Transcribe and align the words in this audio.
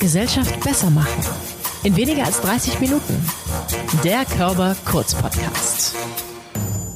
Gesellschaft 0.00 0.60
besser 0.60 0.90
machen. 0.90 1.24
In 1.82 1.96
weniger 1.96 2.24
als 2.24 2.40
30 2.40 2.80
Minuten. 2.80 3.28
Der 4.04 4.24
Körper 4.24 4.76
Kurz 4.84 5.14
Podcast. 5.14 5.94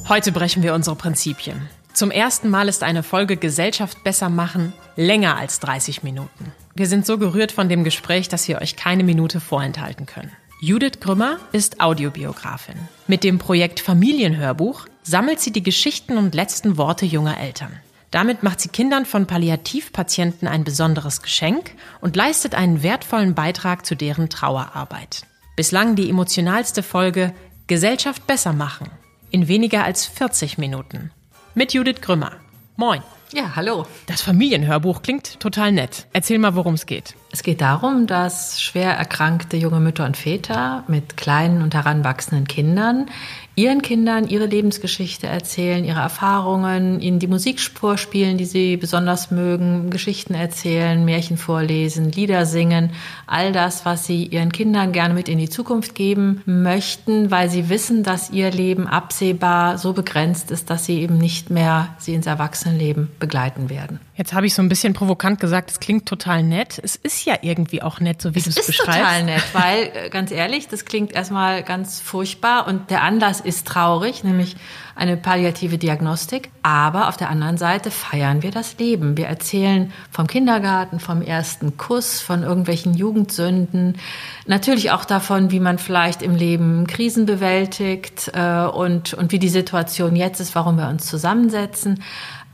Heute 0.07 0.31
brechen 0.31 0.63
wir 0.63 0.73
unsere 0.73 0.95
Prinzipien. 0.95 1.69
Zum 1.93 2.11
ersten 2.11 2.49
Mal 2.49 2.67
ist 2.67 2.83
eine 2.83 3.03
Folge 3.03 3.37
Gesellschaft 3.37 4.03
besser 4.03 4.29
machen 4.29 4.73
länger 4.95 5.37
als 5.37 5.59
30 5.59 6.03
Minuten. 6.03 6.53
Wir 6.75 6.87
sind 6.87 7.05
so 7.05 7.17
gerührt 7.17 7.51
von 7.51 7.69
dem 7.69 7.83
Gespräch, 7.83 8.29
dass 8.29 8.47
wir 8.47 8.61
euch 8.61 8.75
keine 8.75 9.03
Minute 9.03 9.39
vorenthalten 9.39 10.05
können. 10.05 10.31
Judith 10.61 10.99
Grümmer 10.99 11.37
ist 11.51 11.81
Audiobiografin. 11.81 12.75
Mit 13.07 13.23
dem 13.23 13.39
Projekt 13.39 13.79
Familienhörbuch 13.79 14.85
sammelt 15.03 15.39
sie 15.39 15.51
die 15.51 15.63
Geschichten 15.63 16.17
und 16.17 16.35
letzten 16.35 16.77
Worte 16.77 17.05
junger 17.05 17.39
Eltern. 17.39 17.71
Damit 18.11 18.43
macht 18.43 18.59
sie 18.59 18.69
Kindern 18.69 19.05
von 19.05 19.25
Palliativpatienten 19.25 20.47
ein 20.47 20.65
besonderes 20.65 21.21
Geschenk 21.21 21.71
und 22.01 22.17
leistet 22.17 22.55
einen 22.55 22.83
wertvollen 22.83 23.33
Beitrag 23.35 23.85
zu 23.85 23.95
deren 23.95 24.29
Trauerarbeit. 24.29 25.25
Bislang 25.55 25.95
die 25.95 26.09
emotionalste 26.09 26.83
Folge 26.83 27.33
Gesellschaft 27.67 28.27
besser 28.27 28.51
machen 28.51 28.89
in 29.31 29.47
weniger 29.47 29.85
als 29.85 30.05
40 30.05 30.57
Minuten. 30.57 31.11
Mit 31.55 31.73
Judith 31.73 32.01
Grümmer. 32.01 32.33
Moin. 32.75 33.01
Ja, 33.33 33.55
hallo. 33.55 33.87
Das 34.07 34.21
Familienhörbuch 34.21 35.01
klingt 35.01 35.39
total 35.39 35.71
nett. 35.71 36.07
Erzähl 36.11 36.37
mal, 36.37 36.55
worum 36.55 36.73
es 36.73 36.85
geht. 36.85 37.15
Es 37.33 37.43
geht 37.43 37.61
darum, 37.61 38.07
dass 38.07 38.61
schwer 38.61 38.91
erkrankte 38.91 39.55
junge 39.55 39.79
Mütter 39.79 40.05
und 40.05 40.17
Väter 40.17 40.83
mit 40.87 41.15
kleinen 41.15 41.61
und 41.61 41.73
heranwachsenden 41.73 42.45
Kindern 42.45 43.07
ihren 43.55 43.81
Kindern 43.81 44.27
ihre 44.27 44.45
Lebensgeschichte 44.45 45.27
erzählen, 45.27 45.83
ihre 45.83 45.99
Erfahrungen, 45.99 47.01
ihnen 47.01 47.19
die 47.19 47.27
Musikspur 47.27 47.97
spielen, 47.97 48.37
die 48.37 48.45
sie 48.45 48.77
besonders 48.77 49.29
mögen, 49.29 49.89
Geschichten 49.89 50.33
erzählen, 50.33 51.03
Märchen 51.03 51.37
vorlesen, 51.37 52.11
Lieder 52.11 52.45
singen, 52.45 52.91
all 53.27 53.51
das, 53.51 53.85
was 53.85 54.05
sie 54.05 54.25
ihren 54.25 54.53
Kindern 54.53 54.93
gerne 54.93 55.13
mit 55.13 55.27
in 55.27 55.37
die 55.37 55.49
Zukunft 55.49 55.95
geben 55.95 56.41
möchten, 56.45 57.29
weil 57.29 57.49
sie 57.49 57.69
wissen, 57.69 58.03
dass 58.03 58.29
ihr 58.29 58.51
Leben 58.51 58.87
absehbar 58.87 59.77
so 59.77 59.91
begrenzt 59.91 60.49
ist, 60.49 60.69
dass 60.69 60.85
sie 60.85 61.01
eben 61.01 61.17
nicht 61.17 61.49
mehr 61.49 61.95
sie 61.99 62.13
ins 62.13 62.27
Erwachsenenleben 62.27 63.09
begleiten 63.19 63.69
werden. 63.69 63.99
Jetzt 64.15 64.33
habe 64.33 64.45
ich 64.45 64.53
so 64.53 64.61
ein 64.61 64.69
bisschen 64.69 64.93
provokant 64.93 65.39
gesagt, 65.39 65.71
es 65.71 65.79
klingt 65.79 66.05
total 66.05 66.43
nett. 66.43 66.79
Es 66.81 66.95
ist 66.95 67.20
ja 67.25 67.37
irgendwie 67.41 67.81
auch 67.81 67.99
nett, 67.99 68.21
so 68.21 68.35
wie 68.35 68.41
du 68.41 68.49
es 68.49 68.55
beschreibst. 68.55 68.69
Es 68.69 68.79
ist 68.79 68.85
total 68.85 69.23
nett, 69.23 69.43
weil 69.53 69.91
äh, 69.93 70.09
ganz 70.09 70.31
ehrlich, 70.31 70.67
das 70.67 70.85
klingt 70.85 71.13
erstmal 71.13 71.63
ganz 71.63 71.99
furchtbar 71.99 72.67
und 72.67 72.89
der 72.89 73.03
Anlass 73.03 73.39
ist 73.39 73.67
traurig, 73.67 74.23
nämlich 74.23 74.55
eine 74.95 75.17
palliative 75.17 75.77
Diagnostik. 75.77 76.49
Aber 76.63 77.07
auf 77.07 77.17
der 77.17 77.29
anderen 77.29 77.57
Seite 77.57 77.91
feiern 77.91 78.43
wir 78.43 78.51
das 78.51 78.77
Leben. 78.77 79.17
Wir 79.17 79.27
erzählen 79.27 79.91
vom 80.11 80.27
Kindergarten, 80.27 80.99
vom 80.99 81.21
ersten 81.21 81.77
Kuss, 81.77 82.21
von 82.21 82.43
irgendwelchen 82.43 82.93
Jugendsünden, 82.93 83.97
natürlich 84.45 84.91
auch 84.91 85.05
davon, 85.05 85.51
wie 85.51 85.59
man 85.59 85.77
vielleicht 85.79 86.21
im 86.21 86.35
Leben 86.35 86.87
Krisen 86.87 87.25
bewältigt 87.25 88.31
äh, 88.33 88.65
und, 88.65 89.13
und 89.13 89.31
wie 89.31 89.39
die 89.39 89.49
Situation 89.49 90.15
jetzt 90.15 90.39
ist, 90.39 90.55
warum 90.55 90.77
wir 90.77 90.87
uns 90.87 91.07
zusammensetzen 91.07 92.03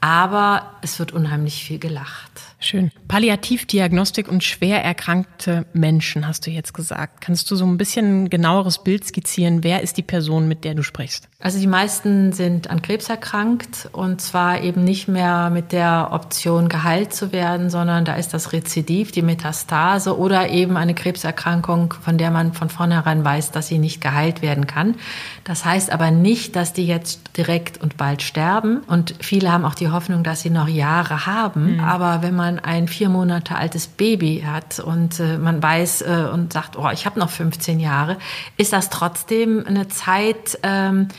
aber 0.01 0.73
es 0.81 0.99
wird 0.99 1.11
unheimlich 1.11 1.63
viel 1.63 1.79
gelacht. 1.79 2.31
Schön. 2.59 2.91
Palliativdiagnostik 3.07 4.27
und 4.27 4.43
schwer 4.43 4.83
erkrankte 4.83 5.67
Menschen, 5.73 6.27
hast 6.27 6.47
du 6.47 6.51
jetzt 6.51 6.73
gesagt. 6.73 7.21
Kannst 7.21 7.51
du 7.51 7.55
so 7.55 7.65
ein 7.65 7.77
bisschen 7.77 8.23
ein 8.23 8.29
genaueres 8.29 8.83
Bild 8.83 9.05
skizzieren? 9.05 9.63
Wer 9.63 9.83
ist 9.83 9.97
die 9.97 10.03
Person, 10.03 10.47
mit 10.47 10.63
der 10.63 10.73
du 10.73 10.81
sprichst? 10.81 11.29
Also 11.39 11.59
die 11.59 11.67
meisten 11.67 12.33
sind 12.33 12.67
an 12.71 12.81
Krebs 12.81 13.09
erkrankt 13.09 13.89
und 13.91 14.21
zwar 14.21 14.61
eben 14.63 14.83
nicht 14.83 15.07
mehr 15.07 15.51
mit 15.51 15.71
der 15.71 16.09
Option 16.11 16.67
geheilt 16.67 17.13
zu 17.13 17.31
werden, 17.31 17.69
sondern 17.69 18.05
da 18.05 18.15
ist 18.15 18.33
das 18.33 18.53
Rezidiv, 18.53 19.11
die 19.11 19.21
Metastase 19.21 20.17
oder 20.17 20.49
eben 20.49 20.77
eine 20.77 20.95
Krebserkrankung, 20.95 21.93
von 22.01 22.17
der 22.17 22.31
man 22.31 22.53
von 22.53 22.69
vornherein 22.69 23.23
weiß, 23.23 23.51
dass 23.51 23.67
sie 23.67 23.77
nicht 23.77 24.01
geheilt 24.01 24.41
werden 24.41 24.65
kann. 24.65 24.95
Das 25.43 25.63
heißt 25.63 25.91
aber 25.91 26.09
nicht, 26.09 26.55
dass 26.55 26.73
die 26.73 26.87
jetzt 26.87 27.37
direkt 27.37 27.79
und 27.83 27.97
bald 27.97 28.23
sterben 28.23 28.79
und 28.87 29.13
viele 29.19 29.51
haben 29.51 29.63
auch 29.63 29.75
die 29.75 29.89
Hoffnung, 29.89 30.23
dass 30.23 30.41
sie 30.41 30.49
noch 30.49 30.67
Jahre 30.67 31.27
haben. 31.27 31.75
Mhm. 31.75 31.79
Aber 31.81 32.23
wenn 32.23 32.35
man 32.35 32.46
ein 32.47 32.87
vier 32.87 33.09
Monate 33.09 33.55
altes 33.55 33.87
Baby 33.87 34.43
hat 34.45 34.79
und 34.79 35.19
äh, 35.19 35.37
man 35.37 35.61
weiß 35.61 36.01
äh, 36.01 36.29
und 36.33 36.53
sagt, 36.53 36.77
oh, 36.77 36.89
ich 36.91 37.05
habe 37.05 37.19
noch 37.19 37.29
15 37.29 37.79
Jahre, 37.79 38.17
ist 38.57 38.73
das 38.73 38.89
trotzdem 38.89 39.65
eine 39.67 39.87
Zeit, 39.87 40.59
ähm, 40.63 41.09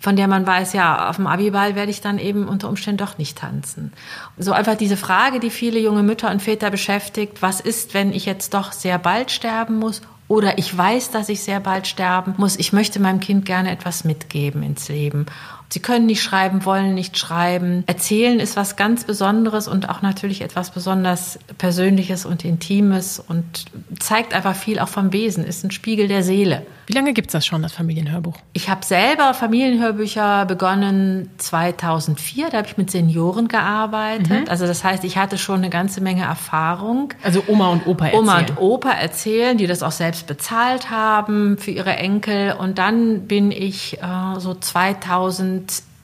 von 0.00 0.16
der 0.16 0.26
man 0.26 0.44
weiß, 0.44 0.72
ja, 0.72 1.08
auf 1.08 1.16
dem 1.16 1.28
Abiball 1.28 1.76
werde 1.76 1.92
ich 1.92 2.00
dann 2.00 2.18
eben 2.18 2.48
unter 2.48 2.68
Umständen 2.68 2.98
doch 2.98 3.18
nicht 3.18 3.38
tanzen. 3.38 3.92
So 4.36 4.52
einfach 4.52 4.74
diese 4.74 4.96
Frage, 4.96 5.38
die 5.38 5.50
viele 5.50 5.78
junge 5.78 6.02
Mütter 6.02 6.30
und 6.30 6.42
Väter 6.42 6.70
beschäftigt, 6.70 7.40
was 7.40 7.60
ist, 7.60 7.94
wenn 7.94 8.12
ich 8.12 8.26
jetzt 8.26 8.52
doch 8.52 8.72
sehr 8.72 8.98
bald 8.98 9.30
sterben 9.30 9.78
muss 9.78 10.02
oder 10.32 10.56
ich 10.56 10.76
weiß, 10.76 11.10
dass 11.10 11.28
ich 11.28 11.42
sehr 11.42 11.60
bald 11.60 11.86
sterben 11.86 12.34
muss. 12.38 12.56
Ich 12.56 12.72
möchte 12.72 13.00
meinem 13.00 13.20
Kind 13.20 13.44
gerne 13.44 13.70
etwas 13.70 14.02
mitgeben 14.02 14.62
ins 14.62 14.88
Leben. 14.88 15.26
Sie 15.72 15.80
können 15.80 16.04
nicht 16.04 16.22
schreiben, 16.22 16.66
wollen 16.66 16.94
nicht 16.94 17.16
schreiben. 17.16 17.82
Erzählen 17.86 18.40
ist 18.40 18.56
was 18.56 18.76
ganz 18.76 19.04
Besonderes 19.04 19.68
und 19.68 19.88
auch 19.88 20.02
natürlich 20.02 20.42
etwas 20.42 20.70
besonders 20.70 21.38
Persönliches 21.56 22.26
und 22.26 22.44
Intimes 22.44 23.18
und 23.18 23.64
zeigt 23.98 24.34
einfach 24.34 24.54
viel 24.54 24.78
auch 24.78 24.88
vom 24.88 25.14
Wesen, 25.14 25.44
ist 25.44 25.64
ein 25.64 25.70
Spiegel 25.70 26.08
der 26.08 26.22
Seele. 26.22 26.66
Wie 26.88 26.92
lange 26.92 27.14
gibt 27.14 27.28
es 27.28 27.32
das 27.32 27.46
schon, 27.46 27.62
das 27.62 27.72
Familienhörbuch? 27.72 28.34
Ich 28.52 28.68
habe 28.68 28.84
selber 28.84 29.32
Familienhörbücher 29.32 30.44
begonnen 30.44 31.30
2004. 31.38 32.50
Da 32.50 32.58
habe 32.58 32.66
ich 32.66 32.76
mit 32.76 32.90
Senioren 32.90 33.48
gearbeitet. 33.48 34.28
Mhm. 34.28 34.48
Also 34.48 34.66
das 34.66 34.84
heißt, 34.84 35.04
ich 35.04 35.16
hatte 35.16 35.38
schon 35.38 35.58
eine 35.58 35.70
ganze 35.70 36.02
Menge 36.02 36.24
Erfahrung. 36.24 37.14
Also 37.22 37.44
Oma 37.46 37.68
und 37.68 37.86
Opa 37.86 38.06
erzählen. 38.06 38.22
Oma 38.22 38.38
und 38.40 38.58
Opa 38.58 38.90
erzählen, 38.90 39.56
die 39.56 39.66
das 39.66 39.82
auch 39.82 39.92
selbst 39.92 40.26
bezahlt 40.26 40.90
haben 40.90 41.56
für 41.56 41.70
ihre 41.70 41.96
Enkel. 41.96 42.56
Und 42.58 42.76
dann 42.76 43.26
bin 43.26 43.52
ich 43.52 43.98
äh, 44.02 44.38
so 44.38 44.52
2000 44.52 45.61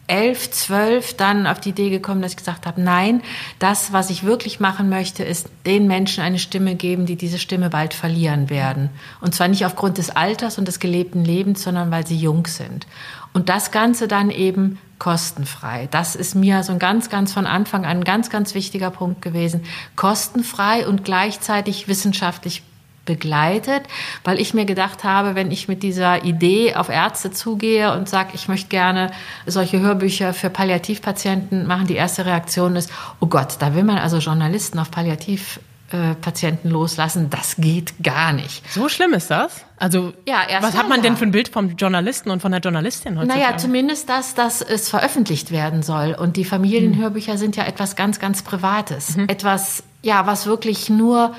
elf, 0.08 0.50
zwölf 0.50 1.14
dann 1.14 1.46
auf 1.46 1.60
die 1.60 1.68
Idee 1.68 1.90
gekommen, 1.90 2.22
dass 2.22 2.32
ich 2.32 2.38
gesagt 2.38 2.66
habe, 2.66 2.80
nein, 2.80 3.22
das, 3.58 3.92
was 3.92 4.10
ich 4.10 4.24
wirklich 4.24 4.58
machen 4.58 4.88
möchte, 4.88 5.22
ist 5.22 5.48
den 5.66 5.86
Menschen 5.86 6.22
eine 6.22 6.38
Stimme 6.38 6.74
geben, 6.74 7.06
die 7.06 7.16
diese 7.16 7.38
Stimme 7.38 7.68
bald 7.68 7.94
verlieren 7.94 8.50
werden. 8.50 8.88
Und 9.20 9.34
zwar 9.34 9.48
nicht 9.48 9.66
aufgrund 9.66 9.98
des 9.98 10.10
Alters 10.10 10.58
und 10.58 10.66
des 10.66 10.80
gelebten 10.80 11.24
Lebens, 11.24 11.62
sondern 11.62 11.90
weil 11.90 12.06
sie 12.06 12.16
jung 12.16 12.46
sind. 12.46 12.86
Und 13.34 13.50
das 13.50 13.70
Ganze 13.70 14.08
dann 14.08 14.30
eben 14.30 14.78
kostenfrei. 14.98 15.88
Das 15.90 16.16
ist 16.16 16.34
mir 16.34 16.62
so 16.64 16.72
ein 16.72 16.78
ganz, 16.78 17.10
ganz 17.10 17.32
von 17.32 17.46
Anfang 17.46 17.84
an 17.84 17.98
ein 17.98 18.04
ganz, 18.04 18.30
ganz 18.30 18.54
wichtiger 18.54 18.90
Punkt 18.90 19.22
gewesen. 19.22 19.64
Kostenfrei 19.94 20.88
und 20.88 21.04
gleichzeitig 21.04 21.86
wissenschaftlich 21.86 22.62
begleitet, 23.08 23.84
weil 24.22 24.38
ich 24.38 24.54
mir 24.54 24.66
gedacht 24.66 25.02
habe, 25.02 25.34
wenn 25.34 25.50
ich 25.50 25.66
mit 25.66 25.82
dieser 25.82 26.24
Idee 26.24 26.76
auf 26.76 26.90
Ärzte 26.90 27.32
zugehe 27.32 27.92
und 27.94 28.08
sage, 28.08 28.30
ich 28.34 28.46
möchte 28.48 28.68
gerne 28.68 29.10
solche 29.46 29.80
Hörbücher 29.80 30.34
für 30.34 30.50
Palliativpatienten 30.50 31.66
machen, 31.66 31.86
die 31.86 31.96
erste 31.96 32.26
Reaktion 32.26 32.76
ist, 32.76 32.92
oh 33.18 33.26
Gott, 33.26 33.56
da 33.60 33.74
will 33.74 33.82
man 33.82 33.96
also 33.96 34.18
Journalisten 34.18 34.78
auf 34.78 34.90
Palliativpatienten 34.90 36.70
loslassen, 36.70 37.30
das 37.30 37.56
geht 37.56 37.94
gar 38.02 38.34
nicht. 38.34 38.62
So 38.70 38.90
schlimm 38.90 39.14
ist 39.14 39.30
das? 39.30 39.64
Also, 39.78 40.12
ja, 40.26 40.42
was 40.60 40.76
hat 40.76 40.90
man 40.90 40.98
ja. 40.98 41.04
denn 41.04 41.16
für 41.16 41.24
ein 41.24 41.30
Bild 41.30 41.48
vom 41.48 41.70
Journalisten 41.76 42.30
und 42.30 42.42
von 42.42 42.52
der 42.52 42.60
Journalistin 42.60 43.18
heutzutage? 43.18 43.40
Naja, 43.40 43.56
zumindest 43.56 44.10
das, 44.10 44.34
dass 44.34 44.60
es 44.60 44.90
veröffentlicht 44.90 45.50
werden 45.50 45.82
soll. 45.82 46.14
Und 46.14 46.36
die 46.36 46.44
Familienhörbücher 46.44 47.32
hm. 47.32 47.38
sind 47.38 47.56
ja 47.56 47.64
etwas 47.64 47.96
ganz, 47.96 48.18
ganz 48.18 48.42
Privates. 48.42 49.16
Mhm. 49.16 49.28
Etwas, 49.28 49.82
ja, 50.02 50.26
was 50.26 50.46
wirklich 50.46 50.90
nur 50.90 51.34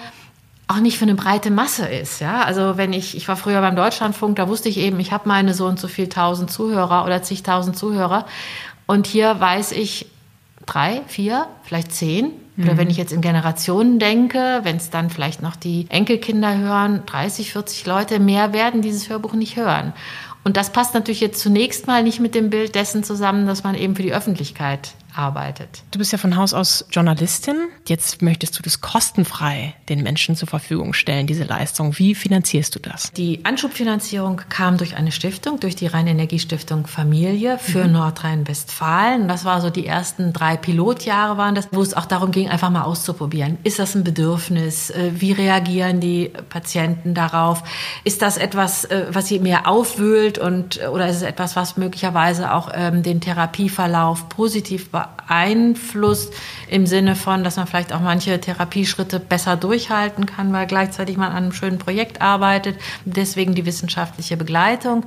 auch 0.70 0.80
nicht 0.80 1.00
für 1.00 1.06
eine 1.06 1.16
breite 1.16 1.50
Masse 1.50 1.88
ist. 1.88 2.22
Ja? 2.22 2.44
Also 2.44 2.78
wenn 2.78 2.94
ich, 2.94 3.18
ich 3.18 3.28
war 3.28 3.36
früher 3.36 3.60
beim 3.60 3.76
Deutschlandfunk, 3.76 4.36
da 4.36 4.48
wusste 4.48 4.70
ich 4.70 4.78
eben, 4.78 5.00
ich 5.00 5.12
habe 5.12 5.28
meine 5.28 5.56
so 5.56 5.66
und 5.66 5.80
so 5.80 5.88
viel 5.88 6.08
tausend 6.08 6.52
Zuhörer 6.52 7.06
oder 7.06 7.24
zigtausend 7.24 7.76
Zuhörer. 7.76 8.28
Und 8.86 9.08
hier 9.08 9.40
weiß 9.40 9.72
ich 9.72 10.06
drei, 10.68 11.02
vier, 11.08 11.48
vielleicht 11.64 11.92
zehn. 11.92 12.32
Oder 12.58 12.74
mhm. 12.74 12.78
wenn 12.78 12.90
ich 12.92 12.98
jetzt 12.98 13.12
in 13.12 13.22
Generationen 13.22 13.98
denke, 13.98 14.60
wenn 14.62 14.78
es 14.78 14.92
dann 14.92 15.10
vielleicht 15.10 15.42
noch 15.42 15.56
die 15.56 15.88
Enkelkinder 15.90 16.56
hören, 16.56 17.02
30, 17.08 17.52
40 17.54 17.88
Leute, 17.88 18.20
mehr 18.20 18.54
werden 18.54 18.84
dieses 18.84 19.10
Hörbuch 19.10 19.34
nicht 19.34 19.56
hören. 19.56 19.94
Und 20.44 20.56
das 20.56 20.72
passt 20.72 20.94
natürlich 20.94 21.20
jetzt 21.20 21.42
zunächst 21.42 21.88
mal 21.88 22.04
nicht 22.04 22.20
mit 22.20 22.36
dem 22.36 22.52
Bild 22.52 22.76
dessen 22.76 23.04
zusammen, 23.04 23.48
dass 23.48 23.64
man 23.64 23.74
eben 23.74 23.96
für 23.96 24.04
die 24.04 24.14
Öffentlichkeit 24.14 24.94
arbeitet. 25.16 25.84
Du 25.92 26.00
bist 26.00 26.12
ja 26.12 26.18
von 26.18 26.36
Haus 26.36 26.54
aus 26.54 26.86
Journalistin. 26.92 27.56
Jetzt 27.88 28.22
möchtest 28.22 28.58
du 28.58 28.62
das 28.62 28.82
kostenfrei 28.82 29.76
den 29.90 30.04
Menschen 30.04 30.36
zur 30.36 30.48
Verfügung 30.48 30.94
stellen, 30.94 31.28
diese 31.28 31.44
Leistung. 31.44 31.98
Wie 31.98 32.16
finanzierst 32.16 32.76
du 32.76 32.80
das? 32.80 33.12
Die 33.14 33.44
Anschubfinanzierung 33.46 34.42
kam 34.50 34.78
durch 34.78 34.96
eine 34.96 35.12
Stiftung, 35.12 35.60
durch 35.60 35.76
die 35.76 35.88
Rhein-Energiestiftung 35.88 36.88
Familie 36.88 37.58
für 37.58 37.86
mhm. 37.86 37.94
Nordrhein-Westfalen. 37.94 39.28
Das 39.28 39.46
war 39.46 39.62
so 39.62 39.70
die 39.70 39.86
ersten 39.86 40.34
drei 40.34 40.58
Pilotjahre 40.58 41.38
waren 41.38 41.56
das, 41.56 41.70
wo 41.72 41.82
es 41.82 41.94
auch 41.94 42.06
darum 42.06 42.32
ging, 42.32 42.50
einfach 42.50 42.70
mal 42.70 42.84
auszuprobieren. 42.84 43.58
Ist 43.64 43.80
das 43.80 43.96
ein 43.96 44.04
Bedürfnis? 44.04 44.90
Äh, 44.90 45.12
wie 45.16 45.32
reagieren 45.32 46.00
die 46.00 46.32
Patienten 46.50 47.14
darauf? 47.14 47.64
Ist 48.04 48.22
das 48.22 48.38
etwas, 48.38 48.86
äh, 48.86 49.08
was 49.10 49.28
sie 49.28 49.40
mehr 49.40 49.68
aufwühlt 49.68 50.38
und, 50.38 50.80
oder 50.90 51.08
ist 51.08 51.18
es 51.18 51.22
etwas, 51.24 51.56
was 51.56 51.78
möglicherweise 51.78 52.54
auch 52.54 52.70
ähm, 52.74 53.04
den 53.04 53.22
Therapieverlauf 53.22 54.30
positiv 54.30 54.90
beeinflusst? 54.92 55.09
Beeinflusst 55.18 56.34
im 56.68 56.86
Sinne 56.86 57.16
von, 57.16 57.44
dass 57.44 57.58
man 57.58 57.68
vielleicht 57.68 57.94
auch 57.94 58.00
manche 58.00 58.40
Therapieschritte 58.40 59.20
besser 59.20 59.58
durchhalten 59.58 60.26
kann, 60.26 60.52
weil 60.54 60.68
gleichzeitig 60.68 61.18
man 61.18 61.32
an 61.32 61.44
einem 61.44 61.52
schönen 61.52 61.78
Projekt 61.78 62.22
arbeitet. 62.22 62.80
Deswegen 63.06 63.56
die 63.56 63.66
wissenschaftliche 63.66 64.38
Begleitung. 64.38 65.06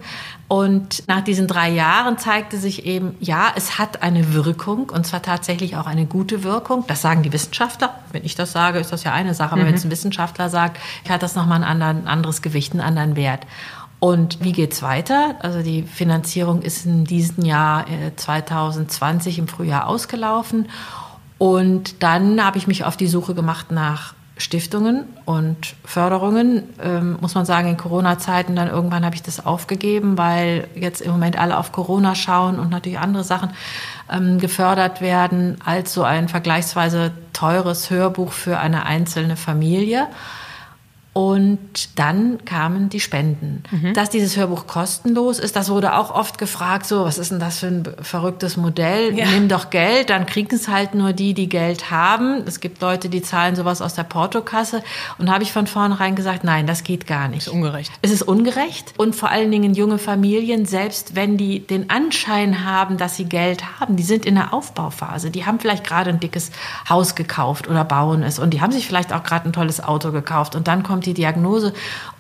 Und 0.49 1.09
nach 1.09 1.23
diesen 1.23 1.47
drei 1.47 1.71
Jahren 1.71 2.19
zeigte 2.19 2.59
sich 2.59 2.85
eben, 2.85 3.17
ja, 3.21 3.53
es 3.57 3.79
hat 3.79 4.03
eine 4.03 4.35
Wirkung 4.35 4.91
und 4.91 5.07
zwar 5.07 5.23
tatsächlich 5.23 5.77
auch 5.77 5.87
eine 5.87 6.05
gute 6.07 6.45
Wirkung. 6.45 6.85
Das 6.87 7.01
sagen 7.01 7.23
die 7.23 7.33
Wissenschaftler. 7.33 7.95
Wenn 8.13 8.25
ich 8.25 8.35
das 8.35 8.53
sage, 8.53 8.79
ist 8.79 8.93
das 8.93 9.03
ja 9.03 9.13
eine 9.13 9.35
Sache. 9.35 9.53
Aber 9.53 9.63
mhm. 9.63 9.69
wenn 9.69 9.75
es 9.75 9.85
ein 9.85 9.91
Wissenschaftler 9.91 10.51
sagt, 10.51 10.79
hat 11.09 11.23
das 11.23 11.35
nochmal 11.35 11.65
ein 11.65 12.07
anderes 12.07 12.43
Gewicht, 12.43 12.73
einen 12.73 12.83
anderen 12.83 13.17
Wert. 13.17 13.47
Und 14.03 14.43
wie 14.43 14.51
geht's 14.51 14.83
weiter? 14.83 15.37
Also 15.43 15.63
die 15.63 15.85
Finanzierung 15.85 16.63
ist 16.63 16.87
in 16.87 17.05
diesem 17.05 17.45
Jahr 17.45 17.87
2020 18.17 19.39
äh, 19.39 19.41
im 19.41 19.47
Frühjahr 19.47 19.87
ausgelaufen. 19.87 20.69
Und 21.39 22.03
dann 22.03 22.45
habe 22.45 22.59
ich 22.59 22.67
mich 22.67 22.83
auf 22.83 22.97
die 22.97 23.07
Suche 23.07 23.33
gemacht 23.33 23.71
nach 23.71 24.15
Stiftungen 24.39 25.05
und 25.25 25.77
Förderungen. 25.85 26.65
Ähm, 26.83 27.17
muss 27.21 27.37
man 27.37 27.45
sagen, 27.45 27.69
in 27.69 27.77
Corona-Zeiten 27.77 28.57
dann 28.57 28.67
irgendwann 28.67 29.05
habe 29.05 29.15
ich 29.15 29.23
das 29.23 29.47
aufgegeben, 29.47 30.19
weil 30.19 30.67
jetzt 30.75 31.01
im 31.01 31.13
Moment 31.13 31.39
alle 31.39 31.57
auf 31.57 31.71
Corona 31.71 32.17
schauen 32.17 32.59
und 32.59 32.71
natürlich 32.71 32.99
andere 32.99 33.23
Sachen 33.23 33.51
ähm, 34.11 34.41
gefördert 34.41 35.01
werden 35.01 35.59
als 35.65 35.95
so 35.95 36.03
ein 36.03 36.29
vergleichsweise 36.29 37.13
teures 37.33 37.89
Hörbuch 37.89 38.33
für 38.33 38.59
eine 38.59 38.85
einzelne 38.85 39.37
Familie. 39.37 40.09
Und 41.15 41.99
dann 41.99 42.43
kamen 42.47 42.89
die 42.89 43.01
Spenden. 43.01 43.65
Mhm. 43.71 43.93
Dass 43.93 44.09
dieses 44.09 44.35
Hörbuch 44.39 44.67
kostenlos 44.67 45.39
ist, 45.39 45.57
das 45.57 45.69
wurde 45.69 45.95
auch 45.95 46.11
oft 46.11 46.39
gefragt, 46.39 46.87
so, 46.87 47.05
was 47.05 47.19
ist 47.19 47.31
denn 47.31 47.39
das 47.39 47.59
für 47.59 47.67
ein 47.67 47.85
verrücktes 48.01 48.57
Modell? 48.57 49.15
Ja. 49.15 49.27
Nimm 49.27 49.49
doch 49.49 49.69
Geld, 49.69 50.09
dann 50.09 50.25
kriegen 50.25 50.55
es 50.55 50.69
halt 50.69 50.95
nur 50.95 51.13
die, 51.13 51.35
die 51.35 51.51
Geld 51.51 51.91
haben. 51.91 52.43
Es 52.47 52.61
gibt 52.61 52.81
Leute, 52.81 53.11
die 53.11 53.21
zahlen 53.21 53.57
sowas 53.57 53.83
aus 53.83 53.93
der 53.93 54.05
Portokasse. 54.05 54.83
Und 55.19 55.31
habe 55.31 55.43
ich 55.43 55.53
von 55.53 55.67
vornherein 55.67 56.15
gesagt, 56.15 56.45
nein, 56.45 56.67
das 56.67 56.83
geht 56.83 57.07
gar 57.07 57.29
nicht. 57.29 57.43
Es 57.43 57.47
ist 57.49 57.53
ungerecht. 57.53 57.93
Es 58.01 58.11
ist 58.11 58.23
ungerecht. 58.23 58.95
Und 58.97 59.15
vor 59.15 59.29
allen 59.29 59.51
Dingen 59.51 59.75
junge 59.75 59.99
Familien, 59.99 60.65
selbst 60.65 61.15
wenn 61.15 61.37
die 61.37 61.67
den 61.67 61.91
Anschein 61.91 62.65
haben, 62.65 62.97
dass 62.97 63.17
sie 63.17 63.27
Geld 63.27 63.81
haben, 63.81 63.97
die 63.97 64.03
sind 64.03 64.25
in 64.25 64.37
der 64.37 64.55
Aufbauphase. 64.55 65.31
Die 65.31 65.45
haben 65.45 65.61
vielleicht 65.61 65.85
gerade 65.85 66.09
ein 66.09 66.21
dickes 66.21 66.53
Haus 66.89 67.15
gekauft 67.15 67.69
oder 67.69 67.85
bauen 67.85 68.23
es. 68.23 68.39
Und 68.39 68.55
die 68.55 68.63
haben 68.63 68.73
sich 68.73 68.87
vielleicht 68.87 69.13
auch 69.13 69.23
gerade 69.23 69.47
ein 69.47 69.53
tolles 69.53 69.85
Auto 69.85 70.11
gekauft. 70.11 70.55
Und 70.55 70.69
dann 70.69 70.83
kommt 70.83 71.02
kommt 71.03 71.07
die 71.07 71.15
Diagnose 71.15 71.73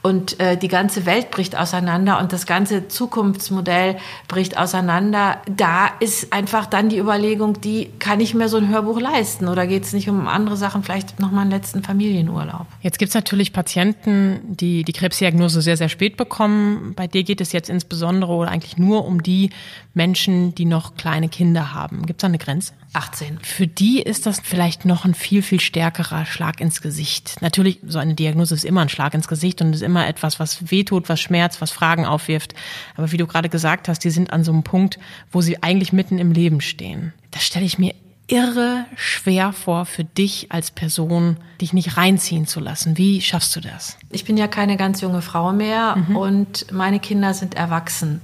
und 0.02 0.40
äh, 0.40 0.56
die 0.56 0.68
ganze 0.68 1.06
Welt 1.06 1.30
bricht 1.30 1.56
auseinander 1.56 2.18
und 2.18 2.32
das 2.32 2.46
ganze 2.46 2.88
Zukunftsmodell 2.88 3.96
bricht 4.26 4.58
auseinander. 4.58 5.40
Da 5.46 5.90
ist 6.00 6.32
einfach 6.32 6.66
dann 6.66 6.88
die 6.88 6.98
Überlegung, 6.98 7.60
die 7.60 7.90
kann 8.00 8.20
ich 8.20 8.34
mir 8.34 8.48
so 8.48 8.56
ein 8.56 8.68
Hörbuch 8.68 9.00
leisten 9.00 9.48
oder 9.48 9.66
geht 9.66 9.84
es 9.84 9.92
nicht 9.92 10.08
um 10.08 10.26
andere 10.26 10.56
Sachen, 10.56 10.82
vielleicht 10.82 11.20
noch 11.20 11.30
mal 11.30 11.42
einen 11.42 11.50
letzten 11.50 11.84
Familienurlaub. 11.84 12.66
Jetzt 12.80 12.98
gibt 12.98 13.10
es 13.10 13.14
natürlich 13.14 13.52
Patienten, 13.52 14.40
die 14.44 14.82
die 14.82 14.92
Krebsdiagnose 14.92 15.62
sehr, 15.62 15.76
sehr 15.76 15.88
spät 15.88 16.16
bekommen. 16.16 16.94
Bei 16.96 17.06
dir 17.06 17.22
geht 17.22 17.40
es 17.40 17.52
jetzt 17.52 17.70
insbesondere 17.70 18.32
oder 18.32 18.50
eigentlich 18.50 18.78
nur 18.78 19.04
um 19.04 19.22
die 19.22 19.50
Menschen, 19.94 20.54
die 20.54 20.64
noch 20.64 20.96
kleine 20.96 21.28
Kinder 21.28 21.74
haben. 21.74 22.06
Gibt 22.06 22.20
es 22.20 22.22
da 22.22 22.26
eine 22.26 22.38
Grenze? 22.38 22.72
18. 22.94 23.38
Für 23.42 23.66
die 23.66 24.02
ist 24.02 24.26
das 24.26 24.40
vielleicht 24.40 24.84
noch 24.84 25.04
ein 25.04 25.14
viel, 25.14 25.42
viel 25.42 25.60
stärkerer 25.60 26.26
Schlag 26.26 26.60
ins 26.60 26.82
Gesicht. 26.82 27.36
Natürlich, 27.40 27.78
so 27.86 27.98
eine 27.98 28.14
Diagnose 28.14 28.54
ist 28.54 28.64
immer 28.64 28.82
ein 28.82 28.88
Schlag 28.88 29.14
ins 29.14 29.28
Gesicht 29.28 29.62
und 29.62 29.72
ist 29.72 29.82
immer 29.82 29.91
etwas, 30.00 30.40
was 30.40 30.70
wehtut, 30.70 31.08
was 31.08 31.20
schmerzt, 31.20 31.60
was 31.60 31.70
Fragen 31.70 32.06
aufwirft. 32.06 32.54
Aber 32.96 33.12
wie 33.12 33.16
du 33.16 33.26
gerade 33.26 33.48
gesagt 33.48 33.88
hast, 33.88 34.00
die 34.04 34.10
sind 34.10 34.32
an 34.32 34.44
so 34.44 34.52
einem 34.52 34.62
Punkt, 34.62 34.98
wo 35.30 35.40
sie 35.40 35.62
eigentlich 35.62 35.92
mitten 35.92 36.18
im 36.18 36.32
Leben 36.32 36.60
stehen. 36.60 37.12
Das 37.30 37.44
stelle 37.44 37.64
ich 37.64 37.78
mir 37.78 37.94
irre 38.28 38.86
schwer 38.96 39.52
vor 39.52 39.84
für 39.84 40.04
dich 40.04 40.46
als 40.50 40.70
Person, 40.70 41.36
dich 41.60 41.72
nicht 41.72 41.96
reinziehen 41.96 42.46
zu 42.46 42.60
lassen. 42.60 42.96
Wie 42.96 43.20
schaffst 43.20 43.54
du 43.56 43.60
das? 43.60 43.98
Ich 44.10 44.24
bin 44.24 44.36
ja 44.36 44.48
keine 44.48 44.76
ganz 44.76 45.00
junge 45.02 45.22
Frau 45.22 45.52
mehr 45.52 45.96
mhm. 45.96 46.16
und 46.16 46.72
meine 46.72 46.98
Kinder 46.98 47.34
sind 47.34 47.54
erwachsen. 47.54 48.22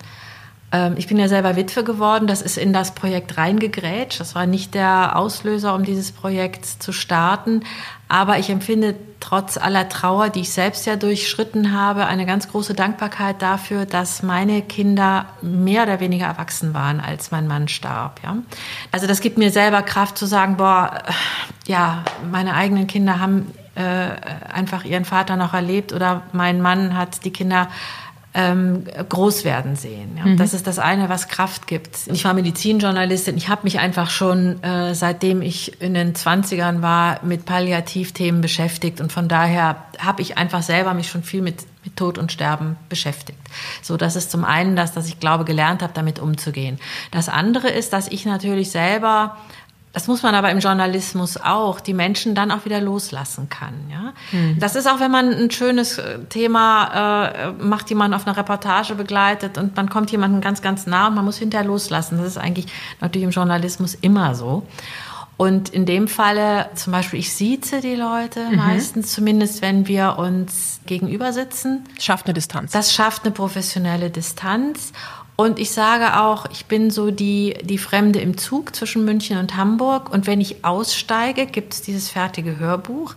Ähm, 0.72 0.94
ich 0.96 1.06
bin 1.06 1.18
ja 1.18 1.28
selber 1.28 1.56
Witwe 1.56 1.84
geworden, 1.84 2.26
das 2.26 2.42
ist 2.42 2.58
in 2.58 2.72
das 2.72 2.94
Projekt 2.94 3.36
reingegrätscht. 3.38 4.20
Das 4.20 4.34
war 4.34 4.46
nicht 4.46 4.74
der 4.74 5.16
Auslöser, 5.16 5.74
um 5.74 5.84
dieses 5.84 6.12
Projekt 6.12 6.66
zu 6.66 6.92
starten. 6.92 7.62
Aber 8.08 8.38
ich 8.38 8.48
empfinde 8.50 8.94
trotz 9.20 9.58
aller 9.58 9.88
Trauer, 9.88 10.30
die 10.30 10.40
ich 10.40 10.50
selbst 10.50 10.86
ja 10.86 10.96
durchschritten 10.96 11.72
habe, 11.72 12.06
eine 12.06 12.24
ganz 12.24 12.48
große 12.48 12.74
Dankbarkeit 12.74 13.42
dafür, 13.42 13.84
dass 13.84 14.22
meine 14.22 14.62
Kinder 14.62 15.26
mehr 15.42 15.82
oder 15.82 16.00
weniger 16.00 16.26
erwachsen 16.26 16.72
waren, 16.72 17.00
als 17.00 17.30
mein 17.30 17.46
Mann 17.46 17.68
starb. 17.68 18.20
Ja? 18.22 18.36
Also 18.92 19.06
das 19.06 19.20
gibt 19.20 19.36
mir 19.36 19.50
selber 19.50 19.82
Kraft 19.82 20.16
zu 20.16 20.26
sagen, 20.26 20.56
boah, 20.56 21.02
ja, 21.66 22.04
meine 22.30 22.54
eigenen 22.54 22.86
Kinder 22.86 23.20
haben 23.20 23.52
äh, 23.74 24.08
einfach 24.52 24.84
ihren 24.84 25.04
Vater 25.04 25.36
noch 25.36 25.54
erlebt 25.54 25.92
oder 25.92 26.22
mein 26.32 26.60
Mann 26.60 26.96
hat 26.96 27.24
die 27.24 27.32
Kinder 27.32 27.68
ähm, 28.38 28.84
groß 29.08 29.44
werden 29.44 29.74
sehen. 29.74 30.16
Ja. 30.16 30.24
Mhm. 30.26 30.36
Das 30.36 30.54
ist 30.54 30.68
das 30.68 30.78
eine, 30.78 31.08
was 31.08 31.26
Kraft 31.26 31.66
gibt. 31.66 31.98
Ich 32.06 32.24
war 32.24 32.34
Medizinjournalistin. 32.34 33.36
Ich 33.36 33.48
habe 33.48 33.62
mich 33.64 33.80
einfach 33.80 34.10
schon, 34.10 34.62
äh, 34.62 34.94
seitdem 34.94 35.42
ich 35.42 35.82
in 35.82 35.92
den 35.92 36.14
20ern 36.14 36.80
war, 36.80 37.18
mit 37.24 37.46
Palliativthemen 37.46 38.40
beschäftigt. 38.40 39.00
Und 39.00 39.10
von 39.10 39.26
daher 39.26 39.82
habe 39.98 40.22
ich 40.22 40.38
einfach 40.38 40.62
selber 40.62 40.94
mich 40.94 41.08
schon 41.08 41.24
viel 41.24 41.42
mit, 41.42 41.66
mit 41.82 41.96
Tod 41.96 42.16
und 42.16 42.30
Sterben 42.30 42.76
beschäftigt. 42.88 43.40
So, 43.82 43.96
das 43.96 44.14
ist 44.14 44.30
zum 44.30 44.44
einen 44.44 44.76
das, 44.76 44.92
dass 44.92 45.08
ich 45.08 45.18
glaube, 45.18 45.44
gelernt 45.44 45.82
habe, 45.82 45.92
damit 45.92 46.20
umzugehen. 46.20 46.78
Das 47.10 47.28
andere 47.28 47.68
ist, 47.68 47.92
dass 47.92 48.06
ich 48.06 48.24
natürlich 48.24 48.70
selber 48.70 49.36
das 49.98 50.06
muss 50.06 50.22
man 50.22 50.36
aber 50.36 50.52
im 50.52 50.60
Journalismus 50.60 51.38
auch, 51.38 51.80
die 51.80 51.92
Menschen 51.92 52.36
dann 52.36 52.52
auch 52.52 52.64
wieder 52.64 52.80
loslassen 52.80 53.48
kann. 53.48 53.74
Ja? 53.90 54.12
Mhm. 54.30 54.60
Das 54.60 54.76
ist 54.76 54.86
auch, 54.86 55.00
wenn 55.00 55.10
man 55.10 55.32
ein 55.32 55.50
schönes 55.50 55.98
äh, 55.98 56.20
Thema 56.28 57.32
äh, 57.48 57.52
macht, 57.60 57.90
jemand 57.90 58.14
auf 58.14 58.24
einer 58.24 58.36
Reportage 58.36 58.94
begleitet 58.94 59.58
und 59.58 59.74
man 59.74 59.90
kommt 59.90 60.12
jemandem 60.12 60.40
ganz, 60.40 60.62
ganz 60.62 60.86
nah 60.86 61.08
und 61.08 61.16
man 61.16 61.24
muss 61.24 61.38
hinterher 61.38 61.66
loslassen. 61.66 62.16
Das 62.18 62.28
ist 62.28 62.38
eigentlich 62.38 62.66
natürlich 63.00 63.24
im 63.24 63.32
Journalismus 63.32 63.96
immer 63.96 64.36
so. 64.36 64.64
Und 65.36 65.68
in 65.68 65.84
dem 65.84 66.06
Falle, 66.06 66.68
zum 66.76 66.92
Beispiel, 66.92 67.18
ich 67.18 67.32
sieze 67.32 67.80
die 67.80 67.96
Leute 67.96 68.50
mhm. 68.50 68.56
meistens, 68.56 69.12
zumindest 69.12 69.62
wenn 69.62 69.88
wir 69.88 70.16
uns 70.16 70.78
gegenüber 70.86 71.32
sitzen. 71.32 71.84
Schafft 71.98 72.26
eine 72.26 72.34
Distanz. 72.34 72.70
Das 72.70 72.92
schafft 72.92 73.24
eine 73.24 73.32
professionelle 73.32 74.10
Distanz. 74.10 74.92
Und 75.40 75.60
ich 75.60 75.70
sage 75.70 76.18
auch, 76.20 76.46
ich 76.50 76.66
bin 76.66 76.90
so 76.90 77.12
die, 77.12 77.56
die 77.62 77.78
Fremde 77.78 78.18
im 78.18 78.36
Zug 78.36 78.74
zwischen 78.74 79.04
München 79.04 79.38
und 79.38 79.56
Hamburg. 79.56 80.12
Und 80.12 80.26
wenn 80.26 80.40
ich 80.40 80.64
aussteige, 80.64 81.46
gibt 81.46 81.74
es 81.74 81.80
dieses 81.80 82.10
fertige 82.10 82.58
Hörbuch. 82.58 83.14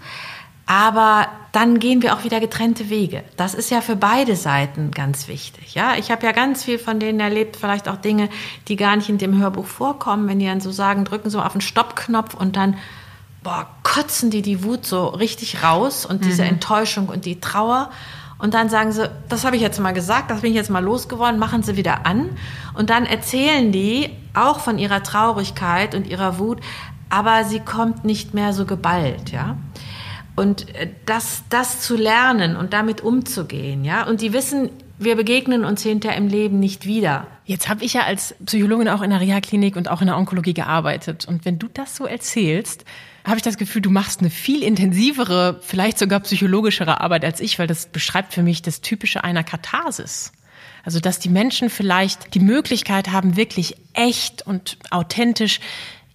Aber 0.68 1.30
dann 1.52 1.80
gehen 1.80 2.04
wir 2.04 2.14
auch 2.14 2.24
wieder 2.24 2.40
getrennte 2.40 2.92
Wege. 2.92 3.24
Das 3.38 3.56
ist 3.56 3.72
ja 3.72 3.82
für 3.82 3.96
beide 3.96 4.36
Seiten 4.36 4.92
ganz 4.92 5.28
wichtig. 5.28 5.74
Ja, 5.74 5.96
ich 5.98 6.12
habe 6.12 6.24
ja 6.24 6.32
ganz 6.32 6.64
viel 6.64 6.78
von 6.78 7.00
denen 7.00 7.20
erlebt, 7.20 7.58
vielleicht 7.58 7.90
auch 7.90 7.98
Dinge, 7.98 8.30
die 8.68 8.76
gar 8.76 8.96
nicht 8.96 9.10
in 9.10 9.18
dem 9.18 9.40
Hörbuch 9.40 9.66
vorkommen, 9.66 10.28
wenn 10.28 10.38
die 10.38 10.46
dann 10.46 10.62
so 10.62 10.72
sagen, 10.72 11.06
drücken 11.06 11.32
so 11.32 11.42
auf 11.42 11.54
den 11.54 11.62
Stoppknopf 11.62 12.36
und 12.36 12.56
dann 12.56 12.78
boah, 13.42 13.68
kotzen 13.82 14.30
die 14.30 14.44
die 14.44 14.64
Wut 14.64 14.86
so 14.86 15.08
richtig 15.08 15.64
raus 15.64 16.06
und 16.06 16.24
diese 16.24 16.44
mhm. 16.44 16.50
Enttäuschung 16.50 17.10
und 17.10 17.26
die 17.26 17.42
Trauer. 17.42 17.90
Und 18.42 18.56
dann 18.56 18.70
sagen 18.70 18.92
sie, 18.92 19.08
das 19.30 19.46
habe 19.46 19.56
ich 19.56 19.62
jetzt 19.62 19.80
mal 19.80 19.92
gesagt, 19.92 20.32
das 20.32 20.42
bin 20.42 20.50
ich 20.50 20.56
jetzt 20.56 20.72
mal 20.72 20.84
losgeworden, 20.84 21.40
machen 21.40 21.62
sie 21.62 21.78
wieder 21.78 22.08
an. 22.08 22.32
Und 22.74 22.90
dann 22.90 23.06
erzählen 23.06 23.72
die 23.72 24.10
auch 24.34 24.60
von 24.60 24.80
ihrer 24.80 25.04
Traurigkeit 25.04 25.94
und 25.94 26.08
ihrer 26.08 26.40
Wut, 26.40 26.60
aber 27.10 27.44
sie 27.44 27.60
kommt 27.60 28.04
nicht 28.04 28.34
mehr 28.34 28.54
so 28.54 28.66
geballt, 28.66 29.32
ja. 29.32 29.58
Und 30.36 30.74
äh, 30.76 30.90
das, 31.06 31.44
das 31.50 31.82
zu 31.82 31.96
lernen 31.96 32.56
und 32.56 32.74
damit 32.74 33.02
umzugehen, 33.02 33.86
ja. 33.86 34.08
Und 34.08 34.22
die 34.22 34.34
wissen, 34.34 34.70
wir 34.98 35.16
begegnen 35.16 35.64
uns 35.64 35.84
hinterher 35.84 36.18
im 36.18 36.28
Leben 36.28 36.60
nicht 36.60 36.88
wieder. 36.88 37.28
Jetzt 37.46 37.70
habe 37.70 37.84
ich 37.84 37.94
ja 37.94 38.04
als 38.04 38.34
Psychologin 38.46 38.88
auch 38.88 39.04
in 39.04 39.12
der 39.12 39.20
Reha-Klinik 39.20 39.76
und 39.76 39.88
auch 39.88 40.02
in 40.02 40.08
der 40.08 40.18
Onkologie 40.18 40.54
gearbeitet. 40.54 41.28
Und 41.28 41.46
wenn 41.46 41.60
du 41.60 41.68
das 41.72 41.96
so 41.96 42.06
erzählst, 42.06 42.86
habe 43.26 43.38
ich 43.38 43.44
das 43.44 43.58
Gefühl, 43.58 43.82
du 43.82 43.90
machst 43.90 44.22
eine 44.22 44.30
viel 44.30 44.64
intensivere, 44.64 45.60
vielleicht 45.62 46.00
sogar 46.00 46.20
psychologischere 46.22 47.02
Arbeit 47.02 47.24
als 47.26 47.40
ich, 47.40 47.60
weil 47.60 47.68
das 47.68 47.88
beschreibt 47.88 48.34
für 48.34 48.44
mich 48.44 48.62
das 48.62 48.82
Typische 48.82 49.24
einer 49.24 49.44
Katharsis. 49.44 50.32
Also, 50.84 51.00
dass 51.00 51.20
die 51.20 51.30
Menschen 51.30 51.70
vielleicht 51.70 52.34
die 52.34 52.40
Möglichkeit 52.40 53.12
haben, 53.12 53.36
wirklich 53.36 53.78
echt 53.94 54.46
und 54.46 54.78
authentisch 54.90 55.60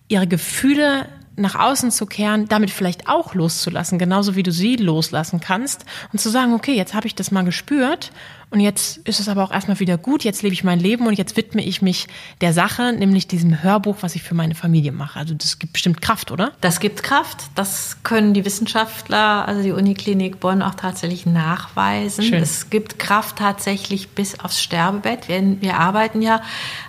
ihre 0.08 0.26
Gefühle 0.26 1.08
nach 1.36 1.54
außen 1.54 1.90
zu 1.90 2.06
kehren, 2.06 2.48
damit 2.48 2.70
vielleicht 2.70 3.08
auch 3.08 3.34
loszulassen, 3.34 3.98
genauso 3.98 4.36
wie 4.36 4.42
du 4.42 4.50
sie 4.50 4.76
loslassen 4.76 5.38
kannst 5.38 5.84
und 6.12 6.18
zu 6.18 6.30
sagen, 6.30 6.54
okay, 6.54 6.74
jetzt 6.74 6.94
habe 6.94 7.06
ich 7.06 7.14
das 7.14 7.30
mal 7.30 7.44
gespürt 7.44 8.10
und 8.50 8.60
jetzt 8.60 8.98
ist 8.98 9.18
es 9.18 9.28
aber 9.28 9.42
auch 9.42 9.50
erstmal 9.50 9.80
wieder 9.80 9.98
gut, 9.98 10.22
jetzt 10.22 10.42
lebe 10.42 10.52
ich 10.52 10.62
mein 10.62 10.78
Leben 10.78 11.06
und 11.06 11.18
jetzt 11.18 11.36
widme 11.36 11.64
ich 11.64 11.82
mich 11.82 12.06
der 12.40 12.52
Sache, 12.52 12.92
nämlich 12.92 13.26
diesem 13.26 13.62
Hörbuch, 13.62 13.96
was 14.02 14.14
ich 14.14 14.22
für 14.22 14.34
meine 14.34 14.54
Familie 14.54 14.92
mache. 14.92 15.18
Also 15.18 15.34
das 15.34 15.58
gibt 15.58 15.72
bestimmt 15.72 16.00
Kraft, 16.00 16.30
oder? 16.30 16.52
Das 16.60 16.78
gibt 16.78 17.02
Kraft. 17.02 17.46
Das 17.56 17.98
können 18.04 18.34
die 18.34 18.44
Wissenschaftler, 18.44 19.48
also 19.48 19.62
die 19.62 19.72
Uniklinik 19.72 20.38
Bonn 20.38 20.62
auch 20.62 20.74
tatsächlich 20.76 21.26
nachweisen. 21.26 22.22
Schön. 22.22 22.40
Es 22.40 22.70
gibt 22.70 23.00
Kraft 23.00 23.36
tatsächlich 23.36 24.10
bis 24.10 24.38
aufs 24.38 24.62
Sterbebett. 24.62 25.28
Wir, 25.28 25.60
wir 25.60 25.78
arbeiten 25.78 26.22
ja 26.22 26.40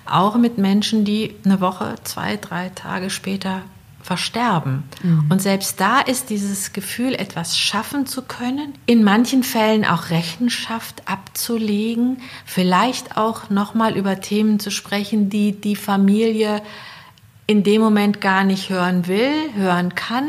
auch 0.05 0.37
mit 0.37 0.59
Menschen, 0.59 1.05
die 1.05 1.33
eine 1.43 1.59
Woche, 1.59 1.95
zwei, 2.03 2.37
drei 2.37 2.69
Tage 2.69 3.09
später 3.09 3.63
versterben. 4.07 4.85
Mhm. 5.03 5.25
Und 5.29 5.41
selbst 5.41 5.81
da 5.81 5.99
ist 5.99 6.29
dieses 6.29 6.71
Gefühl, 6.71 7.13
etwas 7.13 7.57
schaffen 7.57 8.05
zu 8.05 8.21
können, 8.21 8.73
in 8.85 9.03
manchen 9.03 9.43
Fällen 9.43 9.83
auch 9.83 10.09
Rechenschaft 10.11 11.03
abzulegen, 11.05 12.21
vielleicht 12.45 13.17
auch 13.17 13.49
nochmal 13.49 13.97
über 13.97 14.21
Themen 14.21 14.61
zu 14.61 14.71
sprechen, 14.71 15.29
die 15.29 15.51
die 15.51 15.75
Familie 15.75 16.61
in 17.47 17.63
dem 17.63 17.81
Moment 17.81 18.21
gar 18.21 18.45
nicht 18.45 18.69
hören 18.69 19.07
will, 19.07 19.53
hören 19.55 19.93
kann. 19.93 20.27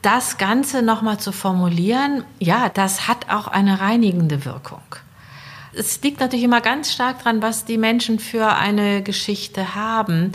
Das 0.00 0.38
Ganze 0.38 0.82
nochmal 0.82 1.18
zu 1.18 1.30
formulieren, 1.30 2.24
ja, 2.38 2.70
das 2.70 3.06
hat 3.06 3.28
auch 3.28 3.48
eine 3.48 3.80
reinigende 3.80 4.46
Wirkung. 4.46 4.82
Es 5.74 6.00
liegt 6.02 6.20
natürlich 6.20 6.44
immer 6.44 6.60
ganz 6.62 6.90
stark 6.90 7.18
daran, 7.18 7.42
was 7.42 7.66
die 7.66 7.78
Menschen 7.78 8.18
für 8.18 8.54
eine 8.56 9.02
Geschichte 9.02 9.74
haben. 9.74 10.32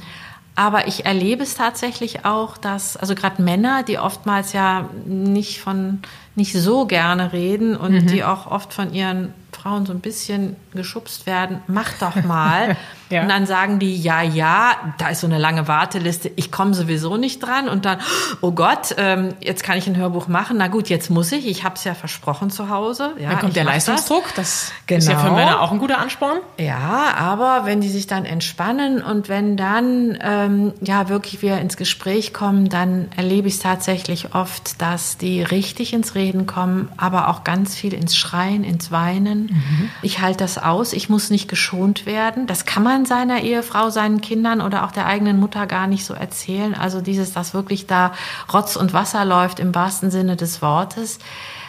Aber 0.60 0.90
ich 0.90 1.06
erlebe 1.06 1.42
es 1.44 1.56
tatsächlich 1.56 2.26
auch, 2.26 2.58
dass, 2.58 2.98
also 2.98 3.16
gerade 3.16 3.42
Männer, 3.42 3.84
die 3.84 3.98
oftmals 3.98 4.52
ja 4.52 4.90
nicht 5.06 5.62
von, 5.62 6.02
nicht 6.36 6.52
so 6.52 6.86
gerne 6.86 7.32
reden 7.32 7.78
und 7.78 7.94
mhm. 7.94 8.08
die 8.08 8.26
auch 8.26 8.46
oft 8.46 8.74
von 8.74 8.94
ihren 8.94 9.34
Frauen 9.54 9.86
so 9.86 9.94
ein 9.94 10.02
bisschen 10.02 10.58
geschubst 10.74 11.26
werden, 11.26 11.62
mach 11.68 11.94
doch 12.00 12.26
mal. 12.26 12.76
ja. 13.10 13.24
Und 13.24 13.30
dann 13.30 13.46
sagen 13.46 13.80
die, 13.80 13.96
ja, 13.96 14.22
ja, 14.22 14.72
da 14.98 15.10
ist 15.10 15.22
so 15.22 15.28
eine 15.28 15.38
lange 15.38 15.68
Warteliste, 15.68 16.32
ich 16.36 16.52
komme 16.52 16.74
sowieso 16.74 17.18
nicht 17.18 17.40
dran. 17.40 17.68
Und 17.68 17.86
dann, 17.86 18.00
oh 18.42 18.52
Gott, 18.52 18.96
ähm, 18.98 19.34
jetzt 19.42 19.64
kann 19.64 19.78
ich 19.78 19.88
ein 19.88 19.98
Hörbuch 19.98 20.28
machen. 20.28 20.58
Na 20.58 20.68
gut, 20.68 20.90
jetzt 20.90 21.10
muss 21.10 21.32
ich, 21.32 21.48
ich 21.48 21.64
habe 21.64 21.76
es 21.76 21.84
ja 21.84 21.96
versprochen 21.96 22.52
zu 22.52 22.70
Hause. 22.70 23.14
Ja, 23.20 23.30
dann 23.30 23.40
kommt 23.40 23.56
der 23.56 23.64
Leistungsdruck, 23.64 24.24
das, 24.36 24.36
das 24.36 24.72
genau. 24.86 25.00
ist 25.00 25.08
ja 25.08 25.18
für 25.18 25.24
genau. 25.26 25.36
Männer 25.36 25.62
auch 25.62 25.72
ein 25.72 25.80
guter 25.80 25.98
Ansporn. 25.98 26.38
Ja, 26.58 27.16
aber 27.18 27.66
wenn 27.66 27.82
die 27.82 27.90
sich 27.90 28.06
dann 28.06 28.26
entspannen 28.26 29.02
und 29.02 29.28
wenn 29.28 29.58
dann 29.58 30.18
ähm, 30.22 30.74
ja 30.82 31.10
wirklich 31.10 31.42
wir 31.42 31.58
ins 31.60 31.78
Gespräch 31.78 32.34
kommen, 32.34 32.70
dann 32.70 33.08
erlebe 33.16 33.48
ich 33.48 33.56
es 33.56 33.60
tatsächlich 33.60 34.36
oft, 34.36 34.82
dass 34.82 35.18
die 35.18 35.42
richtig 35.42 35.94
ins 35.94 36.14
Reden 36.16 36.46
kommen, 36.46 36.90
aber 36.98 37.30
auch 37.30 37.44
ganz 37.44 37.76
viel 37.76 37.94
ins 37.94 38.16
Schreien, 38.16 38.64
ins 38.64 38.92
Weinen. 38.92 39.44
Mhm. 39.44 39.90
Ich 40.02 40.22
halte 40.22 40.40
das 40.40 40.58
aus, 40.58 40.94
ich 40.94 41.10
muss 41.10 41.30
nicht 41.30 41.48
geschont 41.48 42.06
werden. 42.06 42.46
Das 42.46 42.66
kann 42.66 42.84
man 42.84 42.99
seiner 43.06 43.42
Ehefrau, 43.42 43.90
seinen 43.90 44.22
Kindern 44.22 44.62
oder 44.62 44.86
auch 44.86 44.92
der 44.92 45.06
eigenen 45.06 45.40
Mutter 45.40 45.68
gar 45.68 45.88
nicht 45.88 46.06
so 46.06 46.14
erzählen. 46.14 46.74
Also 46.74 47.02
dieses, 47.02 47.34
dass 47.34 47.54
wirklich 47.54 47.88
da 47.88 48.14
Rotz 48.54 48.76
und 48.76 48.94
Wasser 48.94 49.26
läuft 49.26 49.60
im 49.60 49.74
wahrsten 49.74 50.12
Sinne 50.12 50.36
des 50.36 50.62
Wortes, 50.62 51.20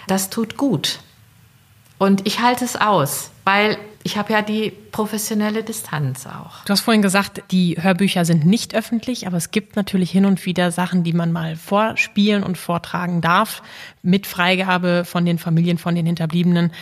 das 0.06 0.30
tut 0.30 0.56
gut. 0.56 1.00
Und 1.98 2.26
ich 2.26 2.40
halte 2.40 2.64
es 2.64 2.76
aus, 2.76 3.30
weil 3.44 3.76
ich 4.02 4.16
habe 4.16 4.32
ja 4.32 4.40
die 4.40 4.70
professionelle 4.70 5.62
Distanz 5.62 6.26
auch. 6.26 6.64
Du 6.64 6.72
hast 6.72 6.80
vorhin 6.80 7.02
gesagt, 7.02 7.42
die 7.50 7.76
Hörbücher 7.78 8.24
sind 8.24 8.46
nicht 8.46 8.74
öffentlich, 8.74 9.26
aber 9.26 9.36
es 9.36 9.50
gibt 9.50 9.76
natürlich 9.76 10.10
hin 10.10 10.24
und 10.24 10.46
wieder 10.46 10.70
Sachen, 10.70 11.04
die 11.04 11.12
man 11.12 11.32
mal 11.32 11.56
vorspielen 11.56 12.42
und 12.42 12.56
vortragen 12.56 13.20
darf, 13.20 13.62
mit 14.02 14.26
Freigabe 14.26 15.04
von 15.04 15.26
den 15.26 15.38
Familien, 15.38 15.76
von 15.76 15.94
den 15.94 16.06
Hinterbliebenen. 16.06 16.72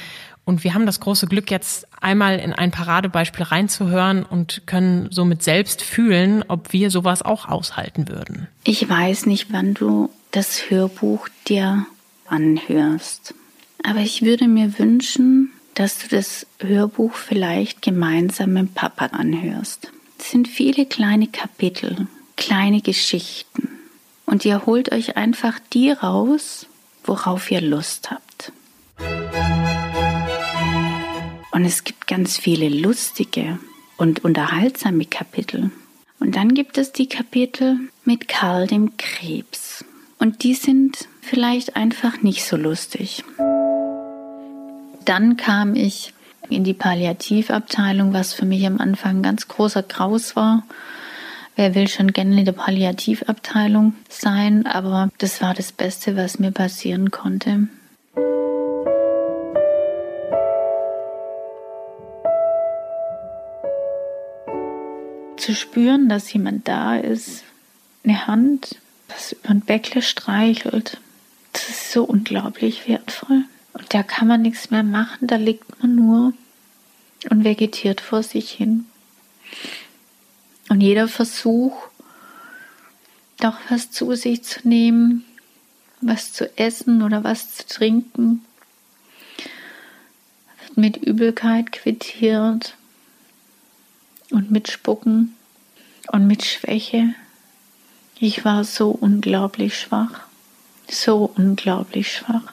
Und 0.49 0.65
wir 0.65 0.73
haben 0.73 0.87
das 0.87 1.01
große 1.01 1.27
Glück, 1.27 1.51
jetzt 1.51 1.87
einmal 2.01 2.39
in 2.39 2.55
ein 2.55 2.71
Paradebeispiel 2.71 3.45
reinzuhören 3.45 4.23
und 4.23 4.63
können 4.65 5.09
somit 5.11 5.43
selbst 5.43 5.83
fühlen, 5.83 6.43
ob 6.49 6.73
wir 6.73 6.91
sowas 6.91 7.21
auch 7.21 7.47
aushalten 7.51 8.09
würden. 8.09 8.49
Ich 8.65 8.89
weiß 8.89 9.27
nicht, 9.27 9.53
wann 9.53 9.75
du 9.75 10.09
das 10.31 10.71
Hörbuch 10.71 11.29
dir 11.49 11.85
anhörst. 12.29 13.35
Aber 13.85 13.99
ich 13.99 14.23
würde 14.23 14.49
mir 14.49 14.79
wünschen, 14.79 15.51
dass 15.75 15.99
du 15.99 16.09
das 16.09 16.47
Hörbuch 16.61 17.13
vielleicht 17.13 17.83
gemeinsam 17.83 18.55
mit 18.55 18.75
Papa 18.75 19.09
anhörst. 19.09 19.93
Es 20.19 20.31
sind 20.31 20.49
viele 20.49 20.87
kleine 20.87 21.27
Kapitel, 21.27 22.07
kleine 22.39 22.81
Geschichten. 22.81 23.69
Und 24.25 24.47
ihr 24.47 24.65
holt 24.65 24.93
euch 24.93 25.19
einfach 25.19 25.59
die 25.75 25.91
raus, 25.91 26.65
worauf 27.05 27.51
ihr 27.51 27.61
Lust 27.61 28.11
habt. 28.11 28.51
Und 31.51 31.65
es 31.65 31.85
gibt 31.85 32.07
ganz 32.07 32.37
viele 32.37 32.69
lustige 32.69 33.59
und 33.97 34.25
unterhaltsame 34.25 35.07
Kapitel. 35.07 35.71
Und 36.21 36.37
dann 36.37 36.55
gibt 36.55 36.79
es 36.79 36.93
die 36.93 37.09
Kapitel 37.09 37.79
mit 38.05 38.29
Karl 38.29 38.67
dem 38.67 38.97
Krebs. 38.97 39.85
Und 40.19 40.43
die 40.43 40.55
sind 40.55 41.09
vielleicht 41.21 41.77
einfach 41.77 42.23
nicht 42.23 42.45
so 42.45 42.57
lustig. 42.57 43.25
Dann 45.05 45.37
kam 45.37 45.75
ich 45.75 46.13
in 46.51 46.65
die 46.65 46.75
Palliativabteilung, 46.75 48.13
was 48.13 48.35
für 48.35 48.47
mich 48.47 48.67
am 48.67 48.79
Anfang 48.79 49.19
ein 49.19 49.23
ganz 49.23 49.49
großer 49.49 49.83
Graus 49.83 50.35
war. 50.37 50.65
Wer 51.57 51.75
will 51.75 51.89
schon 51.89 52.13
gerne 52.13 52.39
in 52.39 52.45
der 52.45 52.53
Palliativabteilung 52.53 53.95
sein? 54.09 54.67
Aber 54.67 55.11
das 55.19 55.41
war 55.41 55.55
das 55.55 55.73
Beste, 55.73 56.17
was 56.17 56.39
mir 56.39 56.53
passieren 56.53 57.11
konnte. 57.11 57.69
Zu 65.49 65.55
spüren, 65.55 66.11
dass 66.11 66.31
jemand 66.31 66.69
da 66.69 66.99
ist, 66.99 67.43
eine 68.05 68.27
Hand, 68.27 68.77
das 69.09 69.33
über 69.33 69.49
ein 69.49 69.63
Bäckle 69.63 70.03
streichelt, 70.03 71.01
das 71.55 71.71
ist 71.71 71.91
so 71.91 72.05
unglaublich 72.05 72.87
wertvoll. 72.87 73.45
Und 73.73 73.95
da 73.95 74.03
kann 74.03 74.29
man 74.29 74.43
nichts 74.43 74.71
mehr 74.71 74.83
machen, 74.83 75.27
da 75.27 75.37
liegt 75.37 75.81
man 75.81 75.95
nur 75.95 76.35
und 77.31 77.45
vegetiert 77.45 78.03
vor 78.03 78.23
sich 78.23 78.51
hin. 78.51 78.85
Und 80.69 80.83
jeder 80.83 81.09
Versuch, 81.09 81.79
doch 83.39 83.57
was 83.71 83.91
zu 83.91 84.15
sich 84.17 84.45
zu 84.45 84.69
nehmen, 84.69 85.25
was 86.03 86.35
zu 86.35 86.59
essen 86.59 87.01
oder 87.01 87.25
was 87.25 87.55
zu 87.55 87.67
trinken, 87.67 88.45
wird 90.61 90.77
mit 90.77 90.99
Übelkeit 90.99 91.73
quittiert 91.73 92.77
und 94.31 94.51
mit 94.51 94.71
Spucken 94.71 95.35
und 96.13 96.27
mit 96.27 96.45
Schwäche. 96.45 97.15
Ich 98.19 98.45
war 98.45 98.65
so 98.65 98.91
unglaublich 98.91 99.79
schwach, 99.79 100.21
so 100.89 101.33
unglaublich 101.37 102.13
schwach. 102.13 102.53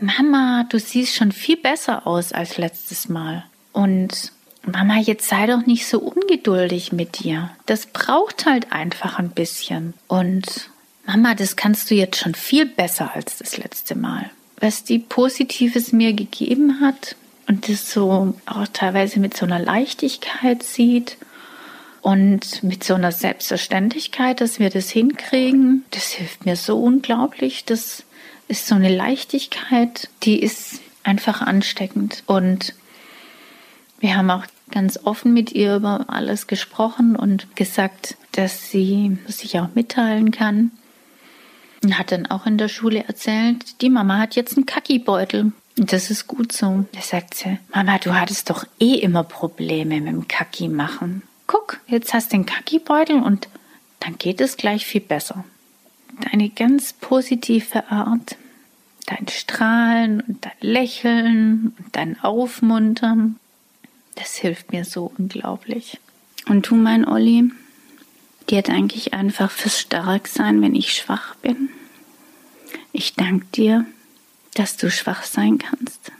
Mama, 0.00 0.64
du 0.68 0.78
siehst 0.78 1.16
schon 1.16 1.32
viel 1.32 1.56
besser 1.56 2.06
aus 2.06 2.32
als 2.32 2.56
letztes 2.56 3.08
Mal. 3.08 3.44
Und 3.72 4.32
Mama, 4.64 4.98
jetzt 4.98 5.28
sei 5.28 5.46
doch 5.46 5.66
nicht 5.66 5.86
so 5.86 5.98
ungeduldig 5.98 6.92
mit 6.92 7.20
dir. 7.20 7.50
Das 7.66 7.86
braucht 7.86 8.46
halt 8.46 8.72
einfach 8.72 9.18
ein 9.18 9.30
bisschen. 9.30 9.94
Und 10.06 10.70
Mama, 11.06 11.34
das 11.34 11.56
kannst 11.56 11.90
du 11.90 11.94
jetzt 11.94 12.18
schon 12.18 12.34
viel 12.34 12.66
besser 12.66 13.14
als 13.14 13.38
das 13.38 13.56
letzte 13.56 13.96
Mal. 13.96 14.30
Was 14.60 14.84
die 14.84 14.98
Positives 14.98 15.92
mir 15.92 16.12
gegeben 16.12 16.80
hat, 16.80 17.16
und 17.48 17.68
das 17.68 17.90
so 17.90 18.34
auch 18.46 18.66
teilweise 18.72 19.18
mit 19.20 19.36
so 19.36 19.46
einer 19.46 19.58
Leichtigkeit 19.58 20.62
sieht 20.62 21.16
und 22.02 22.62
mit 22.62 22.84
so 22.84 22.94
einer 22.94 23.10
Selbstverständlichkeit, 23.10 24.40
dass 24.40 24.58
wir 24.58 24.70
das 24.70 24.90
hinkriegen, 24.90 25.84
das 25.90 26.12
hilft 26.12 26.44
mir 26.44 26.56
so 26.56 26.78
unglaublich. 26.78 27.64
Das 27.64 28.04
ist 28.48 28.66
so 28.66 28.74
eine 28.74 28.94
Leichtigkeit, 28.94 30.08
die 30.22 30.40
ist 30.40 30.80
einfach 31.02 31.40
ansteckend. 31.40 32.22
Und 32.26 32.74
wir 33.98 34.16
haben 34.16 34.30
auch 34.30 34.44
ganz 34.70 35.00
offen 35.04 35.32
mit 35.32 35.52
ihr 35.52 35.76
über 35.76 36.04
alles 36.08 36.46
gesprochen 36.46 37.16
und 37.16 37.56
gesagt, 37.56 38.16
dass 38.32 38.70
sie 38.70 39.16
sich 39.26 39.58
auch 39.58 39.68
mitteilen 39.74 40.30
kann. 40.30 40.70
Und 41.82 41.98
hat 41.98 42.12
dann 42.12 42.26
auch 42.26 42.44
in 42.44 42.58
der 42.58 42.68
Schule 42.68 43.04
erzählt, 43.04 43.80
die 43.80 43.88
Mama 43.88 44.18
hat 44.18 44.36
jetzt 44.36 44.56
einen 44.56 44.66
Kackibeutel. 44.66 45.52
Das 45.80 46.10
ist 46.10 46.26
gut 46.26 46.50
so. 46.50 46.86
Da 46.90 47.00
sagt 47.00 47.34
sie, 47.34 47.58
Mama, 47.72 47.98
du 47.98 48.12
hattest 48.12 48.50
doch 48.50 48.64
eh 48.80 48.94
immer 48.94 49.22
Probleme 49.22 50.00
mit 50.00 50.12
dem 50.12 50.26
Kaki 50.26 50.66
machen. 50.66 51.22
Guck, 51.46 51.78
jetzt 51.86 52.12
hast 52.12 52.32
du 52.32 52.36
den 52.36 52.46
Kaki-Beutel 52.46 53.22
und 53.22 53.48
dann 54.00 54.18
geht 54.18 54.40
es 54.40 54.56
gleich 54.56 54.86
viel 54.86 55.00
besser. 55.00 55.44
Deine 56.20 56.48
ganz 56.48 56.92
positive 56.94 57.92
Art, 57.92 58.36
dein 59.06 59.28
Strahlen 59.28 60.20
und 60.20 60.44
dein 60.44 60.52
Lächeln 60.60 61.76
und 61.78 61.86
dein 61.94 62.20
Aufmuntern, 62.24 63.38
das 64.16 64.34
hilft 64.34 64.72
mir 64.72 64.84
so 64.84 65.12
unglaublich. 65.16 66.00
Und 66.48 66.68
du, 66.68 66.74
mein 66.74 67.06
Olli, 67.06 67.52
geht 68.48 68.68
eigentlich 68.68 69.14
einfach 69.14 69.52
fürs 69.52 69.78
Starksein, 69.78 70.60
wenn 70.60 70.74
ich 70.74 70.92
schwach 70.92 71.36
bin. 71.36 71.68
Ich 72.92 73.14
danke 73.14 73.46
dir, 73.54 73.86
dass 74.58 74.76
du 74.76 74.90
schwach 74.90 75.22
sein 75.22 75.58
kannst, 75.58 76.10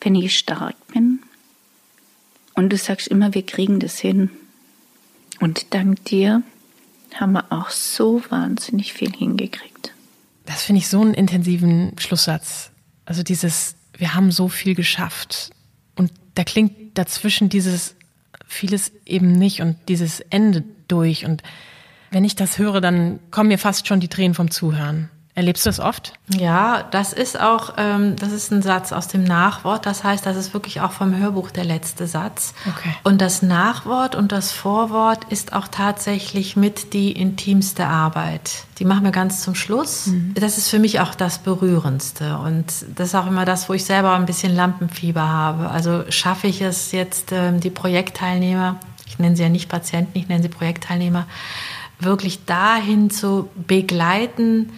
wenn 0.00 0.16
ich 0.16 0.36
stark 0.36 0.74
bin. 0.88 1.20
Und 2.54 2.70
du 2.70 2.76
sagst 2.76 3.06
immer, 3.06 3.34
wir 3.34 3.46
kriegen 3.46 3.78
das 3.78 3.98
hin. 3.98 4.30
Und 5.38 5.74
dank 5.74 6.04
dir 6.06 6.42
haben 7.14 7.32
wir 7.32 7.52
auch 7.52 7.70
so 7.70 8.22
wahnsinnig 8.30 8.94
viel 8.94 9.12
hingekriegt. 9.12 9.92
Das 10.44 10.64
finde 10.64 10.80
ich 10.80 10.88
so 10.88 11.00
einen 11.00 11.14
intensiven 11.14 11.92
Schlusssatz. 11.98 12.70
Also 13.04 13.22
dieses, 13.22 13.76
wir 13.96 14.14
haben 14.14 14.32
so 14.32 14.48
viel 14.48 14.74
geschafft. 14.74 15.50
Und 15.94 16.10
da 16.34 16.42
klingt 16.42 16.98
dazwischen 16.98 17.48
dieses 17.48 17.94
vieles 18.48 18.90
eben 19.04 19.32
nicht 19.32 19.60
und 19.60 19.76
dieses 19.88 20.20
Ende 20.20 20.64
durch. 20.88 21.24
Und 21.24 21.42
wenn 22.10 22.24
ich 22.24 22.34
das 22.34 22.58
höre, 22.58 22.80
dann 22.80 23.20
kommen 23.30 23.48
mir 23.48 23.58
fast 23.58 23.86
schon 23.86 24.00
die 24.00 24.08
Tränen 24.08 24.34
vom 24.34 24.50
Zuhören. 24.50 25.10
Erlebst 25.36 25.66
du 25.66 25.68
das 25.68 25.80
oft? 25.80 26.14
Ja, 26.34 26.84
das 26.90 27.12
ist 27.12 27.38
auch, 27.38 27.74
ähm, 27.76 28.16
das 28.16 28.32
ist 28.32 28.50
ein 28.52 28.62
Satz 28.62 28.90
aus 28.92 29.06
dem 29.06 29.22
Nachwort. 29.22 29.84
Das 29.84 30.02
heißt, 30.02 30.24
das 30.24 30.34
ist 30.34 30.54
wirklich 30.54 30.80
auch 30.80 30.92
vom 30.92 31.14
Hörbuch 31.14 31.50
der 31.50 31.64
letzte 31.64 32.06
Satz. 32.06 32.54
Okay. 32.66 32.94
Und 33.04 33.20
das 33.20 33.42
Nachwort 33.42 34.14
und 34.14 34.32
das 34.32 34.52
Vorwort 34.52 35.24
ist 35.28 35.52
auch 35.52 35.68
tatsächlich 35.68 36.56
mit 36.56 36.94
die 36.94 37.12
intimste 37.12 37.84
Arbeit. 37.84 38.64
Die 38.78 38.86
machen 38.86 39.04
wir 39.04 39.10
ganz 39.10 39.42
zum 39.42 39.54
Schluss. 39.54 40.06
Mhm. 40.06 40.32
Das 40.32 40.56
ist 40.56 40.70
für 40.70 40.78
mich 40.78 41.00
auch 41.00 41.14
das 41.14 41.36
Berührendste. 41.36 42.38
Und 42.38 42.72
das 42.94 43.08
ist 43.08 43.14
auch 43.14 43.26
immer 43.26 43.44
das, 43.44 43.68
wo 43.68 43.74
ich 43.74 43.84
selber 43.84 44.14
ein 44.14 44.24
bisschen 44.24 44.56
Lampenfieber 44.56 45.28
habe. 45.28 45.68
Also 45.68 46.04
schaffe 46.08 46.46
ich 46.46 46.62
es 46.62 46.92
jetzt, 46.92 47.32
ähm, 47.32 47.60
die 47.60 47.68
Projektteilnehmer, 47.68 48.80
ich 49.06 49.18
nenne 49.18 49.36
sie 49.36 49.42
ja 49.42 49.50
nicht 49.50 49.68
Patienten, 49.68 50.18
ich 50.18 50.28
nenne 50.28 50.42
sie 50.42 50.48
Projektteilnehmer, 50.48 51.26
wirklich 52.00 52.46
dahin 52.46 53.10
zu 53.10 53.50
begleiten, 53.54 54.72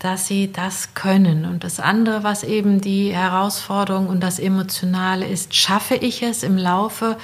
dass 0.00 0.26
sie 0.26 0.50
das 0.50 0.94
können. 0.94 1.44
Und 1.44 1.62
das 1.62 1.78
andere, 1.78 2.24
was 2.24 2.42
eben 2.42 2.80
die 2.80 3.14
Herausforderung 3.14 4.08
und 4.08 4.20
das 4.20 4.38
Emotionale 4.38 5.26
ist, 5.26 5.54
schaffe 5.54 5.94
ich 5.94 6.22
es 6.22 6.42
im 6.42 6.56
Laufe 6.56 7.16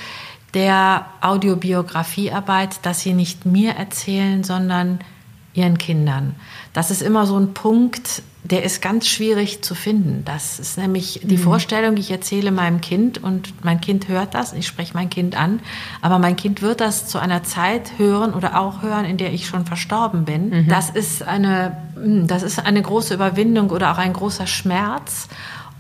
der 0.55 1.07
Audiobiografiearbeit, 1.23 2.79
dass 2.83 3.01
sie 3.01 3.15
nicht 3.15 3.47
mir 3.47 3.73
erzählen, 3.73 4.45
sondern 4.45 5.01
ihren 5.55 5.79
Kindern. 5.79 6.37
Das 6.73 6.91
ist 6.91 7.03
immer 7.03 7.27
so 7.27 7.39
ein 7.39 7.55
Punkt, 7.55 8.23
der 8.51 8.63
ist 8.63 8.81
ganz 8.81 9.09
schwierig 9.09 9.63
zu 9.63 9.75
finden. 9.75 10.23
Das 10.25 10.59
ist 10.59 10.79
nämlich 10.79 11.21
die 11.23 11.37
mhm. 11.37 11.43
Vorstellung, 11.43 11.97
ich 11.97 12.11
erzähle 12.11 12.53
meinem 12.53 12.81
Kind 12.81 13.23
und 13.23 13.65
mein 13.65 13.81
Kind 13.81 14.09
hört 14.09 14.35
das, 14.35 14.53
ich 14.53 14.67
spreche 14.67 14.95
mein 14.95 15.11
Kind 15.11 15.37
an, 15.37 15.61
aber 16.01 16.19
mein 16.19 16.37
Kind 16.37 16.63
wird 16.63 16.81
das 16.81 17.09
zu 17.09 17.19
einer 17.19 17.43
Zeit 17.43 17.99
hören 17.99 18.35
oder 18.35 18.61
auch 18.61 18.83
hören, 18.83 19.05
in 19.05 19.17
der 19.17 19.33
ich 19.33 19.47
schon 19.47 19.67
verstorben 19.67 20.25
bin. 20.25 20.51
Mhm. 20.51 20.69
Das 20.69 20.91
ist 20.91 21.23
eine, 21.23 21.77
hm, 21.95 22.27
das 22.27 22.43
ist 22.43 22.65
eine 22.65 22.83
große 22.83 23.15
Überwindung 23.15 23.71
oder 23.71 23.93
auch 23.93 23.99
ein 23.99 24.13
großer 24.13 24.47
Schmerz. 24.47 25.29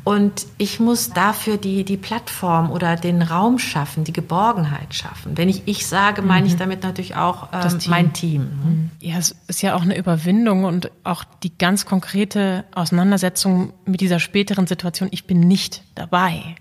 Und 0.06 0.46
ich 0.56 0.78
muss 0.78 1.10
dafür 1.10 1.56
die, 1.56 1.82
die 1.82 1.96
Plattform 1.96 2.70
oder 2.70 2.94
den 2.94 3.22
Raum 3.22 3.58
schaffen, 3.58 4.04
die 4.04 4.12
Geborgenheit 4.12 4.94
schaffen. 4.94 5.36
Wenn 5.36 5.48
ich 5.48 5.62
ich 5.66 5.84
sage, 5.88 6.22
meine 6.22 6.46
ich 6.46 6.52
mhm. 6.52 6.58
damit 6.58 6.84
natürlich 6.84 7.16
auch 7.16 7.48
ähm, 7.52 7.76
Team. 7.80 7.90
mein 7.90 8.12
Team. 8.12 8.42
Mhm. 8.42 8.90
Ja, 9.00 9.18
es 9.18 9.34
ist 9.48 9.62
ja 9.62 9.74
auch 9.74 9.82
eine 9.82 9.98
Überwindung 9.98 10.62
und 10.62 10.92
auch 11.02 11.24
die 11.42 11.58
ganz 11.58 11.86
konkrete 11.86 12.64
Auseinandersetzung 12.72 13.72
mit 13.84 14.00
dieser 14.00 14.20
späteren 14.20 14.68
Situation. 14.68 15.08
Ich 15.10 15.26
bin 15.26 15.40
nicht 15.40 15.82
dabei. 15.96 16.54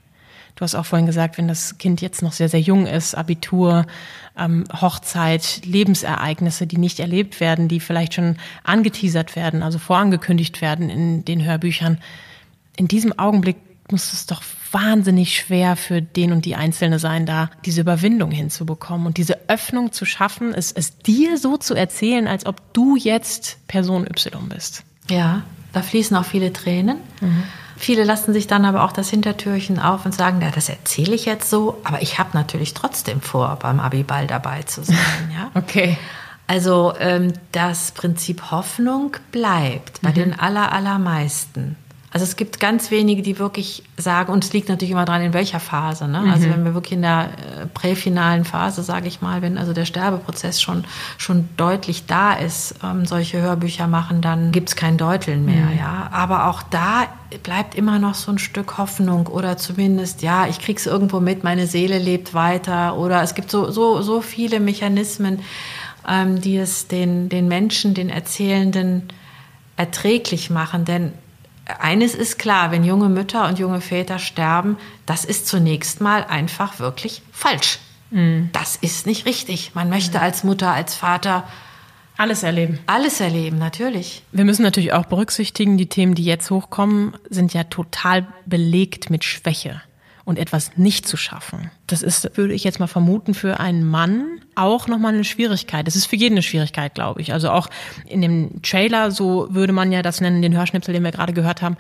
Du 0.56 0.62
hast 0.62 0.74
auch 0.74 0.88
vorhin 0.88 1.06
gesagt, 1.06 1.38
wenn 1.38 1.48
das 1.48 1.78
Kind 1.78 2.02
jetzt 2.02 2.24
noch 2.24 2.32
sehr, 2.32 2.50
sehr 2.50 2.62
jung 2.62 2.88
ist, 2.88 3.14
Abitur, 3.14 3.86
ähm, 4.36 4.64
Hochzeit, 4.74 5.62
Lebensereignisse, 5.66 6.66
die 6.66 6.80
nicht 6.80 7.00
erlebt 7.00 7.40
werden, 7.40 7.68
die 7.68 7.80
vielleicht 7.80 8.16
schon 8.16 8.38
angeteasert 8.64 9.36
werden, 9.36 9.62
also 9.62 9.78
vorangekündigt 9.78 10.62
werden 10.62 10.90
in 10.90 11.26
den 11.26 11.46
Hörbüchern 11.46 12.00
in 12.78 12.88
diesem 12.88 13.18
Augenblick 13.18 13.58
muss 13.92 14.14
es 14.14 14.26
doch 14.26 14.42
wahnsinnig 14.72 15.38
schwer 15.38 15.76
für 15.76 16.02
den 16.02 16.32
und 16.32 16.46
die 16.46 16.56
Einzelne 16.56 17.00
sein, 17.00 17.26
da 17.26 17.50
diese 17.66 17.82
Überwindung 17.82 18.32
hinzubekommen 18.32 19.08
und 19.08 19.18
diese 19.18 19.48
Öffnung 19.48 19.92
zu 19.92 20.06
schaffen, 20.06 20.54
es, 20.54 20.72
es 20.72 20.98
dir 20.98 21.38
so 21.38 21.58
zu 21.58 21.76
erzählen, 21.76 22.28
als 22.28 22.46
ob 22.46 22.74
du 22.74 22.96
jetzt 22.96 23.58
Person 23.68 24.06
Y 24.06 24.50
bist. 24.50 24.84
Ja, 25.10 25.44
da 25.72 25.82
fließen 25.82 26.18
auch 26.18 26.26
viele 26.26 26.52
Tränen. 26.52 26.98
Mhm. 27.22 27.44
Viele 27.78 28.06
lassen 28.06 28.34
sich 28.34 28.48
dann 28.48 28.66
aber 28.66 28.84
auch 28.84 28.94
das 28.94 29.10
Hintertürchen 29.10 29.80
auf 29.80 30.06
und 30.06 30.14
sagen, 30.14 30.42
ja, 30.42 30.50
das 30.50 30.70
erzähle 30.70 31.14
ich 31.14 31.26
jetzt 31.26 31.50
so, 31.50 31.80
aber 31.84 32.02
ich 32.02 32.18
habe 32.20 32.30
natürlich 32.34 32.74
trotzdem 32.74 33.22
vor, 33.22 33.58
beim 33.62 33.80
Abiball 33.80 34.28
dabei 34.28 34.64
zu 34.64 34.84
sein. 34.84 34.98
Ja? 35.34 35.52
okay. 35.54 35.98
Also 36.48 36.94
ähm, 37.00 37.34
das 37.52 37.92
Prinzip 37.92 38.52
Hoffnung 38.52 39.18
bleibt 39.32 40.02
bei 40.02 40.10
mhm. 40.10 40.14
den 40.14 40.40
aller, 40.40 40.72
allermeisten. 40.72 41.76
Also 42.16 42.24
es 42.24 42.38
gibt 42.38 42.62
ganz 42.62 42.92
wenige, 42.92 43.22
die 43.22 43.40
wirklich 43.40 43.84
sagen, 43.98 44.32
und 44.32 44.46
es 44.46 44.54
liegt 44.54 44.70
natürlich 44.70 44.92
immer 44.92 45.04
dran, 45.04 45.22
in 45.22 45.34
welcher 45.34 45.60
Phase. 45.60 46.08
Ne? 46.08 46.20
Also 46.20 46.28
mhm. 46.28 46.32
Also 46.32 46.50
wenn 46.50 46.64
wir 46.64 46.74
wirklich 46.74 46.94
in 46.94 47.02
der 47.02 47.24
äh, 47.26 47.66
präfinalen 47.66 48.46
Phase, 48.46 48.84
sage 48.84 49.10
ich 49.10 49.20
mal, 49.20 49.42
wenn 49.42 49.58
also 49.58 49.74
der 49.74 49.84
Sterbeprozess 49.84 50.62
schon, 50.62 50.86
schon 51.18 51.50
deutlich 51.58 52.06
da 52.06 52.32
ist, 52.32 52.76
ähm, 52.82 53.06
solche 53.06 53.42
Hörbücher 53.42 53.88
machen, 53.88 54.22
dann 54.22 54.54
gibt 54.54 54.70
es 54.70 54.78
kein 54.78 54.98
Deuteln 54.98 55.44
mehr. 55.44 55.66
Mhm. 55.66 55.78
Ja? 55.78 56.08
Aber 56.14 56.46
auch 56.46 56.64
da 56.64 57.08
bleibt 57.44 57.76
immer 57.76 58.00
noch 58.00 58.16
so 58.16 58.32
ein 58.32 58.40
Stück 58.40 58.78
Hoffnung 58.78 59.28
oder 59.28 59.58
zumindest, 59.58 60.22
ja, 60.22 60.48
ich 60.48 60.60
krieg's 60.60 60.86
irgendwo 60.86 61.20
mit, 61.20 61.44
meine 61.44 61.68
Seele 61.68 62.00
lebt 62.00 62.34
weiter 62.34 62.96
oder 62.96 63.24
es 63.24 63.36
gibt 63.36 63.52
so, 63.52 63.72
so, 63.72 64.02
so 64.02 64.22
viele 64.22 64.62
Mechanismen, 64.62 65.42
ähm, 66.08 66.40
die 66.40 66.56
es 66.56 66.88
den, 66.88 67.28
den 67.28 67.50
Menschen, 67.50 67.94
den 67.94 68.10
Erzählenden 68.10 69.10
erträglich 69.76 70.50
machen. 70.50 70.86
Denn 70.86 71.12
eines 71.66 72.16
ist 72.16 72.38
klar, 72.38 72.72
wenn 72.72 72.84
junge 72.84 73.10
Mütter 73.10 73.48
und 73.48 73.60
junge 73.60 73.82
Väter 73.82 74.20
sterben, 74.20 74.78
das 75.06 75.26
ist 75.26 75.48
zunächst 75.48 76.02
mal 76.02 76.24
einfach 76.24 76.80
wirklich 76.80 77.22
falsch. 77.32 77.80
Mhm. 78.12 78.50
Das 78.54 78.76
ist 78.76 79.08
nicht 79.08 79.26
richtig. 79.26 79.74
Man 79.74 79.90
möchte 79.90 80.22
als 80.22 80.44
Mutter, 80.44 80.72
als 80.72 80.96
Vater 80.96 81.48
alles 82.18 82.44
erleben. 82.44 82.80
Alles 82.88 83.20
erleben, 83.20 83.58
natürlich. 83.58 84.24
Wir 84.32 84.46
müssen 84.46 84.64
natürlich 84.64 84.94
auch 84.94 85.06
berücksichtigen, 85.06 85.78
die 85.78 85.88
Themen, 85.88 86.16
die 86.16 86.24
jetzt 86.24 86.50
hochkommen, 86.50 87.18
sind 87.30 87.54
ja 87.54 87.66
total 87.66 88.28
belegt 88.46 89.10
mit 89.10 89.24
Schwäche 89.24 89.82
und 90.26 90.40
etwas 90.40 90.72
nicht 90.76 91.08
zu 91.08 91.18
schaffen. 91.18 91.70
Das 91.88 92.02
ist, 92.02 92.36
würde 92.36 92.54
ich 92.54 92.64
jetzt 92.64 92.80
mal 92.80 92.88
vermuten, 92.88 93.34
für 93.34 93.60
einen 93.60 93.88
Mann 93.88 94.42
auch 94.56 94.88
nochmal 94.88 95.14
eine 95.14 95.24
Schwierigkeit. 95.24 95.86
Das 95.86 95.96
ist 95.96 96.08
für 96.08 96.16
jeden 96.16 96.34
eine 96.34 96.42
Schwierigkeit, 96.42 96.96
glaube 96.96 97.22
ich. 97.22 97.32
Also 97.32 97.52
auch 97.52 97.70
in 98.08 98.22
dem 98.22 98.62
Trailer, 98.64 99.12
so 99.12 99.48
würde 99.52 99.72
man 99.72 99.92
ja 99.92 100.02
das 100.02 100.22
nennen, 100.22 100.42
den 100.42 100.58
Hörschnipsel, 100.58 100.94
den 100.94 101.04
wir 101.04 101.12
gerade 101.12 101.34
gehört 101.34 101.62
haben, 101.62 101.78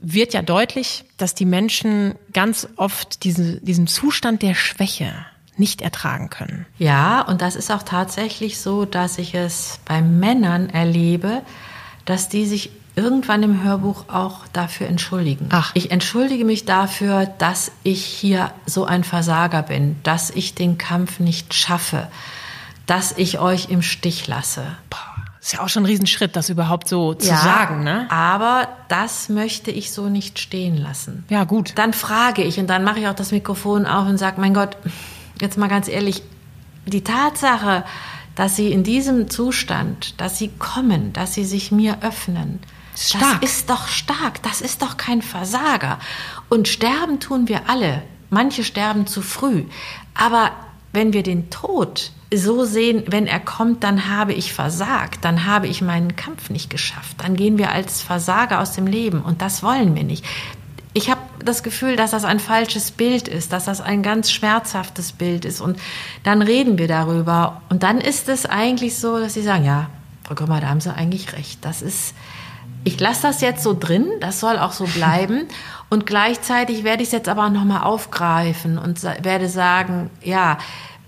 wird 0.00 0.34
ja 0.34 0.42
deutlich, 0.42 1.04
dass 1.16 1.34
die 1.34 1.44
Menschen 1.44 2.14
ganz 2.32 2.68
oft 2.76 3.22
diesen, 3.22 3.64
diesen 3.64 3.86
Zustand 3.86 4.42
der 4.42 4.54
Schwäche 4.54 5.12
nicht 5.56 5.82
ertragen 5.82 6.30
können. 6.30 6.66
Ja, 6.78 7.20
und 7.20 7.42
das 7.42 7.54
ist 7.54 7.70
auch 7.70 7.82
tatsächlich 7.82 8.58
so, 8.58 8.86
dass 8.86 9.18
ich 9.18 9.34
es 9.34 9.78
bei 9.84 10.00
Männern 10.00 10.70
erlebe, 10.70 11.42
dass 12.10 12.28
die 12.28 12.44
sich 12.44 12.70
irgendwann 12.96 13.42
im 13.42 13.62
Hörbuch 13.62 14.08
auch 14.08 14.46
dafür 14.52 14.88
entschuldigen. 14.88 15.48
Ach. 15.50 15.70
Ich 15.74 15.90
entschuldige 15.90 16.44
mich 16.44 16.64
dafür, 16.64 17.26
dass 17.26 17.72
ich 17.82 18.04
hier 18.04 18.52
so 18.66 18.84
ein 18.84 19.04
Versager 19.04 19.62
bin, 19.62 19.96
dass 20.02 20.30
ich 20.30 20.54
den 20.54 20.76
Kampf 20.76 21.20
nicht 21.20 21.54
schaffe, 21.54 22.08
dass 22.86 23.12
ich 23.16 23.38
euch 23.38 23.70
im 23.70 23.82
Stich 23.82 24.26
lasse. 24.26 24.64
Boah, 24.90 24.98
ist 25.40 25.52
ja 25.52 25.60
auch 25.60 25.68
schon 25.68 25.84
ein 25.84 25.86
Riesenschritt, 25.86 26.36
das 26.36 26.50
überhaupt 26.50 26.88
so 26.88 27.14
zu 27.14 27.28
ja, 27.28 27.36
sagen, 27.36 27.84
ne? 27.84 28.06
Aber 28.10 28.68
das 28.88 29.28
möchte 29.28 29.70
ich 29.70 29.92
so 29.92 30.08
nicht 30.08 30.38
stehen 30.38 30.76
lassen. 30.76 31.24
Ja, 31.30 31.44
gut. 31.44 31.72
Dann 31.76 31.92
frage 31.92 32.42
ich 32.42 32.58
und 32.58 32.66
dann 32.66 32.84
mache 32.84 32.98
ich 33.00 33.08
auch 33.08 33.14
das 33.14 33.32
Mikrofon 33.32 33.86
auf 33.86 34.06
und 34.06 34.18
sage, 34.18 34.40
mein 34.40 34.52
Gott, 34.52 34.76
jetzt 35.40 35.56
mal 35.56 35.68
ganz 35.68 35.88
ehrlich, 35.88 36.22
die 36.86 37.04
Tatsache, 37.04 37.84
dass 38.40 38.56
sie 38.56 38.72
in 38.72 38.84
diesem 38.84 39.28
Zustand, 39.28 40.18
dass 40.18 40.38
sie 40.38 40.48
kommen, 40.58 41.12
dass 41.12 41.34
sie 41.34 41.44
sich 41.44 41.72
mir 41.72 41.98
öffnen, 42.00 42.58
Stark. 42.96 43.42
Das 43.42 43.50
ist 43.50 43.68
doch 43.68 43.86
stark, 43.86 44.42
das 44.42 44.62
ist 44.62 44.80
doch 44.80 44.96
kein 44.96 45.20
Versager. 45.20 45.98
Und 46.48 46.66
sterben 46.66 47.20
tun 47.20 47.48
wir 47.48 47.68
alle. 47.68 48.02
Manche 48.30 48.64
sterben 48.64 49.06
zu 49.06 49.20
früh. 49.20 49.64
Aber 50.14 50.52
wenn 50.94 51.12
wir 51.12 51.22
den 51.22 51.50
Tod 51.50 52.12
so 52.32 52.64
sehen, 52.64 53.04
wenn 53.08 53.26
er 53.26 53.40
kommt, 53.40 53.84
dann 53.84 54.08
habe 54.08 54.32
ich 54.32 54.54
versagt, 54.54 55.22
dann 55.22 55.44
habe 55.44 55.66
ich 55.66 55.82
meinen 55.82 56.16
Kampf 56.16 56.48
nicht 56.48 56.70
geschafft, 56.70 57.16
dann 57.18 57.36
gehen 57.36 57.58
wir 57.58 57.72
als 57.72 58.00
Versager 58.00 58.60
aus 58.60 58.72
dem 58.72 58.86
Leben 58.86 59.20
und 59.20 59.42
das 59.42 59.62
wollen 59.62 59.94
wir 59.94 60.04
nicht. 60.04 60.24
Ich 60.92 61.08
habe 61.08 61.20
das 61.44 61.62
Gefühl, 61.62 61.96
dass 61.96 62.10
das 62.10 62.24
ein 62.24 62.40
falsches 62.40 62.90
Bild 62.90 63.28
ist, 63.28 63.52
dass 63.52 63.66
das 63.66 63.80
ein 63.80 64.02
ganz 64.02 64.30
schmerzhaftes 64.30 65.12
Bild 65.12 65.44
ist 65.44 65.60
und 65.60 65.78
dann 66.24 66.42
reden 66.42 66.78
wir 66.78 66.88
darüber 66.88 67.62
und 67.68 67.82
dann 67.82 68.00
ist 68.00 68.28
es 68.28 68.44
eigentlich 68.44 68.98
so, 68.98 69.18
dass 69.18 69.34
sie 69.34 69.42
sagen, 69.42 69.64
ja, 69.64 69.88
Frau 70.24 70.34
Grümmer, 70.34 70.60
da 70.60 70.68
haben 70.68 70.80
Sie 70.80 70.94
eigentlich 70.94 71.32
recht, 71.32 71.64
das 71.64 71.82
ist, 71.82 72.14
ich 72.84 72.98
lasse 73.00 73.22
das 73.22 73.40
jetzt 73.40 73.62
so 73.62 73.76
drin, 73.78 74.06
das 74.20 74.40
soll 74.40 74.58
auch 74.58 74.72
so 74.72 74.84
bleiben. 74.84 75.48
Und 75.90 76.06
gleichzeitig 76.06 76.84
werde 76.84 77.02
ich 77.02 77.08
es 77.08 77.12
jetzt 77.12 77.28
aber 77.28 77.46
auch 77.46 77.50
nochmal 77.50 77.82
aufgreifen 77.82 78.78
und 78.78 79.02
werde 79.02 79.48
sagen, 79.48 80.08
ja, 80.22 80.58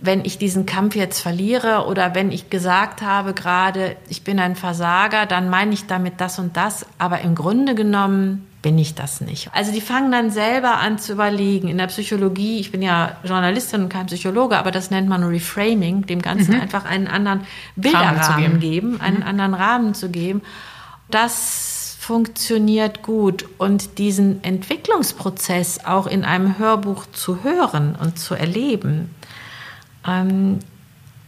wenn 0.01 0.25
ich 0.25 0.38
diesen 0.38 0.66
Kampf 0.66 0.97
jetzt 0.97 1.21
verliere 1.21 1.87
oder 1.87 2.16
wenn 2.16 2.33
ich 2.33 2.51
gesagt 2.51 3.01
habe 3.01 3.33
gerade, 3.33 3.95
ich 4.09 4.25
bin 4.25 4.40
ein 4.40 4.57
Versager, 4.57 5.25
dann 5.27 5.49
meine 5.49 5.73
ich 5.73 5.87
damit 5.87 6.21
das 6.21 6.40
und 6.40 6.57
das. 6.57 6.85
Aber 6.99 7.21
im 7.21 7.37
Grunde 7.37 7.77
genommen 7.77 8.45
bin 8.62 8.79
ich 8.79 8.94
das 8.94 9.20
nicht. 9.20 9.51
Also 9.53 9.72
die 9.72 9.81
fangen 9.81 10.12
dann 10.12 10.31
selber 10.31 10.79
an 10.79 10.98
zu 10.98 11.12
überlegen. 11.12 11.68
In 11.68 11.79
der 11.79 11.88
Psychologie, 11.88 12.61
ich 12.61 12.70
bin 12.70 12.81
ja 12.81 13.16
Journalistin 13.25 13.83
und 13.83 13.88
kein 13.88 14.07
Psychologe, 14.07 14.57
aber 14.57 14.70
das 14.70 14.90
nennt 14.90 15.09
man 15.09 15.25
Reframing, 15.25 16.07
dem 16.07 16.22
Ganzen 16.22 16.55
mhm. 16.55 16.61
einfach 16.61 16.85
einen 16.85 17.09
anderen 17.09 17.44
Bilderrahmen 17.75 18.61
geben. 18.61 18.61
geben, 18.61 19.01
einen 19.01 19.18
mhm. 19.18 19.22
anderen 19.25 19.55
Rahmen 19.55 19.94
zu 19.94 20.09
geben. 20.09 20.42
Das 21.11 21.96
funktioniert 21.98 23.03
gut 23.03 23.46
und 23.59 23.98
diesen 23.98 24.42
Entwicklungsprozess 24.42 25.85
auch 25.85 26.07
in 26.07 26.25
einem 26.25 26.59
Hörbuch 26.59 27.07
zu 27.12 27.42
hören 27.42 27.96
und 28.01 28.18
zu 28.18 28.35
erleben. 28.35 29.14
Ähm, 30.07 30.61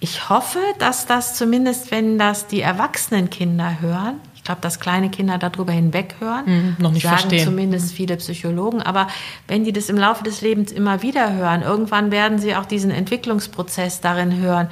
ich 0.01 0.29
hoffe, 0.29 0.59
dass 0.79 1.07
das 1.07 1.35
zumindest, 1.35 1.91
wenn 1.91 2.19
das 2.19 2.47
die 2.47 2.61
erwachsenen 2.61 3.31
Kinder 3.31 3.81
hören, 3.81 4.21
ich 4.45 4.47
glaube, 4.47 4.61
dass 4.61 4.79
kleine 4.79 5.09
Kinder 5.09 5.39
darüber 5.39 5.73
hinweg 5.73 6.17
hören. 6.19 6.45
Mhm, 6.45 6.77
noch 6.79 6.93
nicht 6.93 7.05
sagen 7.05 7.17
verstehen. 7.17 7.47
zumindest 7.47 7.93
mhm. 7.93 7.97
viele 7.97 8.17
Psychologen. 8.19 8.83
Aber 8.83 9.09
wenn 9.49 9.65
die 9.65 9.73
das 9.73 9.89
im 9.89 9.97
Laufe 9.97 10.23
des 10.23 10.43
Lebens 10.43 10.71
immer 10.71 11.01
wieder 11.01 11.33
hören, 11.33 11.63
irgendwann 11.63 12.11
werden 12.11 12.39
sie 12.39 12.55
auch 12.55 12.67
diesen 12.67 12.91
Entwicklungsprozess 12.91 14.03
darin 14.03 14.37
hören, 14.37 14.69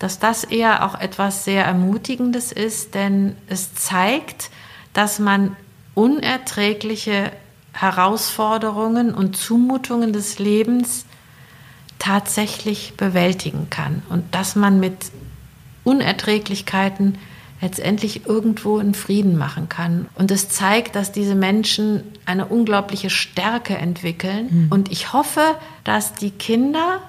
dass 0.00 0.18
das 0.18 0.42
eher 0.42 0.84
auch 0.84 0.98
etwas 0.98 1.44
sehr 1.44 1.64
Ermutigendes 1.64 2.50
ist, 2.50 2.96
denn 2.96 3.36
es 3.46 3.76
zeigt, 3.76 4.50
dass 4.92 5.20
man 5.20 5.56
unerträgliche 5.94 7.30
Herausforderungen 7.74 9.14
und 9.14 9.36
Zumutungen 9.36 10.12
des 10.12 10.40
Lebens 10.40 11.06
tatsächlich 12.00 12.94
bewältigen 12.96 13.68
kann 13.70 14.02
und 14.08 14.34
dass 14.34 14.56
man 14.56 14.80
mit 14.80 15.12
Unerträglichkeiten 15.84 17.18
letztendlich 17.62 18.26
irgendwo 18.26 18.78
einen 18.78 18.92
Frieden 18.92 19.38
machen 19.38 19.68
kann. 19.68 20.08
Und 20.16 20.32
es 20.32 20.48
zeigt, 20.48 20.96
dass 20.96 21.12
diese 21.12 21.36
Menschen 21.36 22.02
eine 22.26 22.46
unglaubliche 22.46 23.08
Stärke 23.08 23.78
entwickeln. 23.78 24.48
Mhm. 24.50 24.72
Und 24.72 24.90
ich 24.90 25.12
hoffe, 25.12 25.54
dass 25.84 26.12
die 26.12 26.32
Kinder 26.32 27.00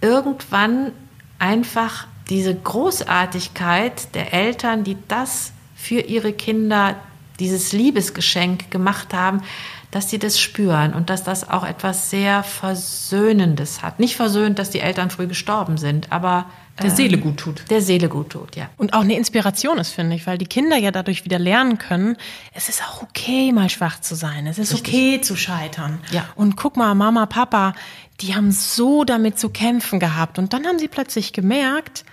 irgendwann 0.00 0.92
einfach 1.40 2.06
diese 2.30 2.54
Großartigkeit 2.54 4.14
der 4.14 4.32
Eltern, 4.32 4.84
die 4.84 4.96
das 5.08 5.52
für 5.74 6.00
ihre 6.00 6.32
Kinder, 6.32 6.94
dieses 7.40 7.72
Liebesgeschenk 7.72 8.70
gemacht 8.70 9.12
haben, 9.12 9.42
dass 9.90 10.08
sie 10.08 10.18
das 10.18 10.40
spüren 10.40 10.94
und 10.94 11.10
dass 11.10 11.24
das 11.24 11.50
auch 11.50 11.64
etwas 11.64 12.10
sehr 12.10 12.42
Versöhnendes 12.44 13.82
hat. 13.82 13.98
Nicht 13.98 14.16
versöhnt, 14.16 14.58
dass 14.58 14.70
die 14.70 14.80
Eltern 14.80 15.10
früh 15.10 15.26
gestorben 15.26 15.78
sind, 15.78 16.12
aber 16.12 16.46
der 16.82 16.90
Seele 16.90 17.18
gut 17.18 17.38
tut. 17.38 17.64
Der 17.70 17.80
Seele 17.80 18.08
gut 18.08 18.30
tut, 18.30 18.56
ja. 18.56 18.68
Und 18.76 18.92
auch 18.92 19.00
eine 19.00 19.16
Inspiration 19.16 19.78
ist, 19.78 19.90
finde 19.90 20.14
ich, 20.14 20.26
weil 20.26 20.36
die 20.36 20.46
Kinder 20.46 20.76
ja 20.76 20.90
dadurch 20.90 21.24
wieder 21.24 21.38
lernen 21.38 21.78
können, 21.78 22.16
es 22.52 22.68
ist 22.68 22.82
auch 22.82 23.02
okay, 23.02 23.52
mal 23.52 23.70
schwach 23.70 24.00
zu 24.00 24.14
sein. 24.14 24.46
Es 24.46 24.58
ist 24.58 24.74
Richtig. 24.74 24.94
okay 24.94 25.20
zu 25.22 25.36
scheitern. 25.36 26.00
Ja. 26.10 26.28
Und 26.34 26.56
guck 26.56 26.76
mal, 26.76 26.94
Mama, 26.94 27.26
Papa, 27.26 27.74
die 28.20 28.34
haben 28.34 28.50
so 28.50 29.04
damit 29.04 29.38
zu 29.38 29.48
kämpfen 29.48 30.00
gehabt. 30.00 30.38
Und 30.38 30.52
dann 30.52 30.66
haben 30.66 30.78
sie 30.78 30.88
plötzlich 30.88 31.32
gemerkt, 31.32 32.04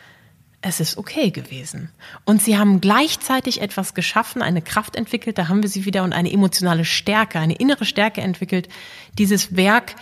es 0.61 0.79
ist 0.79 0.97
okay 0.97 1.29
gewesen. 1.29 1.89
Und 2.23 2.41
sie 2.41 2.57
haben 2.57 2.79
gleichzeitig 2.79 3.61
etwas 3.61 3.93
geschaffen, 3.93 4.41
eine 4.41 4.61
Kraft 4.61 4.95
entwickelt, 4.95 5.37
da 5.37 5.49
haben 5.49 5.61
wir 5.61 5.69
sie 5.69 5.83
wieder, 5.83 6.03
und 6.03 6.13
eine 6.13 6.31
emotionale 6.31 6.85
Stärke, 6.85 7.37
eine 7.37 7.55
innere 7.55 7.83
Stärke 7.83 8.21
entwickelt, 8.21 8.69
dieses 9.17 9.57
Werk 9.57 9.95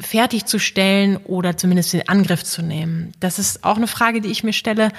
fertigzustellen 0.00 1.16
oder 1.18 1.56
zumindest 1.56 1.94
in 1.94 2.08
Angriff 2.08 2.44
zu 2.44 2.62
nehmen. 2.62 3.12
Das 3.20 3.38
ist 3.38 3.64
auch 3.64 3.76
eine 3.76 3.86
Frage, 3.86 4.20
die 4.20 4.30
ich 4.30 4.44
mir 4.44 4.52
stelle. 4.52 4.90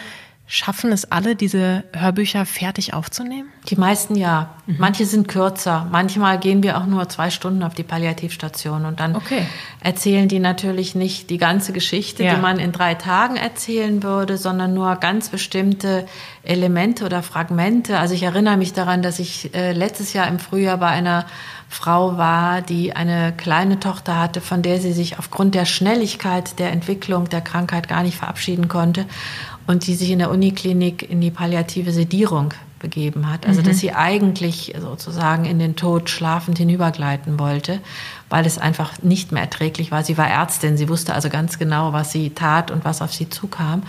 Schaffen 0.47 0.91
es 0.91 1.11
alle, 1.11 1.35
diese 1.35 1.85
Hörbücher 1.91 2.45
fertig 2.45 2.93
aufzunehmen? 2.93 3.49
Die 3.67 3.75
meisten 3.75 4.15
ja. 4.15 4.53
Mhm. 4.67 4.75
Manche 4.77 5.07
sind 5.07 5.27
kürzer. 5.27 5.87
Manchmal 5.91 6.39
gehen 6.39 6.61
wir 6.61 6.77
auch 6.77 6.85
nur 6.85 7.09
zwei 7.09 7.31
Stunden 7.31 7.63
auf 7.63 7.73
die 7.73 7.81
Palliativstation 7.81 8.85
und 8.85 8.99
dann 8.99 9.15
okay. 9.15 9.47
erzählen 9.79 10.27
die 10.27 10.37
natürlich 10.37 10.93
nicht 10.93 11.31
die 11.31 11.39
ganze 11.39 11.73
Geschichte, 11.73 12.23
ja. 12.23 12.35
die 12.35 12.41
man 12.41 12.59
in 12.59 12.71
drei 12.71 12.93
Tagen 12.93 13.37
erzählen 13.37 14.03
würde, 14.03 14.37
sondern 14.37 14.75
nur 14.75 14.97
ganz 14.97 15.29
bestimmte 15.29 16.05
Elemente 16.45 17.05
oder 17.05 17.23
Fragmente. 17.23 17.99
Also 17.99 18.13
ich 18.13 18.23
erinnere 18.23 18.57
mich 18.57 18.73
daran, 18.73 19.01
dass 19.01 19.19
ich 19.19 19.53
äh, 19.53 19.71
letztes 19.73 20.13
Jahr 20.13 20.27
im 20.27 20.39
Frühjahr 20.39 20.77
bei 20.77 20.87
einer 20.87 21.25
Frau 21.69 22.17
war, 22.17 22.61
die 22.61 22.95
eine 22.95 23.33
kleine 23.35 23.79
Tochter 23.79 24.19
hatte, 24.19 24.41
von 24.41 24.61
der 24.61 24.79
sie 24.79 24.93
sich 24.93 25.19
aufgrund 25.19 25.55
der 25.55 25.65
Schnelligkeit 25.65 26.59
der 26.59 26.71
Entwicklung 26.71 27.27
der 27.29 27.41
Krankheit 27.41 27.87
gar 27.87 28.03
nicht 28.03 28.17
verabschieden 28.17 28.67
konnte 28.67 29.05
und 29.67 29.87
die 29.87 29.95
sich 29.95 30.11
in 30.11 30.19
der 30.19 30.29
Uniklinik 30.31 31.09
in 31.09 31.21
die 31.21 31.31
palliative 31.31 31.91
Sedierung 31.91 32.53
begeben 32.79 33.31
hat. 33.31 33.47
Also 33.47 33.61
mhm. 33.61 33.65
dass 33.65 33.79
sie 33.79 33.93
eigentlich 33.93 34.73
sozusagen 34.79 35.45
in 35.45 35.59
den 35.59 35.75
Tod 35.75 36.09
schlafend 36.09 36.57
hinübergleiten 36.57 37.39
wollte, 37.39 37.79
weil 38.29 38.45
es 38.45 38.57
einfach 38.57 39.01
nicht 39.01 39.31
mehr 39.31 39.43
erträglich 39.43 39.91
war. 39.91 40.03
Sie 40.03 40.17
war 40.17 40.27
Ärztin, 40.27 40.77
sie 40.77 40.89
wusste 40.89 41.13
also 41.13 41.29
ganz 41.29 41.57
genau, 41.57 41.93
was 41.93 42.11
sie 42.11 42.31
tat 42.31 42.71
und 42.71 42.83
was 42.83 43.01
auf 43.01 43.13
sie 43.13 43.29
zukam. 43.29 43.83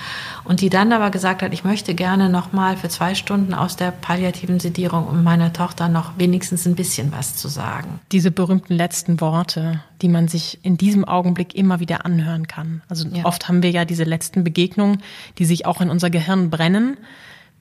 Und 0.44 0.60
die 0.60 0.68
dann 0.68 0.92
aber 0.92 1.10
gesagt 1.10 1.42
hat, 1.42 1.52
ich 1.52 1.64
möchte 1.64 1.94
gerne 1.94 2.28
noch 2.28 2.52
mal 2.52 2.76
für 2.76 2.88
zwei 2.88 3.14
Stunden 3.14 3.54
aus 3.54 3.76
der 3.76 3.90
palliativen 3.90 4.60
Sedierung, 4.60 5.06
um 5.06 5.24
meiner 5.24 5.52
Tochter 5.52 5.88
noch 5.88 6.18
wenigstens 6.18 6.66
ein 6.66 6.74
bisschen 6.74 7.12
was 7.12 7.36
zu 7.36 7.48
sagen. 7.48 8.00
Diese 8.12 8.30
berühmten 8.30 8.74
letzten 8.74 9.20
Worte, 9.20 9.80
die 10.02 10.08
man 10.08 10.28
sich 10.28 10.58
in 10.62 10.76
diesem 10.76 11.04
Augenblick 11.04 11.54
immer 11.54 11.80
wieder 11.80 12.04
anhören 12.04 12.46
kann. 12.46 12.82
Also 12.88 13.08
ja. 13.08 13.24
oft 13.24 13.48
haben 13.48 13.62
wir 13.62 13.70
ja 13.70 13.84
diese 13.84 14.04
letzten 14.04 14.44
Begegnungen, 14.44 15.02
die 15.38 15.44
sich 15.44 15.66
auch 15.66 15.80
in 15.80 15.90
unser 15.90 16.10
Gehirn 16.10 16.50
brennen 16.50 16.96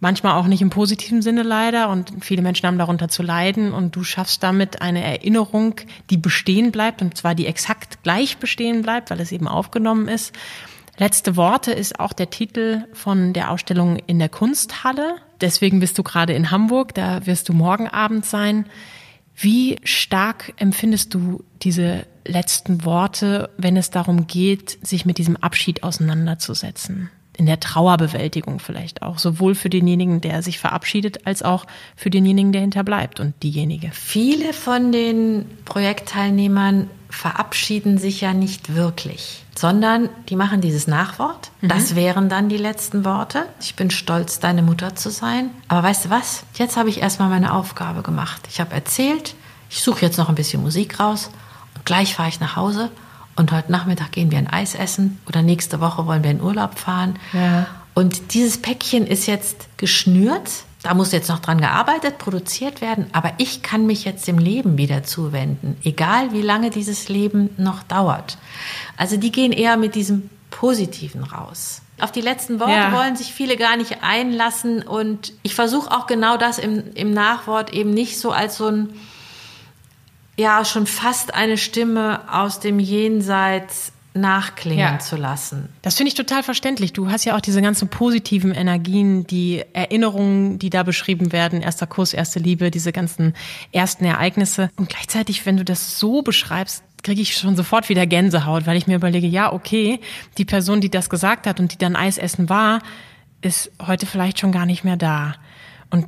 Manchmal 0.01 0.34
auch 0.34 0.47
nicht 0.47 0.62
im 0.62 0.69
positiven 0.69 1.21
Sinne 1.21 1.43
leider 1.43 1.89
und 1.89 2.12
viele 2.21 2.41
Menschen 2.41 2.67
haben 2.67 2.77
darunter 2.77 3.08
zu 3.08 3.23
leiden 3.23 3.73
und 3.73 3.95
du 3.95 4.03
schaffst 4.03 4.43
damit 4.43 4.81
eine 4.81 5.01
Erinnerung, 5.01 5.75
die 6.10 6.17
bestehen 6.17 6.71
bleibt 6.71 7.01
und 7.01 7.17
zwar 7.17 7.34
die 7.34 7.47
exakt 7.47 8.03
gleich 8.03 8.38
bestehen 8.38 8.81
bleibt, 8.81 9.10
weil 9.10 9.21
es 9.21 9.31
eben 9.31 9.47
aufgenommen 9.47 10.08
ist. 10.08 10.34
Letzte 10.97 11.36
Worte 11.36 11.71
ist 11.71 11.99
auch 11.99 12.13
der 12.13 12.29
Titel 12.29 12.86
von 12.93 13.34
der 13.34 13.51
Ausstellung 13.51 13.97
in 14.05 14.19
der 14.19 14.29
Kunsthalle. 14.29 15.15
Deswegen 15.41 15.79
bist 15.79 15.97
du 15.97 16.03
gerade 16.03 16.34
in 16.34 16.51
Hamburg, 16.51 16.93
da 16.93 17.25
wirst 17.25 17.49
du 17.49 17.53
morgen 17.53 17.88
Abend 17.88 18.25
sein. 18.25 18.65
Wie 19.36 19.77
stark 19.84 20.53
empfindest 20.58 21.13
du 21.13 21.43
diese 21.62 22.05
letzten 22.25 22.86
Worte, 22.86 23.49
wenn 23.58 23.75
es 23.75 23.89
darum 23.89 24.27
geht, 24.27 24.77
sich 24.86 25.05
mit 25.05 25.17
diesem 25.17 25.36
Abschied 25.36 25.84
auseinanderzusetzen? 25.84 27.10
In 27.38 27.45
der 27.45 27.60
Trauerbewältigung 27.60 28.60
vielleicht 28.60 29.02
auch, 29.02 29.17
sowohl 29.17 29.56
für 29.56 29.69
denjenigen, 29.69 30.21
der 30.21 30.41
sich 30.41 30.60
verabschiedet, 30.60 31.26
als 31.28 31.43
auch 31.43 31.65
für 31.95 32.10
denjenigen, 32.10 32.52
der 32.52 32.62
hinterbleibt 32.62 33.19
und 33.19 33.34
diejenige. 33.43 33.91
Viele 33.93 34.54
von 34.54 34.91
den 34.91 35.45
Projektteilnehmern 35.65 36.89
verabschieden 37.10 37.98
sich 37.98 38.21
ja 38.21 38.34
nicht 38.34 38.76
wirklich, 38.76 39.43
sondern 39.56 40.10
die 40.30 40.36
machen 40.36 40.62
dieses 40.62 40.88
Nachwort. 40.88 41.52
Mhm. 41.62 41.69
Das 41.69 41.95
wären 41.95 42.30
dann 42.30 42.50
die 42.50 42.58
letzten 42.58 43.06
Worte. 43.06 43.45
Ich 43.62 43.76
bin 43.76 43.89
stolz, 43.89 44.39
deine 44.39 44.62
Mutter 44.62 44.95
zu 44.95 45.10
sein. 45.10 45.50
Aber 45.67 45.84
weißt 45.84 46.06
du 46.06 46.10
was? 46.10 46.43
Jetzt 46.56 46.78
habe 46.78 46.89
ich 46.89 47.02
erstmal 47.02 47.30
meine 47.30 47.54
Aufgabe 47.54 48.02
gemacht. 48.02 48.41
Ich 48.50 48.60
habe 48.60 48.74
erzählt, 48.74 49.36
ich 49.69 49.82
suche 49.82 50.02
jetzt 50.02 50.17
noch 50.17 50.30
ein 50.30 50.36
bisschen 50.36 50.62
Musik 50.62 51.00
raus 51.00 51.30
und 51.76 51.86
gleich 51.86 52.15
fahre 52.15 52.30
ich 52.30 52.39
nach 52.39 52.56
Hause 52.56 52.91
und 53.36 53.52
heute 53.52 53.71
Nachmittag 53.71 54.12
gehen 54.12 54.32
wir 54.32 54.38
ein 54.38 54.48
Eis 54.48 54.76
essen 54.76 55.19
oder 55.28 55.41
nächste 55.41 55.82
Woche 55.82 56.06
wollen 56.06 56.24
wir 56.24 56.32
in 56.32 56.41
Urlaub 56.41 56.80
fahren. 56.80 57.19
Ja. 57.34 57.67
Und 57.93 58.34
dieses 58.34 58.62
Päckchen 58.62 59.08
ist 59.08 59.26
jetzt 59.26 59.67
geschnürt. 59.78 60.50
Da 60.84 60.93
muss 60.93 61.12
jetzt 61.12 61.30
noch 61.30 61.39
dran 61.39 61.60
gearbeitet, 61.60 62.17
produziert 62.17 62.80
werden. 62.80 63.08
Aber 63.12 63.34
ich 63.38 63.63
kann 63.63 63.88
mich 63.88 64.06
jetzt 64.06 64.28
dem 64.28 64.38
Leben 64.38 64.78
wieder 64.78 65.04
zuwenden, 65.04 65.78
egal 65.84 66.32
wie 66.32 66.41
lange 66.41 66.69
dieses 66.69 67.10
Leben 67.10 67.50
noch 67.58 67.84
dauert. 67.84 68.38
Also 68.95 69.17
die 69.17 69.32
gehen 69.32 69.52
eher 69.52 69.78
mit 69.78 69.95
diesem 69.95 70.30
Positiven 70.52 71.24
raus. 71.24 71.82
Auf 72.00 72.12
die 72.12 72.21
letzten 72.21 72.60
Worte 72.60 72.74
ja. 72.74 72.91
wollen 72.91 73.15
sich 73.15 73.34
viele 73.34 73.58
gar 73.58 73.78
nicht 73.78 74.04
einlassen. 74.04 74.84
Und 74.84 75.34
ich 75.43 75.56
versuche 75.56 75.91
auch 75.91 76.08
genau 76.08 76.38
das 76.38 76.60
im, 76.60 76.93
im 76.93 77.12
Nachwort 77.12 77.74
eben 77.74 77.91
nicht 77.91 78.19
so 78.19 78.32
als 78.32 78.58
so 78.58 78.67
ein 78.67 78.89
ja 80.38 80.65
schon 80.65 80.88
fast 80.88 81.34
eine 81.34 81.58
Stimme 81.58 82.21
aus 82.32 82.60
dem 82.60 82.80
Jenseits 82.80 83.91
nachklingen 84.15 84.80
ja. 84.80 85.00
zu 85.00 85.17
lassen. 85.17 85.69
Das 85.82 85.95
finde 85.95 86.08
ich 86.08 86.13
total 86.13 86.41
verständlich. 86.41 86.93
Du 86.93 87.10
hast 87.10 87.26
ja 87.26 87.36
auch 87.36 87.41
diese 87.41 87.62
ganzen 87.62 87.89
positiven 87.89 88.54
Energien, 88.54 89.28
die 89.28 89.63
Erinnerungen, 89.74 90.58
die 90.58 90.69
da 90.69 90.84
beschrieben 90.84 91.34
werden, 91.34 91.62
erster 91.62 91.86
Kuss, 91.86 92.13
erste 92.13 92.39
Liebe, 92.39 92.71
diese 92.71 92.93
ganzen 92.93 93.34
ersten 93.74 94.06
Ereignisse. 94.06 94.69
Und 94.78 94.88
gleichzeitig, 94.88 95.45
wenn 95.45 95.58
du 95.58 95.65
das 95.65 96.00
so 96.00 96.21
beschreibst, 96.21 96.82
kriege 97.04 97.21
ich 97.21 97.36
schon 97.36 97.58
sofort 97.58 97.89
wieder 97.89 98.08
Gänsehaut, 98.08 98.65
weil 98.65 98.78
ich 98.78 98.88
mir 98.88 98.95
überlege, 98.95 99.28
ja, 99.28 99.52
okay, 99.52 100.00
die 100.38 100.45
Person, 100.45 100.80
die 100.80 100.89
das 100.89 101.10
gesagt 101.10 101.45
hat 101.45 101.60
und 101.60 101.74
die 101.74 101.78
dann 101.78 101.98
Eis 101.98 102.17
essen 102.17 102.48
war, 102.50 102.82
ist 103.41 103.69
heute 103.86 104.06
vielleicht 104.06 104.39
schon 104.39 104.54
gar 104.54 104.65
nicht 104.65 104.86
mehr 104.86 104.98
da. 104.98 105.36
Und 105.89 106.08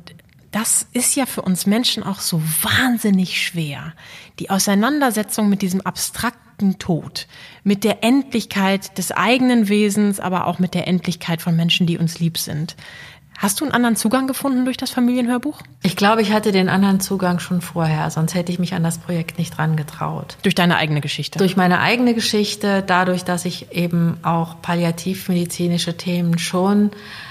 das 0.50 0.86
ist 0.92 1.14
ja 1.14 1.26
für 1.26 1.42
uns 1.42 1.66
Menschen 1.66 2.02
auch 2.02 2.20
so 2.20 2.40
wahnsinnig 2.62 3.42
schwer. 3.42 3.92
Die 4.38 4.50
Auseinandersetzung 4.50 5.48
mit 5.48 5.62
diesem 5.62 5.82
abstrakten 5.82 6.78
Tod, 6.78 7.26
mit 7.64 7.84
der 7.84 8.02
Endlichkeit 8.02 8.96
des 8.96 9.12
eigenen 9.12 9.68
Wesens, 9.68 10.20
aber 10.20 10.46
auch 10.46 10.58
mit 10.58 10.74
der 10.74 10.88
Endlichkeit 10.88 11.42
von 11.42 11.54
Menschen, 11.54 11.86
die 11.86 11.98
uns 11.98 12.18
lieb 12.18 12.38
sind. 12.38 12.76
Hast 13.36 13.60
du 13.60 13.64
einen 13.64 13.72
anderen 13.72 13.94
Zugang 13.94 14.26
gefunden 14.26 14.64
durch 14.64 14.76
das 14.76 14.90
Familienhörbuch? 14.90 15.62
Ich 15.84 15.94
glaube, 15.94 16.22
ich 16.22 16.32
hatte 16.32 16.50
den 16.50 16.68
anderen 16.68 16.98
Zugang 16.98 17.38
schon 17.38 17.60
vorher, 17.60 18.10
sonst 18.10 18.34
hätte 18.34 18.50
ich 18.50 18.58
mich 18.58 18.74
an 18.74 18.82
das 18.82 18.98
Projekt 18.98 19.38
nicht 19.38 19.56
dran 19.56 19.76
getraut. 19.76 20.36
Durch 20.42 20.56
deine 20.56 20.76
eigene 20.76 21.00
Geschichte? 21.00 21.38
Durch 21.38 21.56
meine 21.56 21.78
eigene 21.78 22.14
Geschichte, 22.14 22.82
dadurch, 22.84 23.22
dass 23.22 23.44
ich 23.44 23.70
eben 23.70 24.16
auch 24.24 24.60
palliativmedizinische 24.60 25.96
Themen 25.96 26.38
schon 26.38 26.90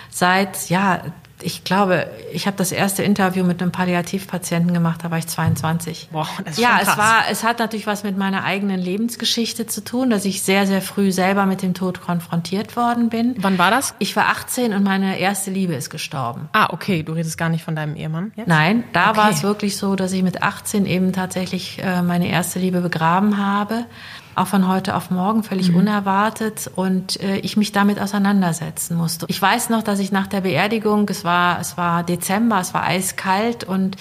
seit 0.10 0.70
ja 0.70 1.02
ich 1.42 1.64
glaube, 1.64 2.08
ich 2.34 2.48
habe 2.48 2.58
das 2.58 2.72
erste 2.72 3.04
Interview 3.04 3.44
mit 3.44 3.62
einem 3.62 3.72
Palliativpatienten 3.72 4.74
gemacht, 4.74 5.02
da 5.04 5.12
war 5.12 5.18
ich 5.18 5.28
22. 5.28 6.10
Boah, 6.12 6.28
das 6.44 6.54
ist 6.54 6.60
ja, 6.60 6.80
es 6.82 6.98
war, 6.98 7.24
es 7.30 7.44
hat 7.44 7.60
natürlich 7.60 7.86
was 7.88 8.04
mit 8.04 8.18
meiner 8.18 8.44
eigenen 8.44 8.80
Lebensgeschichte 8.80 9.68
zu 9.68 9.84
tun, 9.84 10.10
dass 10.10 10.26
ich 10.26 10.42
sehr, 10.42 10.66
sehr 10.66 10.82
früh 10.82 11.12
selber 11.12 11.46
mit 11.46 11.62
dem 11.62 11.74
Tod 11.74 12.02
konfrontiert 12.02 12.76
worden 12.76 13.10
bin. 13.10 13.36
Wann 13.40 13.58
war 13.58 13.70
das? 13.72 13.94
Ich 14.00 14.16
war 14.16 14.28
18 14.30 14.74
und 14.74 14.84
meine 14.84 15.20
erste 15.20 15.52
Liebe 15.52 15.74
ist 15.76 15.90
gestorben. 15.90 16.50
Ah, 16.54 16.68
okay, 16.72 17.04
du 17.04 17.14
redest 17.14 17.38
gar 17.38 17.50
nicht 17.50 17.64
von 17.64 17.76
deinem 17.76 17.96
Ehemann 17.96 18.32
jetzt? 18.36 18.48
Nein, 18.48 18.84
da 18.94 19.10
Okay. 19.12 19.18
war 19.20 19.30
es 19.30 19.44
wirklich 19.44 19.78
so, 19.78 19.96
dass 19.96 20.12
ich 20.14 20.24
mit 20.24 20.42
18 20.44 20.86
eben 20.86 21.14
tatsächlich 21.14 21.80
äh, 21.84 22.02
meine 22.02 22.28
erste 22.30 22.60
Liebe 22.60 22.82
begraben 22.82 23.38
habe. 23.38 23.86
Auch 24.38 24.48
von 24.48 24.68
heute 24.68 24.96
auf 24.96 25.10
morgen 25.10 25.42
völlig 25.42 25.74
unerwartet 25.74 26.70
und 26.76 27.20
äh, 27.22 27.38
ich 27.38 27.58
mich 27.58 27.72
damit 27.72 28.00
auseinandersetzen 28.00 28.96
musste. 28.96 29.26
Ich 29.30 29.42
weiß 29.42 29.70
noch, 29.70 29.82
dass 29.82 29.98
ich 29.98 30.12
nach 30.12 30.28
der 30.28 30.42
Beerdigung, 30.42 31.10
es 31.10 31.24
war, 31.24 31.60
es 31.60 31.76
war 31.76 32.04
Dezember, 32.04 32.60
es 32.60 32.72
war 32.76 32.84
eiskalt 32.84 33.64
und 33.64 33.98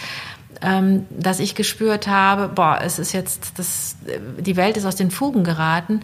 ähm, 0.61 1.07
dass 1.11 1.41
ich 1.41 1.55
gespürt 1.55 2.07
habe, 2.07 2.49
boah, 2.49 2.81
es 2.83 2.99
ist 2.99 3.13
jetzt, 3.13 3.59
das, 3.59 3.97
die 4.39 4.57
Welt 4.57 4.77
ist 4.77 4.85
aus 4.85 4.97
den 4.97 5.11
Fugen 5.11 5.43
geraten, 5.43 6.01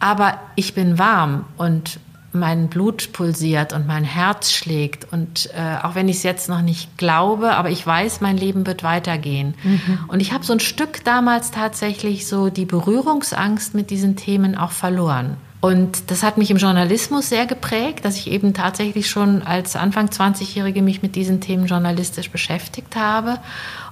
aber 0.00 0.38
ich 0.56 0.74
bin 0.74 0.98
warm 0.98 1.44
und 1.58 2.00
mein 2.34 2.68
Blut 2.68 3.12
pulsiert 3.12 3.72
und 3.72 3.86
mein 3.86 4.04
Herz 4.04 4.50
schlägt. 4.52 5.12
Und 5.12 5.50
äh, 5.54 5.76
auch 5.82 5.94
wenn 5.94 6.08
ich 6.08 6.18
es 6.18 6.22
jetzt 6.22 6.48
noch 6.48 6.62
nicht 6.62 6.98
glaube, 6.98 7.52
aber 7.54 7.70
ich 7.70 7.86
weiß, 7.86 8.20
mein 8.20 8.36
Leben 8.36 8.66
wird 8.66 8.82
weitergehen. 8.82 9.54
Und 10.08 10.20
ich 10.20 10.32
habe 10.32 10.44
so 10.44 10.52
ein 10.52 10.60
Stück 10.60 11.04
damals 11.04 11.50
tatsächlich 11.50 12.26
so 12.26 12.50
die 12.50 12.64
Berührungsangst 12.64 13.74
mit 13.74 13.90
diesen 13.90 14.16
Themen 14.16 14.56
auch 14.56 14.72
verloren. 14.72 15.36
Und 15.64 16.10
das 16.10 16.22
hat 16.22 16.36
mich 16.36 16.50
im 16.50 16.58
Journalismus 16.58 17.30
sehr 17.30 17.46
geprägt, 17.46 18.04
dass 18.04 18.18
ich 18.18 18.30
eben 18.30 18.52
tatsächlich 18.52 19.08
schon 19.08 19.40
als 19.40 19.76
Anfang 19.76 20.08
20-Jährige 20.08 20.82
mich 20.82 21.00
mit 21.00 21.16
diesen 21.16 21.40
Themen 21.40 21.64
journalistisch 21.64 22.30
beschäftigt 22.30 22.96
habe. 22.96 23.38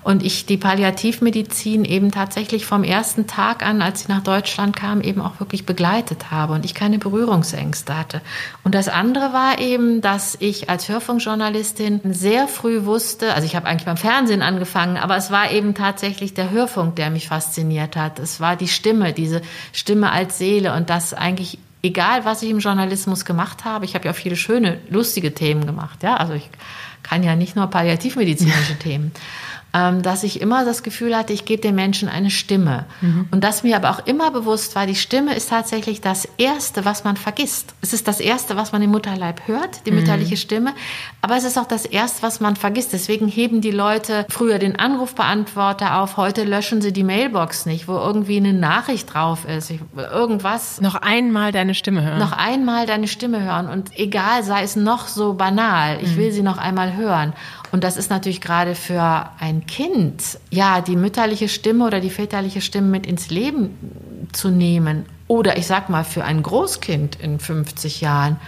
Und 0.02 0.24
ich 0.24 0.46
die 0.46 0.56
Palliativmedizin 0.56 1.84
eben 1.84 2.10
tatsächlich 2.10 2.66
vom 2.66 2.82
ersten 2.82 3.26
Tag 3.26 3.64
an, 3.64 3.82
als 3.82 4.00
sie 4.02 4.12
nach 4.12 4.22
Deutschland 4.22 4.74
kam, 4.74 5.00
eben 5.00 5.20
auch 5.20 5.38
wirklich 5.38 5.64
begleitet 5.64 6.30
habe 6.30 6.54
und 6.54 6.64
ich 6.64 6.74
keine 6.74 6.98
Berührungsängste 6.98 7.96
hatte. 7.96 8.20
Und 8.64 8.74
das 8.74 8.88
andere 8.88 9.32
war 9.32 9.60
eben, 9.60 10.00
dass 10.00 10.36
ich 10.40 10.68
als 10.68 10.88
Hörfunkjournalistin 10.88 12.00
sehr 12.04 12.48
früh 12.48 12.84
wusste, 12.84 13.34
also 13.34 13.46
ich 13.46 13.54
habe 13.54 13.66
eigentlich 13.66 13.86
beim 13.86 13.96
Fernsehen 13.96 14.42
angefangen, 14.42 14.96
aber 14.96 15.16
es 15.16 15.30
war 15.30 15.52
eben 15.52 15.74
tatsächlich 15.74 16.34
der 16.34 16.50
Hörfunk, 16.50 16.96
der 16.96 17.10
mich 17.10 17.28
fasziniert 17.28 17.94
hat. 17.94 18.18
Es 18.18 18.40
war 18.40 18.56
die 18.56 18.68
Stimme, 18.68 19.12
diese 19.12 19.40
Stimme 19.72 20.10
als 20.10 20.36
Seele 20.38 20.74
und 20.74 20.90
das 20.90 21.14
eigentlich 21.14 21.58
egal, 21.82 22.24
was 22.24 22.42
ich 22.42 22.50
im 22.50 22.58
Journalismus 22.58 23.24
gemacht 23.24 23.64
habe. 23.64 23.84
Ich 23.84 23.94
habe 23.94 24.06
ja 24.06 24.12
auch 24.12 24.16
viele 24.16 24.36
schöne, 24.36 24.78
lustige 24.88 25.34
Themen 25.34 25.66
gemacht. 25.66 26.02
Ja, 26.02 26.16
also 26.16 26.32
ich 26.32 26.48
kann 27.02 27.22
ja 27.22 27.34
nicht 27.36 27.56
nur 27.56 27.66
palliativmedizinische 27.66 28.76
Themen 28.78 29.12
dass 29.72 30.22
ich 30.22 30.40
immer 30.40 30.64
das 30.66 30.82
Gefühl 30.82 31.16
hatte, 31.16 31.32
ich 31.32 31.44
gebe 31.46 31.62
den 31.62 31.74
Menschen 31.74 32.08
eine 32.08 32.30
Stimme. 32.30 32.84
Und 33.30 33.42
dass 33.42 33.62
mir 33.62 33.76
aber 33.76 33.90
auch 33.90 34.06
immer 34.06 34.30
bewusst 34.30 34.74
war, 34.76 34.86
die 34.86 34.94
Stimme 34.94 35.34
ist 35.34 35.48
tatsächlich 35.48 36.00
das 36.02 36.28
Erste, 36.36 36.84
was 36.84 37.04
man 37.04 37.16
vergisst. 37.16 37.74
Es 37.80 37.92
ist 37.94 38.06
das 38.06 38.20
Erste, 38.20 38.56
was 38.56 38.72
man 38.72 38.82
im 38.82 38.90
Mutterleib 38.90 39.46
hört, 39.46 39.86
die 39.86 39.90
mütterliche 39.90 40.36
Stimme. 40.36 40.72
Aber 41.22 41.36
es 41.36 41.44
ist 41.44 41.58
auch 41.58 41.66
das 41.66 41.86
Erste, 41.86 42.22
was 42.22 42.40
man 42.40 42.56
vergisst. 42.56 42.92
Deswegen 42.92 43.28
heben 43.28 43.60
die 43.62 43.70
Leute 43.70 44.26
früher 44.28 44.58
den 44.58 44.78
Anrufbeantworter 44.78 46.00
auf. 46.00 46.16
Heute 46.16 46.44
löschen 46.44 46.82
sie 46.82 46.92
die 46.92 47.04
Mailbox 47.04 47.64
nicht, 47.66 47.88
wo 47.88 47.94
irgendwie 47.94 48.36
eine 48.36 48.52
Nachricht 48.52 49.12
drauf 49.14 49.46
ist. 49.46 49.70
Ich, 49.70 49.80
irgendwas 49.96 50.80
Noch 50.80 50.96
einmal 50.96 51.52
deine 51.52 51.74
Stimme 51.74 52.02
hören. 52.02 52.18
noch 52.18 52.32
einmal 52.32 52.86
deine 52.86 53.08
Stimme 53.08 53.42
hören 53.42 53.68
und 53.68 53.98
egal, 53.98 54.42
sei 54.42 54.62
es 54.62 54.76
noch 54.76 55.06
so 55.08 55.34
banal, 55.34 55.98
ich 56.02 56.16
will 56.16 56.32
sie 56.32 56.42
noch 56.42 56.58
einmal 56.58 56.94
hören. 56.96 57.32
Und 57.72 57.84
das 57.84 57.96
ist 57.96 58.10
natürlich 58.10 58.42
gerade 58.42 58.74
für 58.74 59.30
ein 59.40 59.66
Kind, 59.66 60.38
ja, 60.50 60.82
die 60.82 60.94
mütterliche 60.94 61.48
Stimme 61.48 61.86
oder 61.86 62.00
die 62.00 62.10
väterliche 62.10 62.60
Stimme 62.60 62.88
mit 62.88 63.06
ins 63.06 63.30
Leben 63.30 64.28
zu 64.32 64.50
nehmen. 64.50 65.06
Oder 65.26 65.56
ich 65.56 65.66
sag 65.66 65.88
mal, 65.88 66.04
für 66.04 66.22
ein 66.22 66.42
Großkind 66.42 67.16
in 67.16 67.40
50 67.40 68.02
Jahren. 68.02 68.38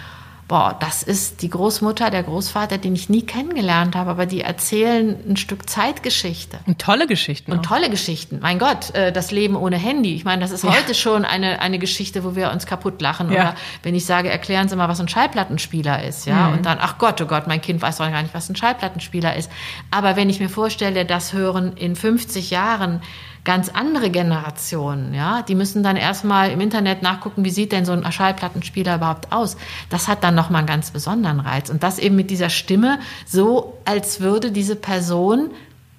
Boah, 0.46 0.76
das 0.78 1.02
ist 1.02 1.40
die 1.40 1.48
Großmutter, 1.48 2.10
der 2.10 2.22
Großvater, 2.22 2.76
den 2.76 2.94
ich 2.94 3.08
nie 3.08 3.22
kennengelernt 3.22 3.96
habe, 3.96 4.10
aber 4.10 4.26
die 4.26 4.42
erzählen 4.42 5.16
ein 5.26 5.36
Stück 5.38 5.70
Zeitgeschichte. 5.70 6.58
Und 6.66 6.78
tolle 6.78 7.06
Geschichten. 7.06 7.50
Und 7.50 7.60
auch. 7.60 7.62
tolle 7.62 7.88
Geschichten. 7.88 8.40
Mein 8.42 8.58
Gott, 8.58 8.94
äh, 8.94 9.10
das 9.10 9.30
Leben 9.30 9.56
ohne 9.56 9.76
Handy. 9.76 10.14
Ich 10.14 10.24
meine, 10.24 10.42
das 10.42 10.50
ist 10.50 10.64
heute 10.64 10.94
schon 10.94 11.24
eine, 11.24 11.60
eine 11.60 11.78
Geschichte, 11.78 12.24
wo 12.24 12.36
wir 12.36 12.50
uns 12.50 12.66
kaputt 12.66 13.00
lachen. 13.00 13.32
Ja. 13.32 13.40
Oder 13.40 13.54
wenn 13.82 13.94
ich 13.94 14.04
sage, 14.04 14.28
erklären 14.28 14.68
Sie 14.68 14.76
mal, 14.76 14.88
was 14.88 15.00
ein 15.00 15.08
Schallplattenspieler 15.08 16.04
ist. 16.04 16.26
Ja, 16.26 16.48
und 16.48 16.66
dann, 16.66 16.78
ach 16.80 16.98
Gott, 16.98 17.20
oh 17.22 17.26
Gott, 17.26 17.46
mein 17.46 17.62
Kind 17.62 17.80
weiß 17.80 17.96
doch 17.96 18.10
gar 18.10 18.22
nicht, 18.22 18.34
was 18.34 18.50
ein 18.50 18.56
Schallplattenspieler 18.56 19.36
ist. 19.36 19.50
Aber 19.90 20.16
wenn 20.16 20.28
ich 20.28 20.40
mir 20.40 20.50
vorstelle, 20.50 21.06
das 21.06 21.32
hören 21.32 21.76
in 21.76 21.96
50 21.96 22.50
Jahren 22.50 23.00
ganz 23.44 23.68
andere 23.68 24.10
Generationen, 24.10 25.12
ja, 25.12 25.42
die 25.42 25.54
müssen 25.54 25.82
dann 25.82 25.96
erstmal 25.96 26.50
im 26.50 26.60
Internet 26.60 27.02
nachgucken, 27.02 27.44
wie 27.44 27.50
sieht 27.50 27.72
denn 27.72 27.84
so 27.84 27.92
ein 27.92 28.10
Schallplattenspieler 28.10 28.96
überhaupt 28.96 29.32
aus. 29.32 29.58
Das 29.90 30.08
hat 30.08 30.24
dann 30.24 30.34
nochmal 30.34 30.60
einen 30.60 30.66
ganz 30.66 30.90
besonderen 30.90 31.40
Reiz. 31.40 31.68
Und 31.68 31.82
das 31.82 31.98
eben 31.98 32.16
mit 32.16 32.30
dieser 32.30 32.48
Stimme, 32.48 32.98
so 33.26 33.78
als 33.84 34.20
würde 34.20 34.50
diese 34.50 34.76
Person 34.76 35.50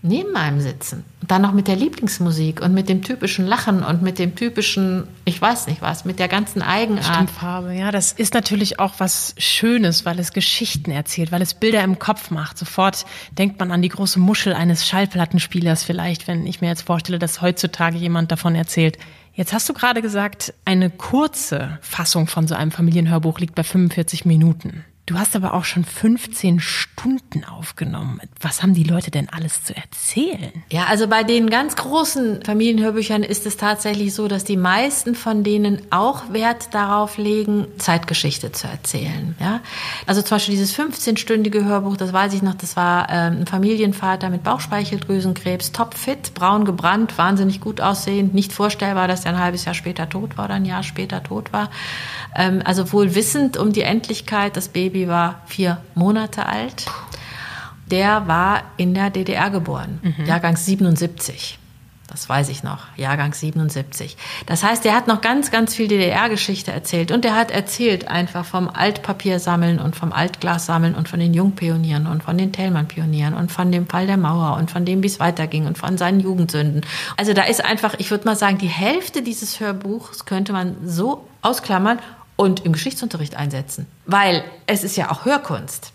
neben 0.05 0.35
einem 0.35 0.61
sitzen. 0.61 1.03
Und 1.21 1.31
dann 1.31 1.41
noch 1.41 1.53
mit 1.53 1.67
der 1.67 1.75
Lieblingsmusik 1.75 2.61
und 2.61 2.73
mit 2.73 2.87
dem 2.87 3.01
typischen 3.01 3.45
Lachen 3.45 3.83
und 3.83 4.01
mit 4.01 4.19
dem 4.19 4.35
typischen, 4.35 5.07
ich 5.25 5.41
weiß 5.41 5.67
nicht 5.67 5.81
was, 5.81 6.05
mit 6.05 6.19
der 6.19 6.27
ganzen 6.27 6.61
Eigenart. 6.61 7.05
Stimmfarbe, 7.05 7.73
ja, 7.73 7.91
das 7.91 8.11
ist 8.11 8.33
natürlich 8.33 8.79
auch 8.79 8.93
was 8.99 9.33
Schönes, 9.37 10.05
weil 10.05 10.19
es 10.19 10.33
Geschichten 10.33 10.91
erzählt, 10.91 11.31
weil 11.31 11.41
es 11.41 11.55
Bilder 11.55 11.83
im 11.83 11.99
Kopf 11.99 12.31
macht. 12.31 12.57
Sofort 12.57 13.05
denkt 13.37 13.59
man 13.59 13.71
an 13.71 13.81
die 13.81 13.89
große 13.89 14.19
Muschel 14.19 14.53
eines 14.53 14.87
Schallplattenspielers 14.87 15.83
vielleicht, 15.83 16.27
wenn 16.27 16.45
ich 16.45 16.61
mir 16.61 16.67
jetzt 16.67 16.83
vorstelle, 16.83 17.19
dass 17.19 17.41
heutzutage 17.41 17.97
jemand 17.97 18.31
davon 18.31 18.55
erzählt. 18.55 18.97
Jetzt 19.33 19.51
hast 19.51 19.67
du 19.67 19.73
gerade 19.73 20.01
gesagt, 20.01 20.53
eine 20.63 20.89
kurze 20.89 21.77
Fassung 21.81 22.27
von 22.27 22.47
so 22.47 22.55
einem 22.55 22.71
Familienhörbuch 22.71 23.39
liegt 23.39 23.55
bei 23.55 23.63
45 23.63 24.23
Minuten. 24.25 24.85
Du 25.07 25.19
hast 25.19 25.35
aber 25.35 25.53
auch 25.53 25.65
schon 25.65 25.85
15 25.85 26.59
Stunden 26.59 27.43
aufgenommen. 27.43 28.19
Was 28.41 28.63
haben 28.63 28.73
die 28.73 28.83
Leute 28.83 29.11
denn 29.11 29.29
alles 29.29 29.63
zu 29.63 29.75
erzählen? 29.75 30.63
Ja, 30.71 30.85
also 30.85 31.07
bei 31.07 31.21
den 31.21 31.51
ganz 31.51 31.75
großen 31.75 32.43
Familienhörbüchern 32.43 33.21
ist 33.21 33.45
es 33.45 33.55
tatsächlich 33.55 34.15
so, 34.15 34.27
dass 34.27 34.45
die 34.45 34.57
meisten 34.57 35.13
von 35.13 35.43
denen 35.43 35.83
auch 35.91 36.33
Wert 36.33 36.73
darauf 36.73 37.19
legen, 37.19 37.67
Zeitgeschichte 37.77 38.51
zu 38.51 38.67
erzählen. 38.67 39.35
Ja? 39.39 39.59
Also 40.07 40.23
zum 40.23 40.37
Beispiel 40.37 40.55
dieses 40.55 40.75
15-stündige 40.75 41.63
Hörbuch, 41.65 41.97
das 41.97 42.11
weiß 42.11 42.33
ich 42.33 42.41
noch, 42.41 42.55
das 42.55 42.75
war 42.75 43.07
ähm, 43.11 43.41
ein 43.41 43.45
Familienvater 43.45 44.31
mit 44.31 44.41
Bauchspeicheldrüsenkrebs, 44.41 45.71
topfit, 45.71 46.33
braun 46.33 46.65
gebrannt, 46.65 47.15
wahnsinnig 47.19 47.61
gut 47.61 47.79
aussehend, 47.79 48.33
nicht 48.33 48.51
vorstellbar, 48.51 49.07
dass 49.07 49.25
er 49.25 49.33
ein 49.33 49.39
halbes 49.39 49.65
Jahr 49.65 49.75
später 49.75 50.09
tot 50.09 50.35
war 50.35 50.45
oder 50.45 50.55
ein 50.55 50.65
Jahr 50.65 50.81
später 50.81 51.21
tot 51.21 51.53
war. 51.53 51.69
Ähm, 52.35 52.63
also 52.65 52.91
wohl 52.91 53.13
wissend 53.13 53.55
um 53.57 53.71
die 53.71 53.83
Endlichkeit, 53.83 54.57
das 54.57 54.67
Baby 54.95 55.09
war 55.09 55.41
vier 55.45 55.81
Monate 55.93 56.45
alt. 56.45 56.85
Der 57.91 58.29
war 58.29 58.63
in 58.77 58.93
der 58.93 59.09
DDR 59.09 59.49
geboren, 59.49 59.99
Jahrgang 60.25 60.55
77. 60.55 61.59
Das 62.07 62.29
weiß 62.29 62.47
ich 62.47 62.63
noch, 62.63 62.79
Jahrgang 62.95 63.33
77. 63.33 64.15
Das 64.45 64.63
heißt, 64.63 64.85
der 64.85 64.95
hat 64.95 65.07
noch 65.07 65.19
ganz, 65.19 65.51
ganz 65.51 65.75
viel 65.75 65.89
DDR-Geschichte 65.89 66.71
erzählt. 66.71 67.11
Und 67.11 67.25
der 67.25 67.35
hat 67.35 67.51
erzählt 67.51 68.07
einfach 68.07 68.45
vom 68.45 68.69
Altpapiersammeln 68.69 69.79
und 69.79 69.97
vom 69.97 70.13
Altglassammeln 70.13 70.95
und 70.95 71.09
von 71.09 71.19
den 71.19 71.33
Jungpionieren 71.33 72.07
und 72.07 72.23
von 72.23 72.37
den 72.37 72.53
Thälmann-Pionieren 72.53 73.33
und 73.33 73.51
von 73.51 73.73
dem 73.73 73.87
Fall 73.87 74.07
der 74.07 74.17
Mauer 74.17 74.55
und 74.55 74.71
von 74.71 74.85
dem, 74.85 75.03
wie 75.03 75.07
es 75.07 75.19
weiterging 75.19 75.65
und 75.67 75.77
von 75.77 75.97
seinen 75.97 76.21
Jugendsünden. 76.21 76.85
Also 77.17 77.33
da 77.33 77.43
ist 77.43 77.65
einfach, 77.65 77.95
ich 77.97 78.11
würde 78.11 78.23
mal 78.23 78.37
sagen, 78.37 78.59
die 78.59 78.67
Hälfte 78.67 79.21
dieses 79.21 79.59
Hörbuchs 79.59 80.25
könnte 80.25 80.53
man 80.53 80.77
so 80.85 81.27
ausklammern 81.41 81.99
und 82.35 82.65
im 82.65 82.73
Geschichtsunterricht 82.73 83.35
einsetzen. 83.35 83.87
Weil 84.05 84.43
es 84.67 84.83
ist 84.83 84.95
ja 84.95 85.11
auch 85.11 85.25
Hörkunst. 85.25 85.93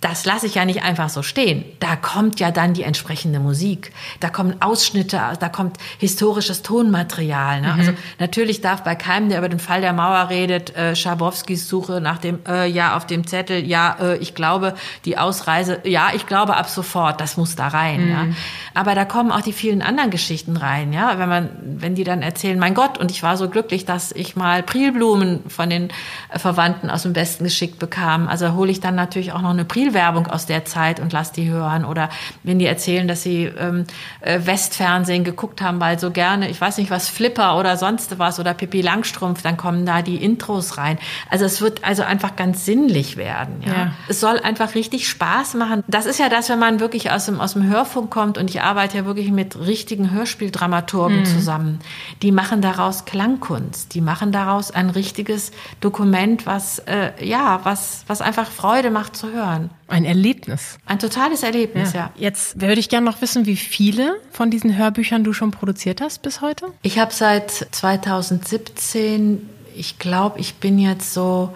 Das 0.00 0.24
lasse 0.24 0.46
ich 0.46 0.54
ja 0.54 0.64
nicht 0.64 0.82
einfach 0.82 1.10
so 1.10 1.22
stehen. 1.22 1.62
Da 1.78 1.94
kommt 1.94 2.40
ja 2.40 2.50
dann 2.50 2.72
die 2.72 2.84
entsprechende 2.84 3.38
Musik. 3.38 3.92
Da 4.20 4.30
kommen 4.30 4.62
Ausschnitte, 4.62 5.20
da 5.38 5.48
kommt 5.50 5.76
historisches 5.98 6.62
Tonmaterial. 6.62 7.60
Ne? 7.60 7.68
Mhm. 7.68 7.78
Also 7.78 7.92
natürlich 8.18 8.62
darf 8.62 8.82
bei 8.82 8.94
keinem, 8.94 9.28
der 9.28 9.38
über 9.38 9.50
den 9.50 9.58
Fall 9.58 9.82
der 9.82 9.92
Mauer 9.92 10.30
redet, 10.30 10.74
äh, 10.74 10.96
Schabowskis 10.96 11.68
Suche 11.68 12.00
nach 12.00 12.16
dem 12.16 12.38
äh, 12.48 12.66
Ja 12.66 12.96
auf 12.96 13.06
dem 13.06 13.26
Zettel, 13.26 13.62
ja, 13.66 13.96
äh, 14.00 14.16
ich 14.18 14.34
glaube, 14.34 14.74
die 15.04 15.18
Ausreise, 15.18 15.80
ja, 15.84 16.08
ich 16.14 16.26
glaube 16.26 16.56
ab 16.56 16.70
sofort, 16.70 17.20
das 17.20 17.36
muss 17.36 17.54
da 17.54 17.68
rein. 17.68 18.06
Mhm. 18.06 18.10
Ja? 18.10 18.26
Aber 18.72 18.94
da 18.94 19.04
kommen 19.04 19.30
auch 19.30 19.42
die 19.42 19.52
vielen 19.52 19.82
anderen 19.82 20.08
Geschichten 20.08 20.56
rein, 20.56 20.94
ja, 20.94 21.18
wenn 21.18 21.28
man, 21.28 21.50
wenn 21.62 21.94
die 21.94 22.04
dann 22.04 22.22
erzählen, 22.22 22.58
mein 22.58 22.72
Gott, 22.72 22.96
und 22.96 23.10
ich 23.10 23.22
war 23.22 23.36
so 23.36 23.50
glücklich, 23.50 23.84
dass 23.84 24.12
ich 24.12 24.34
mal 24.34 24.62
Prilblumen 24.62 25.40
von 25.48 25.68
den 25.68 25.88
Verwandten 26.34 26.88
aus 26.88 27.02
dem 27.02 27.14
Westen 27.14 27.44
geschickt 27.44 27.78
bekam. 27.78 28.28
Also 28.28 28.54
hole 28.54 28.70
ich 28.70 28.80
dann 28.80 28.94
natürlich 28.94 29.32
auch 29.32 29.42
noch 29.42 29.50
eine 29.50 29.66
Prilblume 29.66 29.89
Werbung 29.94 30.26
aus 30.26 30.46
der 30.46 30.64
Zeit 30.64 31.00
und 31.00 31.12
lass 31.12 31.32
die 31.32 31.48
hören. 31.48 31.84
Oder 31.84 32.08
wenn 32.42 32.58
die 32.58 32.66
erzählen, 32.66 33.08
dass 33.08 33.22
sie 33.22 33.44
ähm, 33.44 33.84
äh, 34.20 34.40
Westfernsehen 34.44 35.24
geguckt 35.24 35.62
haben, 35.62 35.80
weil 35.80 35.98
so 35.98 36.10
gerne, 36.10 36.48
ich 36.48 36.60
weiß 36.60 36.78
nicht 36.78 36.90
was, 36.90 37.08
Flipper 37.08 37.58
oder 37.58 37.76
sonst 37.76 38.18
was 38.18 38.40
oder 38.40 38.54
Pippi 38.54 38.80
Langstrumpf, 38.80 39.42
dann 39.42 39.56
kommen 39.56 39.86
da 39.86 40.02
die 40.02 40.16
Intros 40.16 40.78
rein. 40.78 40.98
Also 41.28 41.44
es 41.44 41.60
wird 41.60 41.84
also 41.84 42.02
einfach 42.02 42.36
ganz 42.36 42.64
sinnlich 42.64 43.16
werden. 43.16 43.62
Ja? 43.66 43.72
ja. 43.72 43.92
Es 44.08 44.20
soll 44.20 44.38
einfach 44.38 44.74
richtig 44.74 45.08
Spaß 45.08 45.54
machen. 45.54 45.82
Das 45.86 46.06
ist 46.06 46.18
ja 46.18 46.28
das, 46.28 46.48
wenn 46.48 46.58
man 46.58 46.80
wirklich 46.80 47.10
aus 47.10 47.26
dem, 47.26 47.40
aus 47.40 47.54
dem 47.54 47.68
Hörfunk 47.68 48.10
kommt 48.10 48.38
und 48.38 48.50
ich 48.50 48.62
arbeite 48.62 48.98
ja 48.98 49.04
wirklich 49.04 49.30
mit 49.30 49.58
richtigen 49.58 50.10
Hörspieldramaturgen 50.10 51.20
mhm. 51.20 51.24
zusammen. 51.24 51.78
Die 52.22 52.32
machen 52.32 52.62
daraus 52.62 53.04
Klangkunst. 53.04 53.94
Die 53.94 54.00
machen 54.00 54.32
daraus 54.32 54.70
ein 54.70 54.90
richtiges 54.90 55.52
Dokument, 55.80 56.46
was, 56.46 56.78
äh, 56.80 57.12
ja, 57.24 57.60
was, 57.64 58.04
was 58.06 58.20
einfach 58.20 58.50
Freude 58.50 58.90
macht 58.90 59.16
zu 59.16 59.32
hören. 59.32 59.70
Ein 59.90 60.04
Erlebnis. 60.04 60.78
Ein 60.86 60.98
totales 60.98 61.42
Erlebnis, 61.42 61.92
ja. 61.92 62.00
ja. 62.00 62.12
Jetzt 62.16 62.60
würde 62.60 62.80
ich 62.80 62.88
gerne 62.88 63.04
noch 63.04 63.20
wissen, 63.20 63.46
wie 63.46 63.56
viele 63.56 64.16
von 64.30 64.50
diesen 64.50 64.76
Hörbüchern 64.76 65.24
du 65.24 65.32
schon 65.32 65.50
produziert 65.50 66.00
hast 66.00 66.22
bis 66.22 66.40
heute? 66.40 66.66
Ich 66.82 66.98
habe 66.98 67.12
seit 67.12 67.50
2017, 67.50 69.48
ich 69.74 69.98
glaube, 69.98 70.38
ich 70.38 70.54
bin 70.54 70.78
jetzt 70.78 71.12
so, 71.12 71.52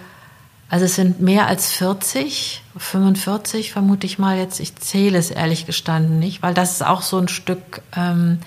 also 0.68 0.84
es 0.84 0.96
sind 0.96 1.20
mehr 1.20 1.46
als 1.46 1.72
40, 1.72 2.62
45 2.76 3.70
vermute 3.70 4.06
ich 4.06 4.18
mal 4.18 4.36
jetzt. 4.36 4.58
Ich 4.58 4.74
zähle 4.76 5.16
es 5.16 5.30
ehrlich 5.30 5.66
gestanden 5.66 6.18
nicht, 6.18 6.42
weil 6.42 6.54
das 6.54 6.72
ist 6.72 6.84
auch 6.84 7.02
so 7.02 7.18
ein 7.18 7.28
Stück. 7.28 7.82
Ähm, 7.96 8.40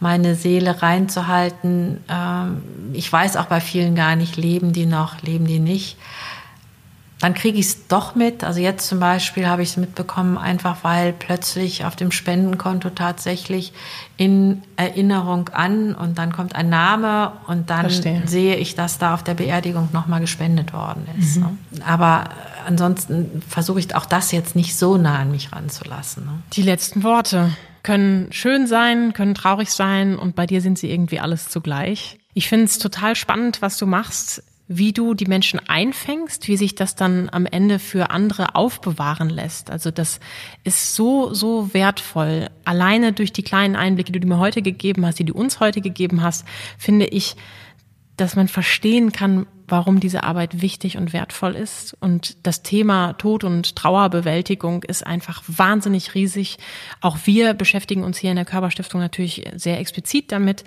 meine 0.00 0.34
Seele 0.34 0.82
reinzuhalten. 0.82 2.02
Ähm, 2.08 2.62
ich 2.94 3.12
weiß 3.12 3.36
auch 3.36 3.44
bei 3.44 3.60
vielen 3.60 3.94
gar 3.94 4.16
nicht, 4.16 4.36
leben 4.36 4.72
die 4.72 4.86
noch, 4.86 5.20
leben 5.22 5.46
die 5.46 5.60
nicht 5.60 5.98
dann 7.20 7.34
kriege 7.34 7.58
ich 7.58 7.66
es 7.66 7.86
doch 7.86 8.14
mit. 8.14 8.42
Also 8.44 8.60
jetzt 8.60 8.88
zum 8.88 8.98
Beispiel 8.98 9.46
habe 9.46 9.62
ich 9.62 9.70
es 9.70 9.76
mitbekommen, 9.76 10.38
einfach 10.38 10.78
weil 10.82 11.12
plötzlich 11.12 11.84
auf 11.84 11.94
dem 11.94 12.10
Spendenkonto 12.10 12.90
tatsächlich 12.90 13.72
in 14.16 14.62
Erinnerung 14.76 15.50
an 15.50 15.94
und 15.94 16.18
dann 16.18 16.32
kommt 16.32 16.54
ein 16.54 16.70
Name 16.70 17.32
und 17.46 17.68
dann 17.68 17.82
Verstehe. 17.82 18.22
sehe 18.26 18.56
ich, 18.56 18.74
dass 18.74 18.98
da 18.98 19.14
auf 19.14 19.22
der 19.22 19.34
Beerdigung 19.34 19.90
nochmal 19.92 20.20
gespendet 20.20 20.72
worden 20.72 21.06
ist. 21.18 21.36
Mhm. 21.36 21.42
Ne? 21.42 21.86
Aber 21.86 22.24
ansonsten 22.66 23.42
versuche 23.46 23.80
ich 23.80 23.94
auch 23.94 24.06
das 24.06 24.32
jetzt 24.32 24.56
nicht 24.56 24.76
so 24.76 24.96
nah 24.96 25.18
an 25.18 25.30
mich 25.30 25.52
ranzulassen. 25.52 26.24
Ne? 26.24 26.32
Die 26.54 26.62
letzten 26.62 27.02
Worte 27.02 27.50
können 27.82 28.32
schön 28.32 28.66
sein, 28.66 29.12
können 29.12 29.34
traurig 29.34 29.70
sein 29.70 30.18
und 30.18 30.34
bei 30.36 30.46
dir 30.46 30.60
sind 30.62 30.78
sie 30.78 30.90
irgendwie 30.90 31.20
alles 31.20 31.48
zugleich. 31.48 32.18
Ich 32.32 32.48
finde 32.48 32.66
es 32.66 32.78
total 32.78 33.16
spannend, 33.16 33.60
was 33.60 33.76
du 33.76 33.86
machst 33.86 34.42
wie 34.72 34.92
du 34.92 35.14
die 35.14 35.26
Menschen 35.26 35.58
einfängst, 35.68 36.46
wie 36.46 36.56
sich 36.56 36.76
das 36.76 36.94
dann 36.94 37.28
am 37.28 37.44
Ende 37.44 37.80
für 37.80 38.10
andere 38.10 38.54
aufbewahren 38.54 39.28
lässt. 39.28 39.68
Also 39.68 39.90
das 39.90 40.20
ist 40.62 40.94
so, 40.94 41.34
so 41.34 41.74
wertvoll. 41.74 42.48
Alleine 42.64 43.12
durch 43.12 43.32
die 43.32 43.42
kleinen 43.42 43.74
Einblicke, 43.74 44.12
die 44.12 44.20
du 44.20 44.28
mir 44.28 44.38
heute 44.38 44.62
gegeben 44.62 45.04
hast, 45.04 45.18
die 45.18 45.24
du 45.24 45.34
uns 45.34 45.58
heute 45.58 45.80
gegeben 45.80 46.22
hast, 46.22 46.46
finde 46.78 47.06
ich, 47.06 47.34
dass 48.16 48.36
man 48.36 48.46
verstehen 48.46 49.10
kann, 49.10 49.46
warum 49.66 49.98
diese 49.98 50.22
Arbeit 50.22 50.62
wichtig 50.62 50.96
und 50.96 51.12
wertvoll 51.12 51.56
ist. 51.56 51.96
Und 51.98 52.36
das 52.46 52.62
Thema 52.62 53.14
Tod 53.14 53.42
und 53.42 53.74
Trauerbewältigung 53.74 54.84
ist 54.84 55.04
einfach 55.04 55.42
wahnsinnig 55.48 56.14
riesig. 56.14 56.58
Auch 57.00 57.18
wir 57.24 57.54
beschäftigen 57.54 58.04
uns 58.04 58.18
hier 58.18 58.30
in 58.30 58.36
der 58.36 58.44
Körperstiftung 58.44 59.00
natürlich 59.00 59.50
sehr 59.56 59.80
explizit 59.80 60.30
damit. 60.30 60.62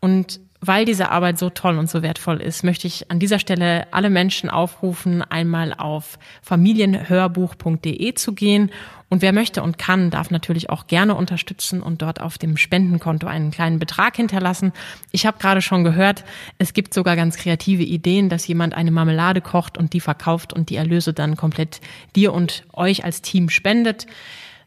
Und 0.00 0.40
weil 0.66 0.84
diese 0.84 1.10
Arbeit 1.10 1.38
so 1.38 1.50
toll 1.50 1.78
und 1.78 1.90
so 1.90 2.02
wertvoll 2.02 2.40
ist, 2.40 2.64
möchte 2.64 2.86
ich 2.86 3.10
an 3.10 3.18
dieser 3.18 3.38
Stelle 3.38 3.86
alle 3.92 4.10
Menschen 4.10 4.50
aufrufen, 4.50 5.22
einmal 5.22 5.74
auf 5.74 6.18
familienhörbuch.de 6.42 8.14
zu 8.14 8.32
gehen. 8.34 8.70
Und 9.08 9.22
wer 9.22 9.32
möchte 9.32 9.62
und 9.62 9.78
kann, 9.78 10.10
darf 10.10 10.30
natürlich 10.30 10.70
auch 10.70 10.86
gerne 10.86 11.14
unterstützen 11.14 11.82
und 11.82 12.02
dort 12.02 12.20
auf 12.20 12.38
dem 12.38 12.56
Spendenkonto 12.56 13.26
einen 13.26 13.50
kleinen 13.50 13.78
Betrag 13.78 14.16
hinterlassen. 14.16 14.72
Ich 15.12 15.26
habe 15.26 15.38
gerade 15.38 15.62
schon 15.62 15.84
gehört, 15.84 16.24
es 16.58 16.72
gibt 16.72 16.94
sogar 16.94 17.14
ganz 17.14 17.36
kreative 17.36 17.84
Ideen, 17.84 18.28
dass 18.28 18.46
jemand 18.46 18.74
eine 18.74 18.90
Marmelade 18.90 19.40
kocht 19.40 19.78
und 19.78 19.92
die 19.92 20.00
verkauft 20.00 20.52
und 20.52 20.70
die 20.70 20.76
Erlöse 20.76 21.12
dann 21.12 21.36
komplett 21.36 21.80
dir 22.16 22.32
und 22.32 22.64
euch 22.72 23.04
als 23.04 23.22
Team 23.22 23.50
spendet. 23.50 24.06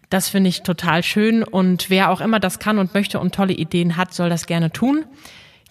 Das 0.10 0.30
finde 0.30 0.50
ich 0.50 0.64
total 0.64 1.04
schön 1.04 1.44
und 1.44 1.90
wer 1.90 2.10
auch 2.12 2.22
immer 2.22 2.40
das 2.40 2.60
kann 2.60 2.78
und 2.80 2.94
möchte 2.94 3.20
und 3.20 3.36
tolle 3.36 3.54
Ideen 3.54 3.98
hat, 3.98 4.14
soll 4.14 4.30
das 4.30 4.46
gerne 4.46 4.72
tun. 4.72 5.04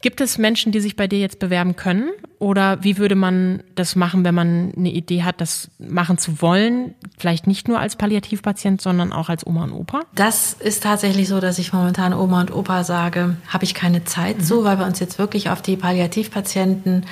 Gibt 0.06 0.20
es 0.20 0.38
Menschen, 0.38 0.70
die 0.70 0.78
sich 0.78 0.94
bei 0.94 1.08
dir 1.08 1.18
jetzt 1.18 1.40
bewerben 1.40 1.74
können? 1.74 2.10
Oder 2.38 2.84
wie 2.84 2.96
würde 2.96 3.16
man 3.16 3.64
das 3.74 3.96
machen, 3.96 4.22
wenn 4.24 4.36
man 4.36 4.72
eine 4.76 4.92
Idee 4.92 5.24
hat, 5.24 5.40
das 5.40 5.68
machen 5.80 6.16
zu 6.16 6.40
wollen? 6.40 6.94
Vielleicht 7.18 7.48
nicht 7.48 7.66
nur 7.66 7.80
als 7.80 7.96
Palliativpatient, 7.96 8.80
sondern 8.80 9.12
auch 9.12 9.28
als 9.28 9.44
Oma 9.44 9.64
und 9.64 9.72
Opa? 9.72 10.02
Das 10.14 10.52
ist 10.52 10.84
tatsächlich 10.84 11.26
so, 11.26 11.40
dass 11.40 11.58
ich 11.58 11.72
momentan 11.72 12.14
Oma 12.14 12.40
und 12.42 12.54
Opa 12.54 12.84
sage, 12.84 13.36
habe 13.48 13.64
ich 13.64 13.74
keine 13.74 14.04
Zeit 14.04 14.38
mhm. 14.38 14.42
so, 14.44 14.62
weil 14.62 14.78
wir 14.78 14.86
uns 14.86 15.00
jetzt 15.00 15.18
wirklich 15.18 15.50
auf 15.50 15.60
die 15.60 15.76
Palliativpatienten 15.76 17.04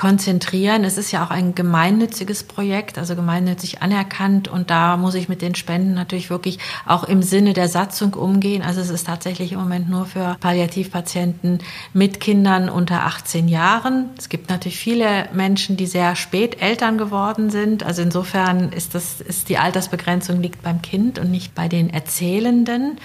konzentrieren. 0.00 0.84
Es 0.84 0.96
ist 0.96 1.12
ja 1.12 1.22
auch 1.22 1.30
ein 1.30 1.54
gemeinnütziges 1.54 2.44
Projekt, 2.44 2.96
also 2.96 3.14
gemeinnützig 3.14 3.82
anerkannt 3.82 4.48
und 4.48 4.70
da 4.70 4.96
muss 4.96 5.14
ich 5.14 5.28
mit 5.28 5.42
den 5.42 5.54
Spenden 5.54 5.92
natürlich 5.92 6.30
wirklich 6.30 6.58
auch 6.86 7.04
im 7.04 7.22
Sinne 7.22 7.52
der 7.52 7.68
Satzung 7.68 8.14
umgehen. 8.14 8.62
Also 8.62 8.80
es 8.80 8.88
ist 8.88 9.06
tatsächlich 9.06 9.52
im 9.52 9.58
Moment 9.58 9.90
nur 9.90 10.06
für 10.06 10.38
Palliativpatienten 10.40 11.58
mit 11.92 12.18
Kindern 12.18 12.70
unter 12.70 13.04
18 13.04 13.46
Jahren. 13.46 14.08
Es 14.16 14.30
gibt 14.30 14.48
natürlich 14.48 14.78
viele 14.78 15.28
Menschen, 15.34 15.76
die 15.76 15.86
sehr 15.86 16.16
spät 16.16 16.62
Eltern 16.62 16.96
geworden 16.96 17.50
sind. 17.50 17.82
Also 17.82 18.00
insofern 18.00 18.72
ist 18.72 18.94
das, 18.94 19.20
ist 19.20 19.50
die 19.50 19.58
Altersbegrenzung 19.58 20.40
liegt 20.40 20.62
beim 20.62 20.80
Kind 20.80 21.18
und 21.18 21.30
nicht 21.30 21.54
bei 21.54 21.68
den 21.68 21.90
Erzählenden. 21.90 22.96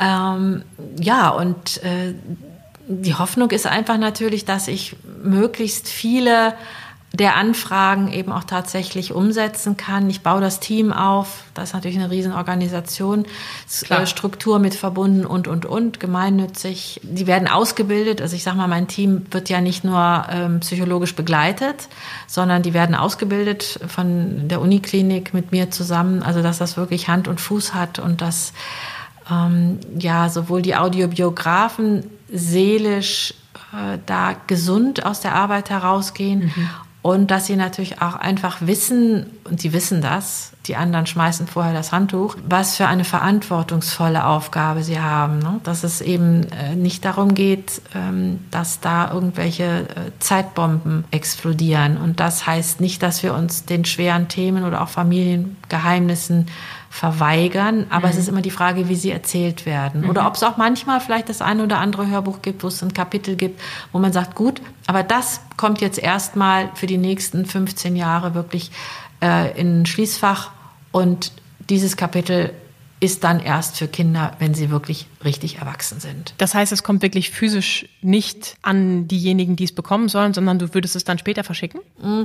Ähm, 0.00 0.64
ja, 0.98 1.28
und 1.28 1.80
äh, 1.84 2.14
die 3.00 3.14
Hoffnung 3.14 3.50
ist 3.50 3.66
einfach 3.66 3.98
natürlich, 3.98 4.44
dass 4.44 4.68
ich 4.68 4.96
möglichst 5.22 5.88
viele 5.88 6.54
der 7.14 7.36
Anfragen 7.36 8.10
eben 8.10 8.32
auch 8.32 8.44
tatsächlich 8.44 9.12
umsetzen 9.12 9.76
kann. 9.76 10.08
Ich 10.08 10.22
baue 10.22 10.40
das 10.40 10.60
Team 10.60 10.92
auf. 10.92 11.44
Da 11.52 11.62
ist 11.62 11.74
natürlich 11.74 11.98
eine 11.98 12.10
Riesenorganisation, 12.10 13.26
Klar. 13.82 14.06
Struktur 14.06 14.58
mit 14.58 14.74
verbunden 14.74 15.26
und, 15.26 15.46
und, 15.46 15.66
und, 15.66 16.00
gemeinnützig. 16.00 17.00
Die 17.02 17.26
werden 17.26 17.48
ausgebildet. 17.48 18.22
Also 18.22 18.34
ich 18.34 18.42
sage 18.42 18.56
mal, 18.56 18.66
mein 18.66 18.88
Team 18.88 19.26
wird 19.30 19.50
ja 19.50 19.60
nicht 19.60 19.84
nur 19.84 20.24
ähm, 20.30 20.60
psychologisch 20.60 21.14
begleitet, 21.14 21.88
sondern 22.26 22.62
die 22.62 22.72
werden 22.72 22.94
ausgebildet 22.94 23.80
von 23.88 24.48
der 24.48 24.62
Uniklinik 24.62 25.34
mit 25.34 25.52
mir 25.52 25.70
zusammen. 25.70 26.22
Also 26.22 26.42
dass 26.42 26.56
das 26.56 26.78
wirklich 26.78 27.08
Hand 27.08 27.28
und 27.28 27.42
Fuß 27.42 27.74
hat 27.74 27.98
und 27.98 28.22
dass 28.22 28.54
ähm, 29.30 29.78
ja 29.98 30.28
sowohl 30.28 30.62
die 30.62 30.76
Audiobiografen 30.76 32.04
seelisch 32.32 33.34
äh, 33.72 33.98
da 34.06 34.34
gesund 34.46 35.04
aus 35.04 35.20
der 35.20 35.34
Arbeit 35.34 35.70
herausgehen 35.70 36.52
mhm. 36.54 36.70
und 37.02 37.30
dass 37.30 37.46
sie 37.46 37.56
natürlich 37.56 38.00
auch 38.00 38.14
einfach 38.14 38.58
wissen, 38.60 39.26
und 39.44 39.60
sie 39.60 39.72
wissen 39.72 40.02
das, 40.02 40.52
die 40.66 40.76
anderen 40.76 41.06
schmeißen 41.06 41.46
vorher 41.46 41.72
das 41.72 41.90
Handtuch, 41.90 42.36
was 42.48 42.76
für 42.76 42.86
eine 42.86 43.04
verantwortungsvolle 43.04 44.24
Aufgabe 44.24 44.82
sie 44.82 45.00
haben. 45.00 45.38
Ne? 45.40 45.60
Dass 45.64 45.82
es 45.82 46.00
eben 46.00 46.44
äh, 46.52 46.76
nicht 46.76 47.04
darum 47.04 47.34
geht, 47.34 47.82
ähm, 47.94 48.40
dass 48.50 48.80
da 48.80 49.12
irgendwelche 49.12 49.64
äh, 49.64 49.86
Zeitbomben 50.20 51.04
explodieren. 51.10 51.96
Und 51.96 52.20
das 52.20 52.46
heißt 52.46 52.80
nicht, 52.80 53.02
dass 53.02 53.22
wir 53.22 53.34
uns 53.34 53.64
den 53.64 53.84
schweren 53.84 54.28
Themen 54.28 54.64
oder 54.64 54.82
auch 54.82 54.88
Familiengeheimnissen 54.88 56.46
verweigern. 56.92 57.86
Aber 57.88 58.08
mhm. 58.08 58.12
es 58.12 58.18
ist 58.18 58.28
immer 58.28 58.42
die 58.42 58.50
Frage, 58.50 58.90
wie 58.90 58.96
sie 58.96 59.10
erzählt 59.10 59.64
werden. 59.64 60.02
Mhm. 60.02 60.10
Oder 60.10 60.26
ob 60.26 60.34
es 60.34 60.42
auch 60.42 60.58
manchmal 60.58 61.00
vielleicht 61.00 61.30
das 61.30 61.40
eine 61.40 61.62
oder 61.62 61.78
andere 61.78 62.06
Hörbuch 62.06 62.42
gibt, 62.42 62.62
wo 62.62 62.68
es 62.68 62.82
ein 62.82 62.92
Kapitel 62.92 63.34
gibt, 63.34 63.58
wo 63.92 63.98
man 63.98 64.12
sagt, 64.12 64.34
gut, 64.34 64.60
aber 64.86 65.02
das 65.02 65.40
kommt 65.56 65.80
jetzt 65.80 65.98
erstmal 65.98 66.68
für 66.74 66.86
die 66.86 66.98
nächsten 66.98 67.46
15 67.46 67.96
Jahre 67.96 68.34
wirklich 68.34 68.70
äh, 69.22 69.58
in 69.58 69.80
ein 69.80 69.86
Schließfach 69.86 70.50
und 70.92 71.32
dieses 71.70 71.96
Kapitel 71.96 72.52
ist 73.02 73.24
dann 73.24 73.40
erst 73.40 73.78
für 73.78 73.88
Kinder, 73.88 74.36
wenn 74.38 74.54
sie 74.54 74.70
wirklich 74.70 75.08
richtig 75.24 75.58
erwachsen 75.58 75.98
sind. 75.98 76.34
Das 76.38 76.54
heißt, 76.54 76.70
es 76.70 76.84
kommt 76.84 77.02
wirklich 77.02 77.32
physisch 77.32 77.88
nicht 78.00 78.56
an 78.62 79.08
diejenigen, 79.08 79.56
die 79.56 79.64
es 79.64 79.74
bekommen 79.74 80.08
sollen, 80.08 80.34
sondern 80.34 80.60
du 80.60 80.72
würdest 80.72 80.94
es 80.94 81.02
dann 81.02 81.18
später 81.18 81.42
verschicken? 81.42 81.80
Mm, 82.00 82.22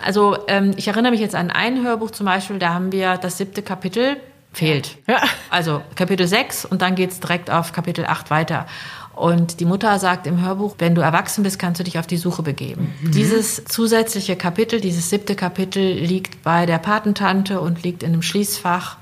also 0.00 0.38
ähm, 0.46 0.72
ich 0.76 0.86
erinnere 0.86 1.10
mich 1.10 1.20
jetzt 1.20 1.34
an 1.34 1.50
ein 1.50 1.82
Hörbuch 1.82 2.12
zum 2.12 2.26
Beispiel, 2.26 2.60
da 2.60 2.72
haben 2.72 2.92
wir 2.92 3.16
das 3.16 3.38
siebte 3.38 3.62
Kapitel 3.62 4.18
fehlt. 4.52 4.98
Ja. 5.08 5.20
Also 5.50 5.82
Kapitel 5.96 6.28
6 6.28 6.64
und 6.64 6.80
dann 6.80 6.94
geht's 6.94 7.18
direkt 7.18 7.50
auf 7.50 7.72
Kapitel 7.72 8.06
8 8.06 8.30
weiter. 8.30 8.66
Und 9.16 9.58
die 9.58 9.64
Mutter 9.64 9.98
sagt 9.98 10.28
im 10.28 10.40
Hörbuch, 10.40 10.76
wenn 10.78 10.94
du 10.94 11.00
erwachsen 11.00 11.42
bist, 11.42 11.58
kannst 11.58 11.80
du 11.80 11.84
dich 11.84 11.98
auf 11.98 12.06
die 12.06 12.18
Suche 12.18 12.44
begeben. 12.44 12.94
Mhm. 13.00 13.10
Dieses 13.10 13.64
zusätzliche 13.64 14.36
Kapitel, 14.36 14.80
dieses 14.80 15.10
siebte 15.10 15.34
Kapitel 15.34 15.82
liegt 15.82 16.44
bei 16.44 16.66
der 16.66 16.78
Patentante 16.78 17.60
und 17.60 17.82
liegt 17.82 18.04
in 18.04 18.12
einem 18.12 18.22
Schließfach. 18.22 18.96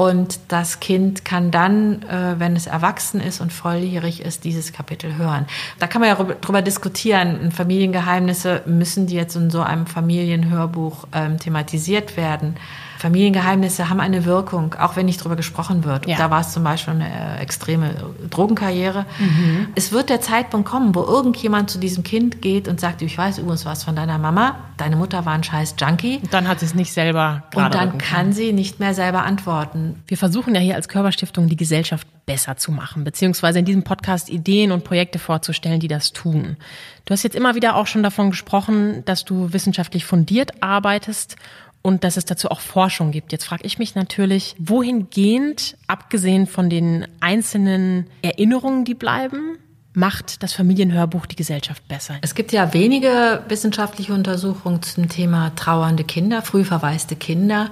Und 0.00 0.40
das 0.48 0.80
Kind 0.80 1.26
kann 1.26 1.50
dann, 1.50 2.00
äh, 2.04 2.36
wenn 2.38 2.56
es 2.56 2.66
erwachsen 2.66 3.20
ist 3.20 3.42
und 3.42 3.52
volljährig 3.52 4.22
ist, 4.22 4.44
dieses 4.44 4.72
Kapitel 4.72 5.18
hören. 5.18 5.44
Da 5.78 5.86
kann 5.86 6.00
man 6.00 6.08
ja 6.08 6.14
drüber 6.40 6.62
diskutieren. 6.62 7.52
Familiengeheimnisse 7.52 8.62
müssen 8.64 9.06
die 9.06 9.14
jetzt 9.16 9.36
in 9.36 9.50
so 9.50 9.60
einem 9.60 9.86
Familienhörbuch 9.86 11.06
ähm, 11.12 11.38
thematisiert 11.38 12.16
werden. 12.16 12.56
Familiengeheimnisse 13.00 13.88
haben 13.88 13.98
eine 13.98 14.26
Wirkung, 14.26 14.74
auch 14.74 14.94
wenn 14.94 15.06
nicht 15.06 15.20
darüber 15.20 15.34
gesprochen 15.34 15.84
wird. 15.84 16.06
Ja. 16.06 16.18
Da 16.18 16.30
war 16.30 16.42
es 16.42 16.52
zum 16.52 16.64
Beispiel 16.64 16.92
eine 16.92 17.38
äh, 17.38 17.40
extreme 17.40 17.94
Drogenkarriere. 18.28 19.06
Mhm. 19.18 19.68
Es 19.74 19.90
wird 19.90 20.10
der 20.10 20.20
Zeitpunkt 20.20 20.68
kommen, 20.68 20.94
wo 20.94 21.02
irgendjemand 21.02 21.70
zu 21.70 21.78
diesem 21.78 22.04
Kind 22.04 22.42
geht 22.42 22.68
und 22.68 22.78
sagt, 22.78 23.00
ich 23.00 23.16
weiß 23.16 23.38
übrigens 23.38 23.64
was 23.64 23.84
von 23.84 23.96
deiner 23.96 24.18
Mama, 24.18 24.56
deine 24.76 24.96
Mutter 24.96 25.24
war 25.24 25.32
ein 25.32 25.42
scheiß 25.42 25.76
Junkie. 25.80 26.18
Und 26.18 26.34
dann 26.34 26.46
hat 26.46 26.60
sie 26.60 26.66
es 26.66 26.74
nicht 26.74 26.92
selber 26.92 27.44
Und 27.54 27.74
dann 27.74 27.96
kann 27.96 28.34
sie 28.34 28.52
nicht 28.52 28.80
mehr 28.80 28.92
selber 28.92 29.24
antworten. 29.24 30.02
Wir 30.06 30.18
versuchen 30.18 30.54
ja 30.54 30.60
hier 30.60 30.74
als 30.74 30.88
Körperstiftung 30.88 31.48
die 31.48 31.56
Gesellschaft 31.56 32.06
besser 32.26 32.58
zu 32.58 32.70
machen, 32.70 33.02
beziehungsweise 33.02 33.60
in 33.60 33.64
diesem 33.64 33.82
Podcast 33.82 34.28
Ideen 34.28 34.72
und 34.72 34.84
Projekte 34.84 35.18
vorzustellen, 35.18 35.80
die 35.80 35.88
das 35.88 36.12
tun. 36.12 36.58
Du 37.06 37.12
hast 37.14 37.22
jetzt 37.22 37.34
immer 37.34 37.54
wieder 37.54 37.76
auch 37.76 37.86
schon 37.86 38.02
davon 38.02 38.28
gesprochen, 38.30 39.04
dass 39.06 39.24
du 39.24 39.54
wissenschaftlich 39.54 40.04
fundiert 40.04 40.62
arbeitest 40.62 41.36
und 41.82 42.04
dass 42.04 42.16
es 42.16 42.24
dazu 42.24 42.50
auch 42.50 42.60
Forschung 42.60 43.10
gibt. 43.10 43.32
Jetzt 43.32 43.44
frage 43.44 43.64
ich 43.64 43.78
mich 43.78 43.94
natürlich, 43.94 44.54
wohingehend, 44.58 45.76
abgesehen 45.86 46.46
von 46.46 46.68
den 46.68 47.06
einzelnen 47.20 48.06
Erinnerungen, 48.22 48.84
die 48.84 48.94
bleiben, 48.94 49.58
macht 49.92 50.42
das 50.42 50.52
Familienhörbuch 50.52 51.26
die 51.26 51.36
Gesellschaft 51.36 51.86
besser? 51.88 52.16
Es 52.20 52.34
gibt 52.34 52.52
ja 52.52 52.72
wenige 52.74 53.42
wissenschaftliche 53.48 54.12
Untersuchungen 54.12 54.82
zum 54.82 55.08
Thema 55.08 55.50
trauernde 55.56 56.04
Kinder, 56.04 56.42
früh 56.42 56.64
verwaiste 56.64 57.16
Kinder. 57.16 57.70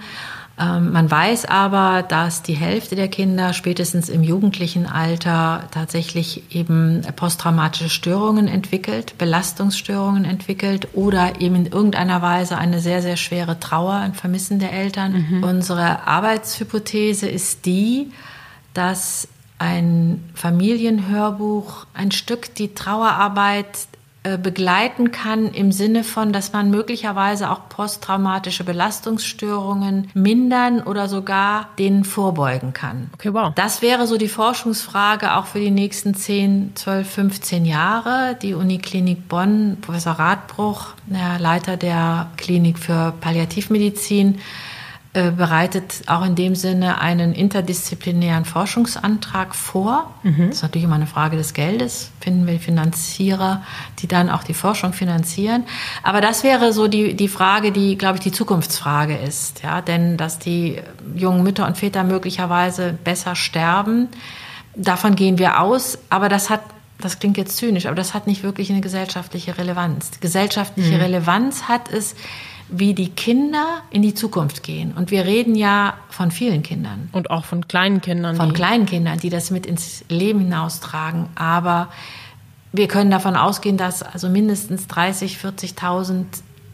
Ähm, 0.61 0.93
man 0.93 1.11
weiß 1.11 1.45
aber, 1.45 2.03
dass 2.03 2.43
die 2.43 2.55
Hälfte 2.55 2.97
der 2.97 3.09
Kinder 3.09 3.53
spätestens 3.53 4.09
im 4.09 4.23
jugendlichen 4.23 4.87
Alter 4.87 5.65
tatsächlich 5.71 6.55
eben 6.55 7.03
posttraumatische 7.15 7.89
Störungen 7.89 8.49
entwickelt, 8.49 9.17
Belastungsstörungen 9.19 10.25
entwickelt 10.25 10.89
oder 10.95 11.41
eben 11.41 11.55
in 11.55 11.67
irgendeiner 11.67 12.23
Weise 12.23 12.59
eine 12.59 12.81
sehr, 12.81 13.03
sehr 13.03 13.17
schwere 13.17 13.61
Trauer, 13.61 13.95
ein 13.95 14.15
Vermissen 14.15 14.59
der 14.59 14.73
Eltern. 14.73 15.27
Mhm. 15.31 15.45
Unsere 15.45 16.07
Arbeitshypothese 16.07 17.29
ist 17.29 17.65
die, 17.65 18.11
dass 18.75 19.29
ein 19.59 20.25
Familienhörbuch 20.35 21.87
ein 21.95 22.11
Stück 22.11 22.55
die 22.55 22.75
Trauerarbeit 22.75 23.89
begleiten 24.37 25.11
kann 25.11 25.53
im 25.53 25.73
Sinne 25.73 26.05
von, 26.05 26.33
dass 26.33 26.53
man 26.53 26.71
möglicherweise 26.71 27.51
auch 27.51 27.69
posttraumatische 27.69 28.65
Belastungsstörungen 28.65 30.11
mindern 30.13 30.83
oder 30.83 31.09
sogar 31.09 31.69
denen 31.79 32.05
vorbeugen 32.05 32.73
kann. 32.73 33.11
Okay, 33.15 33.33
wow. 33.33 33.53
Das 33.55 33.81
wäre 33.81 34.07
so 34.07 34.19
die 34.19 34.29
Forschungsfrage 34.29 35.37
auch 35.37 35.47
für 35.47 35.61
die 35.61 35.71
nächsten 35.71 36.15
10, 36.15 36.73
12, 36.75 37.09
15 37.11 37.65
Jahre. 37.65 38.37
Die 38.43 38.55
Uniklinik 38.55 39.29
Bonn, 39.29 39.79
Professor 39.81 40.15
Radbruch, 40.15 40.89
der 41.07 41.39
Leiter 41.39 41.77
der 41.77 42.31
Klinik 42.37 42.79
für 42.79 43.15
Palliativmedizin, 43.21 44.35
äh, 44.35 44.39
bereitet 45.37 46.03
auch 46.07 46.25
in 46.25 46.35
dem 46.35 46.55
Sinne 46.55 47.01
einen 47.01 47.33
interdisziplinären 47.33 48.45
Forschungsantrag 48.45 49.55
vor. 49.55 50.15
Mhm. 50.23 50.49
Das 50.49 50.57
ist 50.57 50.63
natürlich 50.63 50.85
immer 50.85 50.97
eine 50.97 51.07
Frage 51.07 51.37
des 51.37 51.55
Geldes. 51.55 52.11
Finden 52.21 52.47
wir 52.47 52.59
Finanzierer, 52.59 53.63
die 54.01 54.09
dann 54.09 54.31
auch 54.31 54.43
die 54.43 54.55
Forschung 54.55 54.93
finanzieren. 54.93 55.65
Aber 56.03 56.21
das 56.21 56.45
wäre 56.45 56.73
so 56.73 56.89
die, 56.89 57.15
die 57.15 57.29
Frage, 57.29 57.73
die, 57.73 57.97
glaube 57.97 58.17
ich, 58.17 58.21
die 58.23 58.33
Zukunftsfrage 58.33 59.17
ist. 59.17 59.63
Ja, 59.63 59.81
denn 59.81 60.17
dass 60.17 60.39
die 60.39 60.81
jungen 61.15 61.43
Mütter 61.43 61.67
und 61.67 61.77
Väter 61.77 62.05
möglicherweise 62.05 62.95
besser 63.05 63.35
sterben, 63.35 64.09
davon 64.75 65.15
gehen 65.15 65.39
wir 65.39 65.61
aus. 65.61 65.99
Aber 66.11 66.29
das 66.29 66.51
hat 66.51 66.63
das 67.01 67.21
klingt 67.21 67.37
jetzt 67.37 67.57
zynisch, 67.57 67.87
aber 67.87 67.95
das 67.95 68.13
hat 68.13 68.27
nicht 68.27 68.43
wirklich 68.43 68.71
eine 68.71 68.81
gesellschaftliche 68.81 69.57
Relevanz. 69.57 70.19
Gesellschaftliche 70.21 70.97
mhm. 70.97 71.01
Relevanz 71.01 71.65
hat 71.65 71.93
es, 71.93 72.17
wie 72.71 72.95
die 72.95 73.09
Kinder 73.09 73.83
in 73.91 74.03
die 74.03 74.15
Zukunft 74.15 74.63
gehen. 74.63 74.93
Und 74.93 75.11
wir 75.11 75.25
reden 75.25 75.55
ja 75.55 75.95
von 76.11 76.31
vielen 76.31 76.63
Kindern. 76.63 77.09
Und 77.13 77.31
auch 77.31 77.45
von 77.45 77.67
kleinen 77.67 78.01
Kindern. 78.01 78.37
Von 78.37 78.53
kleinen 78.53 78.87
Kindern, 78.87 79.19
die 79.19 79.31
das 79.31 79.51
mit 79.51 79.67
ins 79.67 80.05
Leben 80.09 80.41
hinaustragen. 80.41 81.29
Aber 81.35 81.89
wir 82.73 82.89
können 82.89 83.11
davon 83.11 83.37
ausgehen, 83.37 83.77
dass 83.77 84.03
also 84.03 84.29
mindestens 84.29 84.87
30, 84.87 85.39
40.000 85.39 86.25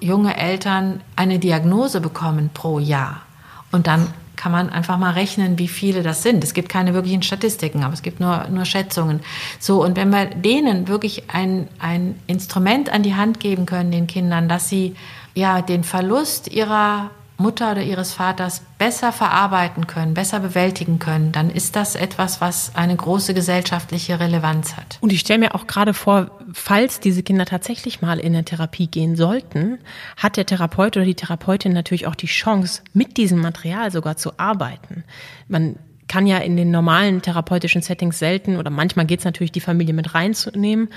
junge 0.00 0.36
Eltern 0.36 1.00
eine 1.16 1.38
Diagnose 1.38 2.00
bekommen 2.00 2.50
pro 2.52 2.78
Jahr. 2.78 3.22
Und 3.70 3.86
dann 3.86 4.08
kann 4.36 4.50
man 4.50 4.68
einfach 4.68 4.98
mal 4.98 5.12
rechnen, 5.12 5.58
wie 5.58 5.68
viele 5.68 6.02
das 6.02 6.22
sind. 6.22 6.42
Es 6.42 6.54
gibt 6.54 6.68
keine 6.68 6.92
wirklichen 6.92 7.22
Statistiken, 7.22 7.84
aber 7.84 7.94
es 7.94 8.02
gibt 8.02 8.20
nur, 8.20 8.46
nur 8.50 8.64
Schätzungen. 8.64 9.20
So, 9.60 9.82
und 9.82 9.96
wenn 9.96 10.10
wir 10.10 10.26
denen 10.26 10.88
wirklich 10.88 11.30
ein, 11.30 11.68
ein 11.78 12.16
Instrument 12.26 12.90
an 12.90 13.02
die 13.02 13.14
Hand 13.14 13.38
geben 13.38 13.64
können, 13.64 13.92
den 13.92 14.06
Kindern, 14.06 14.48
dass 14.48 14.68
sie 14.68 14.96
ja 15.34 15.62
den 15.62 15.84
Verlust 15.84 16.48
ihrer 16.48 17.10
Mutter 17.36 17.72
oder 17.72 17.82
ihres 17.82 18.12
Vaters 18.12 18.62
besser 18.78 19.10
verarbeiten 19.10 19.88
können, 19.88 20.14
besser 20.14 20.38
bewältigen 20.38 21.00
können, 21.00 21.32
dann 21.32 21.50
ist 21.50 21.74
das 21.74 21.96
etwas, 21.96 22.40
was 22.40 22.76
eine 22.76 22.94
große 22.94 23.34
gesellschaftliche 23.34 24.20
Relevanz 24.20 24.76
hat. 24.76 24.98
Und 25.00 25.12
ich 25.12 25.20
stelle 25.20 25.40
mir 25.40 25.54
auch 25.56 25.66
gerade 25.66 25.94
vor, 25.94 26.30
falls 26.52 27.00
diese 27.00 27.24
Kinder 27.24 27.44
tatsächlich 27.44 28.00
mal 28.00 28.20
in 28.20 28.34
eine 28.34 28.44
Therapie 28.44 28.86
gehen 28.86 29.16
sollten, 29.16 29.78
hat 30.16 30.36
der 30.36 30.46
Therapeut 30.46 30.96
oder 30.96 31.06
die 31.06 31.16
Therapeutin 31.16 31.72
natürlich 31.72 32.06
auch 32.06 32.14
die 32.14 32.28
Chance, 32.28 32.82
mit 32.92 33.16
diesem 33.16 33.40
Material 33.40 33.90
sogar 33.90 34.16
zu 34.16 34.38
arbeiten. 34.38 35.02
Man 35.48 35.76
kann 36.08 36.26
ja 36.26 36.38
in 36.38 36.56
den 36.56 36.70
normalen 36.70 37.22
therapeutischen 37.22 37.82
Settings 37.82 38.18
selten 38.18 38.56
oder 38.56 38.70
manchmal 38.70 39.06
geht 39.06 39.20
es 39.20 39.24
natürlich, 39.24 39.52
die 39.52 39.60
Familie 39.60 39.94
mit 39.94 40.14
reinzunehmen. 40.14 40.88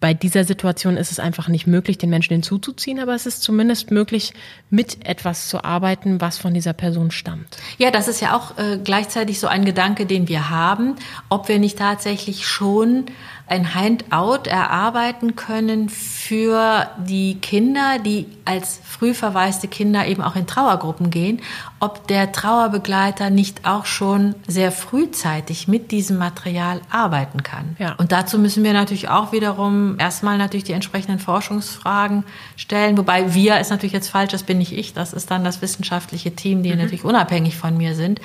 Bei 0.00 0.12
dieser 0.12 0.44
Situation 0.44 0.96
ist 0.98 1.12
es 1.12 1.18
einfach 1.18 1.48
nicht 1.48 1.66
möglich, 1.66 1.96
den 1.96 2.10
Menschen 2.10 2.34
hinzuzuziehen, 2.34 3.00
aber 3.00 3.14
es 3.14 3.24
ist 3.24 3.42
zumindest 3.42 3.90
möglich, 3.90 4.34
mit 4.68 5.06
etwas 5.06 5.48
zu 5.48 5.64
arbeiten, 5.64 6.20
was 6.20 6.36
von 6.36 6.52
dieser 6.52 6.74
Person 6.74 7.10
stammt. 7.10 7.56
Ja, 7.78 7.90
das 7.90 8.08
ist 8.08 8.20
ja 8.20 8.36
auch 8.36 8.58
äh, 8.58 8.78
gleichzeitig 8.82 9.40
so 9.40 9.46
ein 9.46 9.64
Gedanke, 9.64 10.04
den 10.04 10.28
wir 10.28 10.50
haben, 10.50 10.96
ob 11.30 11.48
wir 11.48 11.58
nicht 11.58 11.78
tatsächlich 11.78 12.46
schon 12.46 13.06
ein 13.46 13.74
Handout 13.74 14.48
erarbeiten 14.48 15.36
können 15.36 15.90
für 15.90 16.88
die 17.06 17.36
Kinder, 17.40 17.98
die 17.98 18.26
als 18.46 18.80
früh 18.82 19.12
verwaiste 19.12 19.68
Kinder 19.68 20.06
eben 20.06 20.22
auch 20.22 20.34
in 20.34 20.46
Trauergruppen 20.46 21.10
gehen, 21.10 21.40
ob 21.84 22.06
der 22.08 22.32
Trauerbegleiter 22.32 23.28
nicht 23.28 23.66
auch 23.66 23.84
schon 23.84 24.34
sehr 24.48 24.72
frühzeitig 24.72 25.68
mit 25.68 25.90
diesem 25.90 26.16
Material 26.16 26.80
arbeiten 26.90 27.42
kann. 27.42 27.76
Ja. 27.78 27.92
Und 27.94 28.10
dazu 28.10 28.38
müssen 28.38 28.64
wir 28.64 28.72
natürlich 28.72 29.10
auch 29.10 29.32
wiederum 29.32 29.98
erstmal 29.98 30.38
natürlich 30.38 30.64
die 30.64 30.72
entsprechenden 30.72 31.18
Forschungsfragen 31.18 32.24
stellen, 32.56 32.96
wobei 32.96 33.34
wir 33.34 33.60
ist 33.60 33.70
natürlich 33.70 33.92
jetzt 33.92 34.08
falsch, 34.08 34.32
das 34.32 34.44
bin 34.44 34.58
nicht 34.58 34.72
ich, 34.72 34.94
das 34.94 35.12
ist 35.12 35.30
dann 35.30 35.44
das 35.44 35.60
wissenschaftliche 35.60 36.34
Team, 36.34 36.62
die 36.62 36.72
mhm. 36.72 36.78
natürlich 36.78 37.04
unabhängig 37.04 37.56
von 37.56 37.76
mir 37.76 37.94
sind. 37.94 38.20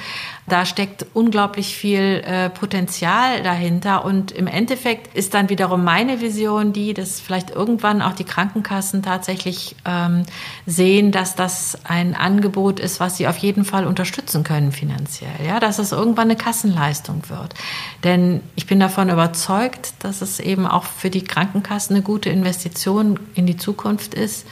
Da 0.48 0.66
steckt 0.66 1.06
unglaublich 1.14 1.76
viel 1.76 2.24
äh, 2.26 2.50
Potenzial 2.50 3.44
dahinter 3.44 4.06
und 4.06 4.32
im 4.32 4.48
Endeffekt 4.48 5.14
ist 5.16 5.34
dann 5.34 5.50
wiederum 5.50 5.84
meine 5.84 6.22
Vision 6.22 6.72
die, 6.72 6.94
dass 6.94 7.20
vielleicht 7.20 7.50
irgendwann 7.50 8.02
auch 8.02 8.14
die 8.14 8.24
Krankenkassen 8.24 9.04
tatsächlich 9.04 9.76
ähm, 9.84 10.24
sehen, 10.66 11.12
dass 11.12 11.36
das 11.36 11.78
ein 11.84 12.16
Angebot 12.16 12.80
ist, 12.80 13.02
was 13.02 13.18
sie 13.18 13.28
auf 13.28 13.38
jeden 13.50 13.66
Fall 13.66 13.88
unterstützen 13.88 14.44
können 14.44 14.72
finanziell. 14.72 15.46
Ja, 15.46 15.60
dass 15.60 15.80
es 15.80 15.92
irgendwann 15.92 16.26
eine 16.26 16.36
Kassenleistung 16.36 17.24
wird. 17.30 17.56
Denn 18.04 18.42
ich 18.56 18.68
bin 18.68 18.80
davon 18.80 19.10
überzeugt, 19.10 19.94
dass 20.00 20.22
es 20.22 20.40
eben 20.40 20.68
auch 20.68 20.84
für 20.84 21.10
die 21.10 21.24
Krankenkassen 21.24 21.96
eine 21.96 22.04
gute 22.04 22.30
Investition 22.30 23.20
in 23.34 23.48
die 23.48 23.58
Zukunft 23.58 24.14
ist 24.14 24.46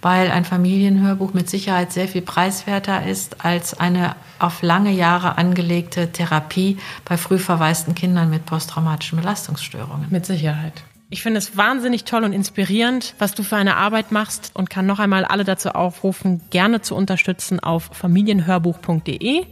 weil 0.00 0.30
ein 0.30 0.44
Familienhörbuch 0.44 1.34
mit 1.34 1.50
Sicherheit 1.50 1.92
sehr 1.92 2.06
viel 2.06 2.22
preiswerter 2.22 3.04
ist 3.04 3.44
als 3.44 3.74
eine 3.78 4.14
auf 4.38 4.62
lange 4.62 4.92
Jahre 4.92 5.38
angelegte 5.38 6.12
Therapie 6.12 6.78
bei 7.04 7.16
früh 7.16 7.38
verwaisten 7.38 7.96
Kindern 7.96 8.30
mit 8.30 8.46
posttraumatischen 8.46 9.18
Belastungsstörungen. 9.18 10.06
Mit 10.10 10.24
Sicherheit. 10.24 10.84
Ich 11.10 11.22
finde 11.22 11.38
es 11.38 11.56
wahnsinnig 11.56 12.04
toll 12.04 12.24
und 12.24 12.34
inspirierend, 12.34 13.14
was 13.18 13.34
du 13.34 13.42
für 13.42 13.56
eine 13.56 13.76
Arbeit 13.76 14.12
machst 14.12 14.50
und 14.52 14.68
kann 14.68 14.84
noch 14.84 14.98
einmal 14.98 15.24
alle 15.24 15.44
dazu 15.44 15.70
aufrufen, 15.70 16.42
gerne 16.50 16.82
zu 16.82 16.94
unterstützen 16.94 17.60
auf 17.60 17.90
familienhörbuch.de. 17.92 19.46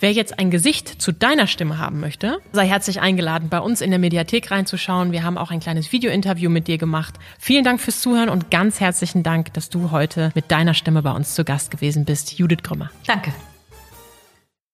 Wer 0.00 0.12
jetzt 0.12 0.38
ein 0.38 0.50
Gesicht 0.50 1.00
zu 1.00 1.12
deiner 1.12 1.46
Stimme 1.46 1.78
haben 1.78 2.00
möchte, 2.00 2.40
sei 2.50 2.66
herzlich 2.66 3.00
eingeladen, 3.00 3.48
bei 3.48 3.60
uns 3.60 3.80
in 3.80 3.90
der 3.90 4.00
Mediathek 4.00 4.50
reinzuschauen. 4.50 5.12
Wir 5.12 5.22
haben 5.22 5.38
auch 5.38 5.50
ein 5.50 5.60
kleines 5.60 5.92
Videointerview 5.92 6.50
mit 6.50 6.66
dir 6.66 6.76
gemacht. 6.76 7.14
Vielen 7.38 7.64
Dank 7.64 7.80
fürs 7.80 8.00
Zuhören 8.00 8.28
und 8.28 8.50
ganz 8.50 8.80
herzlichen 8.80 9.22
Dank, 9.22 9.54
dass 9.54 9.70
du 9.70 9.92
heute 9.92 10.30
mit 10.34 10.50
deiner 10.50 10.74
Stimme 10.74 11.02
bei 11.02 11.12
uns 11.12 11.34
zu 11.34 11.44
Gast 11.44 11.70
gewesen 11.70 12.04
bist, 12.04 12.38
Judith 12.38 12.64
Grümmer. 12.64 12.90
Danke. 13.06 13.32